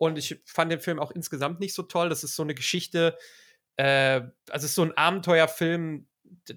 Und 0.02 0.18
ich 0.18 0.42
fand 0.46 0.72
den 0.72 0.80
Film 0.80 0.98
auch 0.98 1.12
insgesamt 1.12 1.60
nicht 1.60 1.74
so 1.74 1.84
toll. 1.84 2.08
Das 2.08 2.24
ist 2.24 2.34
so 2.34 2.42
eine 2.42 2.56
Geschichte, 2.56 3.16
äh, 3.76 4.22
also 4.50 4.64
es 4.64 4.64
ist 4.64 4.74
so 4.74 4.82
ein 4.82 4.96
Abenteuerfilm, 4.96 6.08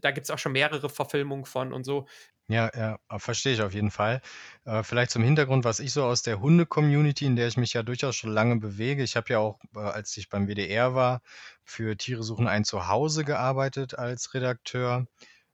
da 0.02 0.10
gibt 0.10 0.26
es 0.26 0.32
auch 0.32 0.39
schon 0.39 0.54
mehrere 0.54 0.89
Verfilmungen 0.89 1.46
von 1.46 1.72
und 1.72 1.84
so. 1.84 2.08
Ja, 2.48 2.72
ja, 2.76 2.98
äh, 3.08 3.20
verstehe 3.20 3.54
ich 3.54 3.62
auf 3.62 3.76
jeden 3.76 3.91
Fall. 3.91 4.22
Äh, 4.66 4.82
vielleicht 4.82 5.12
zum 5.12 5.24
Hintergrund, 5.24 5.64
was 5.64 5.80
ich 5.80 5.93
so 5.93 6.06
aus 6.06 6.24
der 6.24 6.39
Hunde-Community, 6.39 7.26
in 7.28 7.36
der 7.36 7.48
ich 7.48 7.56
mich 7.58 7.74
ja 7.74 7.84
durchaus 7.84 8.16
schon 8.16 8.32
lange 8.32 8.56
bewege. 8.56 9.04
Ich 9.04 9.16
habe 9.16 9.30
ja 9.30 9.38
auch, 9.38 9.60
äh, 9.76 9.80
als 9.80 10.18
ich 10.18 10.28
beim 10.30 10.48
WDR 10.48 10.96
war, 10.96 11.22
für 11.64 11.96
Tiere 11.96 12.24
suchen 12.24 12.48
ein 12.48 12.66
Zuhause 12.66 13.26
gearbeitet 13.26 13.93
als 13.93 14.34
Redakteur, 14.34 15.06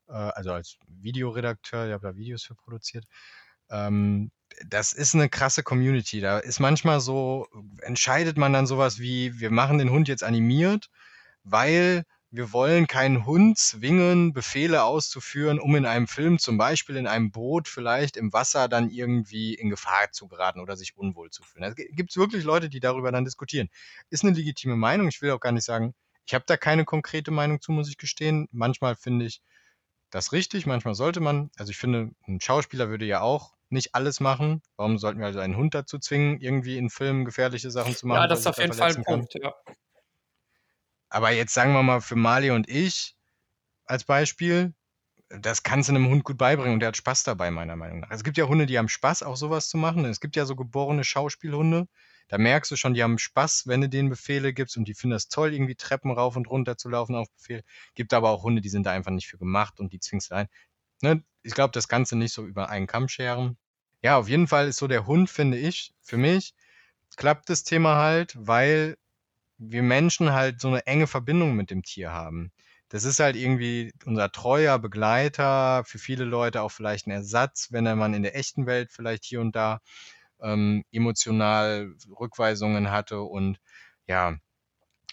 äh, 0.07 0.13
also 0.13 0.53
als 0.53 0.77
Videoredakteur. 0.87 1.87
Ich 1.87 1.91
habe 1.93 2.07
da 2.07 2.15
Videos 2.15 2.43
für 2.43 2.55
produziert. 2.55 3.05
Ähm, 3.71 4.31
das 4.67 4.93
ist 4.93 5.15
eine 5.15 5.29
krasse 5.29 5.63
Community. 5.63 6.21
Da 6.21 6.39
ist 6.39 6.59
manchmal 6.59 6.99
so, 6.99 7.47
entscheidet 7.81 8.37
man 8.37 8.53
dann 8.53 8.67
sowas 8.67 8.99
wie, 8.99 9.39
wir 9.39 9.49
machen 9.51 9.77
den 9.79 9.89
Hund 9.89 10.07
jetzt 10.07 10.23
animiert, 10.23 10.89
weil 11.43 12.03
wir 12.33 12.53
wollen 12.53 12.87
keinen 12.87 13.25
Hund 13.25 13.57
zwingen, 13.57 14.31
Befehle 14.31 14.83
auszuführen, 14.83 15.59
um 15.59 15.75
in 15.75 15.85
einem 15.85 16.07
Film, 16.07 16.39
zum 16.39 16.57
Beispiel 16.57 16.95
in 16.95 17.07
einem 17.07 17.31
Boot, 17.31 17.67
vielleicht 17.67 18.15
im 18.15 18.31
Wasser 18.31 18.69
dann 18.69 18.89
irgendwie 18.89 19.53
in 19.53 19.69
Gefahr 19.69 20.11
zu 20.11 20.29
geraten 20.29 20.61
oder 20.61 20.77
sich 20.77 20.95
unwohl 20.95 21.29
zu 21.29 21.43
fühlen. 21.43 21.65
Es 21.65 21.75
gibt 21.75 22.15
wirklich 22.15 22.45
Leute, 22.45 22.69
die 22.69 22.79
darüber 22.79 23.11
dann 23.11 23.25
diskutieren. 23.25 23.69
Ist 24.09 24.23
eine 24.23 24.33
legitime 24.33 24.77
Meinung. 24.77 25.09
Ich 25.09 25.21
will 25.21 25.31
auch 25.31 25.41
gar 25.41 25.51
nicht 25.51 25.65
sagen, 25.65 25.93
ich 26.25 26.33
habe 26.33 26.45
da 26.47 26.55
keine 26.55 26.85
konkrete 26.85 27.31
Meinung 27.31 27.59
zu, 27.59 27.73
muss 27.73 27.89
ich 27.89 27.97
gestehen. 27.97 28.47
Manchmal 28.51 28.95
finde 28.95 29.25
ich 29.25 29.41
das 30.09 30.31
richtig, 30.31 30.65
manchmal 30.65 30.95
sollte 30.95 31.19
man. 31.19 31.51
Also 31.57 31.71
ich 31.71 31.77
finde, 31.77 32.11
ein 32.27 32.39
Schauspieler 32.39 32.89
würde 32.89 33.05
ja 33.05 33.19
auch 33.21 33.55
nicht 33.71 33.95
alles 33.95 34.19
machen. 34.19 34.61
Warum 34.77 34.97
sollten 34.97 35.19
wir 35.19 35.27
also 35.27 35.39
einen 35.39 35.57
Hund 35.57 35.73
dazu 35.73 35.99
zwingen, 35.99 36.39
irgendwie 36.39 36.77
in 36.77 36.89
Filmen 36.89 37.25
gefährliche 37.25 37.71
Sachen 37.71 37.95
zu 37.95 38.07
machen? 38.07 38.21
Ja, 38.21 38.27
das 38.27 38.41
ist 38.41 38.47
auf 38.47 38.57
jeden 38.57 38.73
Fall 38.73 38.95
ein 38.95 39.03
Punkt, 39.03 39.33
ja. 39.35 39.53
Aber 41.09 41.31
jetzt 41.31 41.53
sagen 41.53 41.73
wir 41.73 41.83
mal 41.83 42.01
für 42.01 42.15
Mali 42.15 42.51
und 42.51 42.69
ich 42.69 43.15
als 43.85 44.05
Beispiel, 44.05 44.73
das 45.27 45.63
kannst 45.63 45.89
du 45.89 45.95
einem 45.95 46.07
Hund 46.07 46.23
gut 46.23 46.37
beibringen 46.37 46.73
und 46.73 46.79
der 46.79 46.87
hat 46.87 46.97
Spaß 46.97 47.23
dabei, 47.23 47.51
meiner 47.51 47.75
Meinung 47.75 48.01
nach. 48.01 48.11
Es 48.11 48.23
gibt 48.23 48.37
ja 48.37 48.47
Hunde, 48.47 48.65
die 48.65 48.77
haben 48.77 48.89
Spaß, 48.89 49.23
auch 49.23 49.35
sowas 49.35 49.69
zu 49.69 49.77
machen. 49.77 50.05
Es 50.05 50.19
gibt 50.19 50.35
ja 50.35 50.45
so 50.45 50.55
geborene 50.55 51.03
Schauspielhunde. 51.03 51.87
Da 52.27 52.37
merkst 52.37 52.71
du 52.71 52.77
schon, 52.77 52.93
die 52.93 53.03
haben 53.03 53.17
Spaß, 53.17 53.63
wenn 53.67 53.81
du 53.81 53.89
denen 53.89 54.09
Befehle 54.09 54.53
gibst 54.53 54.77
und 54.77 54.87
die 54.87 54.93
finden 54.93 55.13
das 55.13 55.27
toll, 55.27 55.53
irgendwie 55.53 55.75
Treppen 55.75 56.11
rauf 56.11 56.37
und 56.37 56.49
runter 56.49 56.77
zu 56.77 56.87
laufen 56.87 57.15
auf 57.15 57.27
Befehl. 57.33 57.63
Gibt 57.93 58.13
aber 58.13 58.29
auch 58.29 58.43
Hunde, 58.43 58.61
die 58.61 58.69
sind 58.69 58.85
da 58.85 58.91
einfach 58.91 59.11
nicht 59.11 59.27
für 59.27 59.37
gemacht 59.37 59.79
und 59.79 59.91
die 59.91 59.99
zwingst 59.99 60.31
du 60.31 60.35
ein. 60.35 60.47
Ne? 61.01 61.23
Ich 61.43 61.53
glaube, 61.53 61.71
das 61.71 61.87
Ganze 61.87 62.15
nicht 62.15 62.33
so 62.33 62.45
über 62.45 62.69
einen 62.69 62.87
Kamm 62.87 63.09
scheren. 63.09 63.57
Ja, 64.03 64.17
auf 64.17 64.27
jeden 64.29 64.47
Fall 64.47 64.67
ist 64.67 64.77
so 64.77 64.87
der 64.87 65.05
Hund, 65.05 65.29
finde 65.29 65.57
ich, 65.57 65.93
für 66.01 66.17
mich, 66.17 66.53
klappt 67.17 67.49
das 67.49 67.63
Thema 67.63 67.97
halt, 67.97 68.35
weil 68.39 68.97
wir 69.57 69.83
Menschen 69.83 70.33
halt 70.33 70.61
so 70.61 70.69
eine 70.69 70.85
enge 70.87 71.07
Verbindung 71.07 71.55
mit 71.55 71.71
dem 71.71 71.83
Tier 71.83 72.11
haben. 72.11 72.51
das 72.89 73.05
ist 73.05 73.19
halt 73.21 73.35
irgendwie 73.37 73.93
unser 74.05 74.31
treuer 74.31 74.79
Begleiter, 74.79 75.83
für 75.85 75.99
viele 75.99 76.25
Leute 76.25 76.61
auch 76.61 76.71
vielleicht 76.71 77.07
ein 77.07 77.11
Ersatz, 77.11 77.69
wenn 77.71 77.85
man 77.97 78.13
in 78.15 78.23
der 78.23 78.35
echten 78.37 78.65
Welt 78.67 78.91
vielleicht 78.91 79.25
hier 79.25 79.41
und 79.41 79.55
da 79.55 79.81
ähm, 80.41 80.83
emotional 80.91 81.93
Rückweisungen 82.19 82.91
hatte. 82.91 83.21
Und 83.21 83.59
ja, 84.07 84.37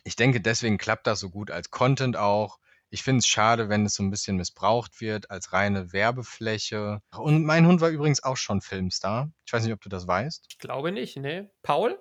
ich 0.04 0.16
denke, 0.16 0.40
deswegen 0.40 0.78
klappt 0.78 1.06
das 1.06 1.20
so 1.20 1.30
gut 1.30 1.50
als 1.50 1.70
Content 1.70 2.16
auch. 2.16 2.58
Ich 2.90 3.02
finde 3.02 3.18
es 3.18 3.26
schade, 3.26 3.68
wenn 3.68 3.84
es 3.84 3.94
so 3.94 4.02
ein 4.02 4.10
bisschen 4.10 4.36
missbraucht 4.36 5.00
wird 5.00 5.30
als 5.30 5.52
reine 5.52 5.92
Werbefläche. 5.92 7.02
Und 7.16 7.44
mein 7.44 7.66
Hund 7.66 7.80
war 7.80 7.90
übrigens 7.90 8.22
auch 8.22 8.36
schon 8.36 8.62
Filmstar. 8.62 9.30
Ich 9.44 9.52
weiß 9.52 9.64
nicht, 9.64 9.74
ob 9.74 9.80
du 9.82 9.90
das 9.90 10.06
weißt. 10.06 10.46
Ich 10.48 10.58
glaube 10.58 10.90
nicht, 10.90 11.16
ne? 11.16 11.50
Paul? 11.62 11.98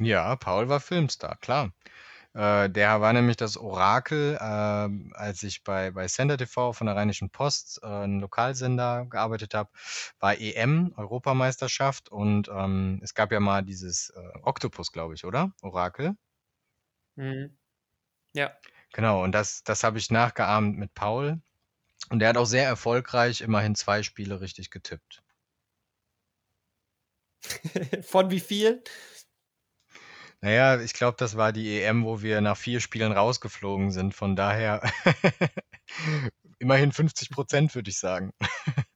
Ja, 0.00 0.34
Paul 0.36 0.68
war 0.68 0.80
Filmstar, 0.80 1.36
klar. 1.36 1.72
Äh, 2.32 2.70
der 2.70 3.00
war 3.00 3.12
nämlich 3.12 3.36
das 3.36 3.56
Orakel, 3.56 4.36
äh, 4.40 5.14
als 5.14 5.42
ich 5.42 5.64
bei, 5.64 5.90
bei 5.90 6.06
Sender 6.08 6.36
TV 6.36 6.72
von 6.72 6.86
der 6.86 6.96
Rheinischen 6.96 7.30
Post, 7.30 7.80
äh, 7.82 7.86
einem 7.86 8.20
Lokalsender, 8.20 9.06
gearbeitet 9.06 9.54
habe, 9.54 9.70
war 10.20 10.38
EM, 10.40 10.92
Europameisterschaft. 10.96 12.08
Und 12.10 12.48
ähm, 12.48 13.00
es 13.02 13.14
gab 13.14 13.32
ja 13.32 13.40
mal 13.40 13.62
dieses 13.62 14.10
äh, 14.10 14.38
Octopus, 14.42 14.92
glaube 14.92 15.14
ich, 15.14 15.24
oder? 15.24 15.52
Orakel. 15.62 16.16
Mhm. 17.16 17.56
Ja. 18.32 18.52
Genau, 18.92 19.22
und 19.22 19.32
das, 19.32 19.62
das 19.62 19.84
habe 19.84 19.98
ich 19.98 20.10
nachgeahmt 20.10 20.76
mit 20.76 20.94
Paul. 20.94 21.40
Und 22.08 22.18
der 22.18 22.30
hat 22.30 22.36
auch 22.36 22.46
sehr 22.46 22.64
erfolgreich 22.64 23.40
immerhin 23.40 23.74
zwei 23.74 24.02
Spiele 24.02 24.40
richtig 24.40 24.70
getippt. 24.70 25.22
Von 28.02 28.30
wie 28.30 28.40
viel? 28.40 28.82
Naja, 30.40 30.80
ich 30.80 30.94
glaube, 30.94 31.16
das 31.18 31.36
war 31.36 31.52
die 31.52 31.80
EM, 31.80 32.04
wo 32.04 32.22
wir 32.22 32.40
nach 32.40 32.56
vier 32.56 32.80
Spielen 32.80 33.12
rausgeflogen 33.12 33.90
sind. 33.90 34.14
Von 34.14 34.36
daher 34.36 34.82
immerhin 36.58 36.92
50 36.92 37.30
Prozent, 37.30 37.74
würde 37.74 37.90
ich 37.90 37.98
sagen. 37.98 38.32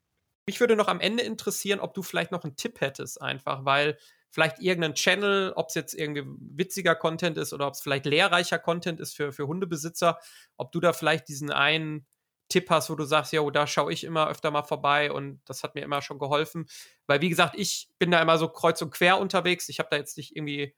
Mich 0.46 0.60
würde 0.60 0.76
noch 0.76 0.88
am 0.88 1.00
Ende 1.00 1.22
interessieren, 1.22 1.80
ob 1.80 1.94
du 1.94 2.02
vielleicht 2.02 2.30
noch 2.30 2.44
einen 2.44 2.56
Tipp 2.56 2.80
hättest, 2.80 3.20
einfach, 3.20 3.64
weil 3.64 3.98
vielleicht 4.34 4.58
irgendein 4.58 4.94
Channel, 4.94 5.52
ob 5.54 5.68
es 5.68 5.76
jetzt 5.76 5.94
irgendwie 5.94 6.24
witziger 6.26 6.96
Content 6.96 7.38
ist 7.38 7.52
oder 7.52 7.68
ob 7.68 7.74
es 7.74 7.80
vielleicht 7.80 8.04
lehrreicher 8.04 8.58
Content 8.58 8.98
ist 8.98 9.14
für, 9.14 9.32
für 9.32 9.46
Hundebesitzer, 9.46 10.18
ob 10.56 10.72
du 10.72 10.80
da 10.80 10.92
vielleicht 10.92 11.28
diesen 11.28 11.52
einen 11.52 12.04
Tipp 12.48 12.68
hast, 12.68 12.90
wo 12.90 12.96
du 12.96 13.04
sagst, 13.04 13.32
ja, 13.32 13.48
da 13.50 13.68
schaue 13.68 13.92
ich 13.92 14.02
immer 14.02 14.28
öfter 14.28 14.50
mal 14.50 14.64
vorbei 14.64 15.12
und 15.12 15.40
das 15.44 15.62
hat 15.62 15.76
mir 15.76 15.82
immer 15.82 16.02
schon 16.02 16.18
geholfen. 16.18 16.66
Weil, 17.06 17.20
wie 17.20 17.28
gesagt, 17.28 17.54
ich 17.56 17.88
bin 18.00 18.10
da 18.10 18.20
immer 18.20 18.36
so 18.36 18.48
kreuz 18.48 18.82
und 18.82 18.90
quer 18.90 19.20
unterwegs. 19.20 19.68
Ich 19.68 19.78
habe 19.78 19.88
da 19.90 19.98
jetzt 19.98 20.16
nicht 20.16 20.34
irgendwie 20.34 20.74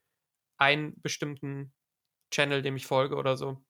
einen 0.59 1.00
bestimmten 1.00 1.72
Channel, 2.30 2.61
dem 2.61 2.76
ich 2.76 2.86
folge 2.86 3.16
oder 3.16 3.38
so. 3.38 3.64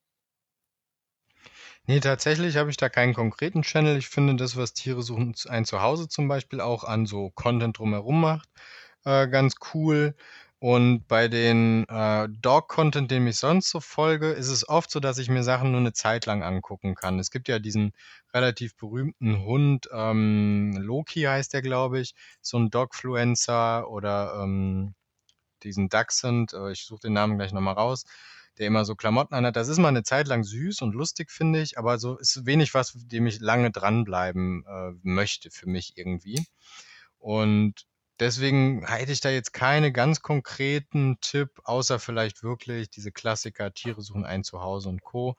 Nee, 1.84 2.00
tatsächlich 2.00 2.56
habe 2.56 2.70
ich 2.70 2.76
da 2.76 2.88
keinen 2.88 3.14
konkreten 3.14 3.62
Channel. 3.62 3.96
Ich 3.96 4.08
finde 4.08 4.34
das, 4.34 4.56
was 4.56 4.74
Tiere 4.74 5.02
suchen, 5.02 5.36
ein 5.48 5.64
Zuhause 5.64 6.08
zum 6.08 6.26
Beispiel 6.26 6.60
auch 6.60 6.82
an 6.82 7.06
so 7.06 7.30
Content 7.30 7.78
drumherum 7.78 8.20
macht, 8.20 8.48
äh, 9.06 9.28
ganz 9.28 9.54
cool. 9.74 10.14
Und 10.58 11.06
bei 11.06 11.28
den 11.28 11.84
äh, 11.88 12.28
Dog-Content, 12.28 13.10
dem 13.10 13.26
ich 13.26 13.36
sonst 13.36 13.70
so 13.70 13.80
folge, 13.80 14.30
ist 14.30 14.48
es 14.48 14.68
oft 14.68 14.90
so, 14.90 15.00
dass 15.00 15.18
ich 15.18 15.28
mir 15.28 15.42
Sachen 15.44 15.70
nur 15.70 15.80
eine 15.80 15.92
Zeit 15.92 16.26
lang 16.26 16.42
angucken 16.42 16.94
kann. 16.94 17.18
Es 17.18 17.30
gibt 17.30 17.48
ja 17.48 17.58
diesen 17.58 17.92
relativ 18.32 18.74
berühmten 18.76 19.44
Hund, 19.44 19.88
ähm, 19.92 20.74
Loki 20.78 21.22
heißt 21.22 21.52
der, 21.52 21.62
glaube 21.62 22.00
ich, 22.00 22.14
so 22.40 22.58
ein 22.58 22.70
Dogfluencer 22.70 23.88
oder 23.90 24.40
ähm, 24.42 24.94
diesen 25.62 25.88
Dachshund, 25.88 26.54
äh, 26.54 26.72
ich 26.72 26.84
suche 26.84 27.00
den 27.02 27.12
Namen 27.12 27.36
gleich 27.38 27.52
nochmal 27.52 27.74
raus, 27.74 28.04
der 28.58 28.66
immer 28.66 28.84
so 28.86 28.94
Klamotten 28.96 29.34
anhat. 29.34 29.56
Das 29.56 29.68
ist 29.68 29.78
mal 29.78 29.88
eine 29.88 30.04
Zeit 30.04 30.26
lang 30.28 30.42
süß 30.44 30.82
und 30.82 30.94
lustig, 30.94 31.30
finde 31.30 31.60
ich, 31.60 31.78
aber 31.78 31.98
so 31.98 32.18
ist 32.18 32.46
wenig 32.46 32.74
was, 32.74 32.94
dem 32.96 33.26
ich 33.26 33.40
lange 33.40 33.70
dranbleiben 33.70 34.64
äh, 34.66 34.92
möchte 35.02 35.50
für 35.50 35.68
mich 35.68 35.92
irgendwie. 35.96 36.44
Und 37.18 37.86
Deswegen 38.18 38.86
hätte 38.86 39.12
ich 39.12 39.20
da 39.20 39.28
jetzt 39.28 39.52
keine 39.52 39.92
ganz 39.92 40.22
konkreten 40.22 41.18
Tipp, 41.20 41.50
außer 41.64 41.98
vielleicht 41.98 42.42
wirklich 42.42 42.88
diese 42.88 43.12
Klassiker 43.12 43.74
Tiere 43.74 44.00
suchen 44.00 44.24
ein 44.24 44.42
Zuhause 44.42 44.88
und 44.88 45.02
Co. 45.02 45.36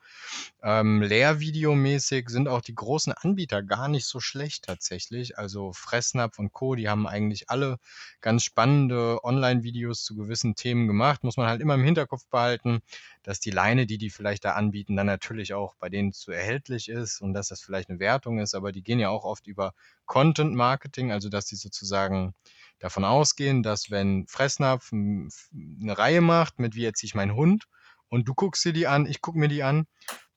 Ähm, 0.62 1.02
Lehrvideomäßig 1.02 2.28
sind 2.28 2.46
auch 2.46 2.60
die 2.60 2.74
großen 2.74 3.12
Anbieter 3.12 3.62
gar 3.64 3.88
nicht 3.88 4.06
so 4.06 4.20
schlecht 4.20 4.64
tatsächlich. 4.64 5.38
Also 5.38 5.72
Fressnapf 5.72 6.38
und 6.38 6.52
Co., 6.52 6.76
die 6.76 6.88
haben 6.88 7.08
eigentlich 7.08 7.50
alle 7.50 7.78
ganz 8.20 8.44
spannende 8.44 9.24
Online-Videos 9.24 10.04
zu 10.04 10.14
gewissen 10.14 10.54
Themen 10.54 10.86
gemacht. 10.86 11.24
Muss 11.24 11.36
man 11.36 11.48
halt 11.48 11.60
immer 11.60 11.74
im 11.74 11.84
Hinterkopf 11.84 12.26
behalten, 12.30 12.80
dass 13.22 13.40
die 13.40 13.50
Leine, 13.50 13.86
die 13.86 13.98
die 13.98 14.10
vielleicht 14.10 14.44
da 14.44 14.52
anbieten, 14.52 14.96
dann 14.96 15.06
natürlich 15.06 15.54
auch 15.54 15.74
bei 15.76 15.88
denen 15.88 16.12
zu 16.12 16.32
erhältlich 16.32 16.88
ist 16.88 17.20
und 17.20 17.34
dass 17.34 17.48
das 17.48 17.60
vielleicht 17.60 17.90
eine 17.90 17.98
Wertung 17.98 18.38
ist. 18.38 18.54
Aber 18.54 18.72
die 18.72 18.82
gehen 18.82 18.98
ja 18.98 19.08
auch 19.08 19.24
oft 19.24 19.46
über 19.46 19.72
Content 20.06 20.54
Marketing, 20.54 21.12
also 21.12 21.28
dass 21.28 21.46
die 21.46 21.56
sozusagen 21.56 22.34
davon 22.78 23.04
ausgehen, 23.04 23.62
dass 23.62 23.90
wenn 23.90 24.26
Fressnapf 24.26 24.92
eine 24.92 25.98
Reihe 25.98 26.20
macht 26.20 26.58
mit 26.58 26.74
wie 26.74 26.84
erziehe 26.84 27.08
ich 27.08 27.14
meinen 27.14 27.34
Hund 27.34 27.64
und 28.08 28.28
du 28.28 28.34
guckst 28.34 28.64
dir 28.64 28.72
die 28.72 28.86
an, 28.86 29.06
ich 29.06 29.20
gucke 29.20 29.38
mir 29.38 29.48
die 29.48 29.62
an, 29.62 29.86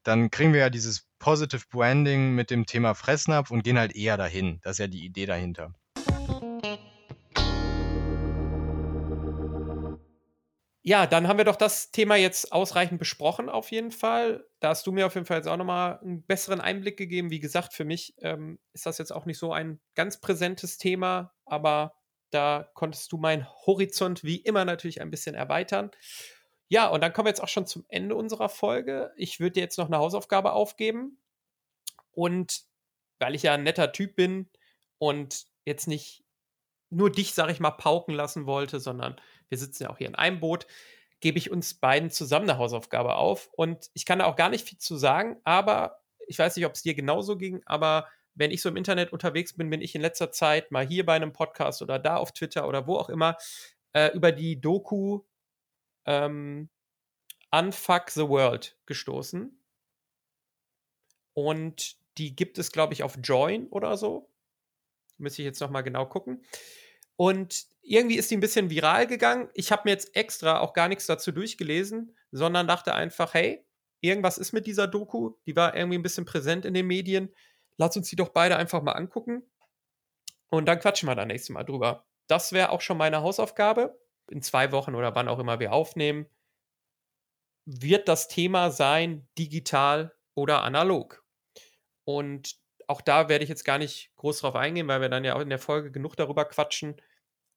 dann 0.04 0.32
kriegen 0.32 0.54
wir 0.54 0.62
ja 0.62 0.70
dieses 0.70 1.06
Positive 1.20 1.64
Branding 1.70 2.34
mit 2.34 2.50
dem 2.50 2.66
Thema 2.66 2.96
Fressnapf 2.96 3.52
und 3.52 3.64
gehen 3.64 3.78
halt 3.78 3.96
eher 3.96 4.18
dahin. 4.18 4.60
Das 4.64 4.74
ist 4.74 4.80
ja 4.80 4.88
die 4.88 5.06
Idee 5.06 5.28
dahinter. 5.28 5.74
Ja, 10.84 11.06
dann 11.06 11.28
haben 11.28 11.38
wir 11.38 11.46
doch 11.46 11.56
das 11.56 11.92
Thema 11.92 12.16
jetzt 12.16 12.52
ausreichend 12.52 12.98
besprochen, 12.98 13.50
auf 13.50 13.70
jeden 13.72 13.92
Fall. 13.92 14.48
Da 14.60 14.70
hast 14.70 14.88
du 14.88 14.92
mir 14.92 15.06
auf 15.06 15.14
jeden 15.14 15.28
Fall 15.28 15.38
jetzt 15.38 15.48
auch 15.48 15.58
nochmal 15.58 16.00
einen 16.00 16.24
besseren 16.24 16.60
Einblick 16.60 16.98
gegeben. 16.98 17.30
Wie 17.30 17.40
gesagt, 17.40 17.74
für 17.74 17.86
mich 17.86 18.16
ähm, 18.20 18.58
ist 18.74 18.88
das 18.88 18.98
jetzt 18.98 19.12
auch 19.12 19.26
nicht 19.26 19.38
so 19.38 19.54
ein 19.54 19.80
ganz 19.94 20.20
präsentes 20.20 20.80
Thema, 20.80 21.34
aber 21.46 21.94
da 22.32 22.68
konntest 22.74 23.12
du 23.12 23.18
meinen 23.18 23.48
Horizont 23.68 24.24
wie 24.24 24.38
immer 24.38 24.66
natürlich 24.66 25.02
ein 25.02 25.12
bisschen 25.12 25.36
erweitern. 25.36 25.92
Ja, 26.68 26.88
und 26.88 27.02
dann 27.02 27.14
kommen 27.14 27.26
wir 27.26 27.32
jetzt 27.32 27.44
auch 27.44 27.50
schon 27.50 27.68
zum 27.68 27.86
Ende 27.90 28.16
unserer 28.16 28.50
Folge. 28.50 29.12
Ich 29.18 29.40
würde 29.40 29.54
dir 29.54 29.64
jetzt 29.64 29.78
noch 29.78 29.88
eine 29.88 29.98
Hausaufgabe 29.98 30.54
aufgeben. 30.54 31.20
Und 32.12 32.64
weil 33.20 33.36
ich 33.36 33.44
ja 33.44 33.54
ein 33.54 33.64
netter 33.64 33.92
Typ 33.92 34.16
bin 34.16 34.50
und 34.98 35.46
jetzt 35.66 35.88
nicht 35.88 36.24
nur 36.90 37.12
dich, 37.12 37.34
sag 37.34 37.50
ich 37.52 37.60
mal, 37.60 37.72
pauken 37.72 38.14
lassen 38.14 38.46
wollte, 38.46 38.80
sondern 38.80 39.20
wir 39.52 39.58
sitzen 39.58 39.84
ja 39.84 39.90
auch 39.90 39.98
hier 39.98 40.08
in 40.08 40.16
einem 40.16 40.40
Boot, 40.40 40.66
gebe 41.20 41.38
ich 41.38 41.52
uns 41.52 41.76
beiden 41.76 42.10
zusammen 42.10 42.50
eine 42.50 42.58
Hausaufgabe 42.58 43.16
auf. 43.16 43.50
Und 43.54 43.92
ich 43.94 44.06
kann 44.06 44.20
da 44.20 44.26
auch 44.26 44.36
gar 44.36 44.50
nicht 44.50 44.68
viel 44.68 44.80
zu 44.80 44.96
sagen, 44.98 45.38
aber 45.44 46.02
ich 46.28 46.40
weiß 46.40 46.56
nicht, 46.56 46.66
ob 46.66 46.74
es 46.74 46.82
dir 46.82 46.96
genauso 46.96 47.38
ging, 47.38 47.62
aber 47.66 48.08
wenn 48.34 48.52
ich 48.52 48.62
so 48.62 48.70
im 48.70 48.78
Internet 48.78 49.12
unterwegs 49.12 49.54
bin, 49.54 49.70
bin 49.70 49.82
ich 49.82 49.94
in 49.94 50.02
letzter 50.02 50.32
Zeit 50.32 50.72
mal 50.72 50.88
hier 50.88 51.06
bei 51.06 51.16
einem 51.16 51.34
Podcast 51.34 51.82
oder 51.82 52.00
da 52.00 52.16
auf 52.16 52.32
Twitter 52.32 52.68
oder 52.68 52.88
wo 52.88 52.96
auch 52.96 53.10
immer 53.10 53.38
äh, 53.94 54.12
über 54.14 54.32
die 54.32 54.60
Doku 54.60 55.22
ähm, 56.06 56.70
Unfuck 57.52 58.10
the 58.10 58.28
World 58.28 58.78
gestoßen. 58.86 59.58
Und 61.34 61.98
die 62.18 62.36
gibt 62.36 62.58
es, 62.58 62.72
glaube 62.72 62.94
ich, 62.94 63.04
auf 63.04 63.18
Join 63.22 63.68
oder 63.68 63.98
so. 63.98 64.30
Müsste 65.18 65.42
ich 65.42 65.46
jetzt 65.46 65.60
nochmal 65.60 65.84
genau 65.84 66.06
gucken. 66.06 66.44
Und 67.18 67.66
irgendwie 67.82 68.16
ist 68.18 68.32
die 68.32 68.38
ein 68.38 68.42
bisschen 68.42 68.70
viral 68.70 69.08
gegangen. 69.08 69.50
Ich 69.54 69.72
habe 69.72 69.84
mir 69.86 69.92
jetzt 69.92 70.16
extra 70.16 70.60
auch 70.60 70.74
gar 70.74 70.88
nichts 70.88 71.08
dazu 71.08 71.32
durchgelesen, 71.32 72.16
sondern 72.32 72.68
dachte 72.68 72.94
einfach, 72.94 73.34
hey, 73.34 73.66
irgendwas 74.02 74.38
ist 74.38 74.54
mit 74.54 74.68
dieser 74.68 74.88
Doku. 74.88 75.34
Die 75.46 75.56
war 75.56 75.76
irgendwie 75.76 75.98
ein 75.98 76.04
bisschen 76.04 76.26
präsent 76.26 76.66
in 76.66 76.74
den 76.74 76.88
Medien 76.88 77.34
lass 77.82 77.98
uns 77.98 78.10
die 78.10 78.16
doch 78.16 78.30
beide 78.30 78.56
einfach 78.58 78.82
mal 78.82 78.94
angucken. 78.94 79.44
Und 80.50 80.66
dann 80.68 80.80
quatschen 80.80 81.10
wir 81.10 81.16
da 81.16 81.26
nächstes 81.26 81.50
Mal 81.50 81.64
drüber. 81.64 82.06
Das 82.28 82.54
wäre 82.54 82.70
auch 82.70 82.82
schon 82.82 82.98
meine 82.98 83.22
Hausaufgabe. 83.22 84.00
In 84.30 84.42
zwei 84.42 84.72
Wochen 84.72 84.96
oder 84.96 85.16
wann 85.16 85.28
auch 85.28 85.40
immer 85.40 85.60
wir 85.60 85.74
aufnehmen, 85.74 86.28
wird 87.66 88.08
das 88.08 88.28
Thema 88.28 88.72
sein, 88.72 89.28
digital 89.38 90.14
oder 90.36 90.62
analog. 90.62 91.24
Und 92.06 92.58
auch 92.88 93.02
da 93.02 93.30
werde 93.30 93.44
ich 93.44 93.50
jetzt 93.50 93.66
gar 93.66 93.78
nicht 93.78 94.12
groß 94.16 94.40
drauf 94.40 94.56
eingehen, 94.56 94.88
weil 94.88 95.02
wir 95.02 95.10
dann 95.10 95.24
ja 95.26 95.36
auch 95.36 95.42
in 95.42 95.50
der 95.50 95.60
Folge 95.60 95.92
genug 95.92 96.16
darüber 96.16 96.46
quatschen. 96.46 97.02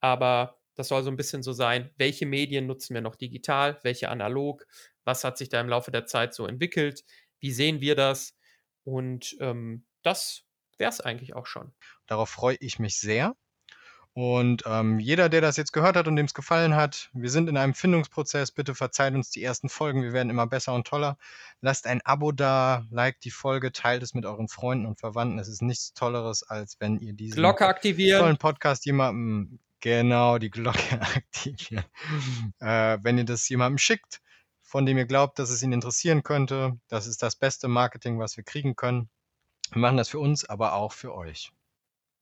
Aber 0.04 0.58
das 0.74 0.88
soll 0.88 1.02
so 1.02 1.10
ein 1.10 1.16
bisschen 1.16 1.42
so 1.42 1.54
sein, 1.54 1.90
welche 1.96 2.26
Medien 2.26 2.66
nutzen 2.66 2.92
wir 2.92 3.00
noch 3.00 3.16
digital, 3.16 3.78
welche 3.84 4.10
analog, 4.10 4.66
was 5.04 5.24
hat 5.24 5.38
sich 5.38 5.48
da 5.48 5.62
im 5.62 5.68
Laufe 5.70 5.90
der 5.90 6.04
Zeit 6.04 6.34
so 6.34 6.46
entwickelt, 6.46 7.04
wie 7.40 7.50
sehen 7.50 7.80
wir 7.80 7.96
das? 7.96 8.36
Und 8.84 9.34
ähm, 9.40 9.86
das 10.02 10.42
wäre 10.76 10.90
es 10.90 11.00
eigentlich 11.00 11.34
auch 11.34 11.46
schon. 11.46 11.72
Darauf 12.06 12.28
freue 12.28 12.58
ich 12.60 12.78
mich 12.78 12.98
sehr. 12.98 13.34
Und 14.12 14.64
ähm, 14.66 15.00
jeder, 15.00 15.30
der 15.30 15.40
das 15.40 15.56
jetzt 15.56 15.72
gehört 15.72 15.96
hat 15.96 16.06
und 16.06 16.16
dem 16.16 16.26
es 16.26 16.34
gefallen 16.34 16.76
hat, 16.76 17.08
wir 17.14 17.30
sind 17.30 17.48
in 17.48 17.56
einem 17.56 17.72
Findungsprozess. 17.72 18.52
Bitte 18.52 18.74
verzeiht 18.74 19.14
uns 19.14 19.30
die 19.30 19.42
ersten 19.42 19.70
Folgen. 19.70 20.02
Wir 20.02 20.12
werden 20.12 20.28
immer 20.28 20.46
besser 20.46 20.74
und 20.74 20.86
toller. 20.86 21.16
Lasst 21.62 21.86
ein 21.86 22.02
Abo 22.04 22.30
da, 22.30 22.84
liked 22.90 23.24
die 23.24 23.30
Folge, 23.30 23.72
teilt 23.72 24.02
es 24.02 24.12
mit 24.12 24.26
euren 24.26 24.48
Freunden 24.48 24.84
und 24.84 25.00
Verwandten. 25.00 25.38
Es 25.38 25.48
ist 25.48 25.62
nichts 25.62 25.94
Tolleres, 25.94 26.42
als 26.42 26.78
wenn 26.78 27.00
ihr 27.00 27.14
diesen 27.14 27.36
Glocke 27.36 27.66
aktivieren. 27.66 28.20
tollen 28.20 28.36
Podcast 28.36 28.84
jemandem, 28.84 29.58
genau, 29.84 30.38
die 30.38 30.50
Glocke 30.50 31.00
aktivieren. 31.00 31.84
äh, 32.58 32.98
wenn 33.02 33.18
ihr 33.18 33.24
das 33.24 33.48
jemandem 33.48 33.78
schickt, 33.78 34.22
von 34.62 34.86
dem 34.86 34.98
ihr 34.98 35.04
glaubt, 35.04 35.38
dass 35.38 35.50
es 35.50 35.62
ihn 35.62 35.72
interessieren 35.72 36.22
könnte. 36.22 36.80
Das 36.88 37.06
ist 37.06 37.22
das 37.22 37.36
beste 37.36 37.68
Marketing, 37.68 38.18
was 38.18 38.36
wir 38.36 38.44
kriegen 38.44 38.74
können. 38.74 39.08
Wir 39.70 39.80
machen 39.80 39.98
das 39.98 40.08
für 40.08 40.18
uns, 40.18 40.44
aber 40.44 40.72
auch 40.72 40.92
für 40.92 41.14
euch. 41.14 41.52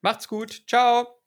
Macht's 0.00 0.28
gut. 0.28 0.64
Ciao. 0.66 1.21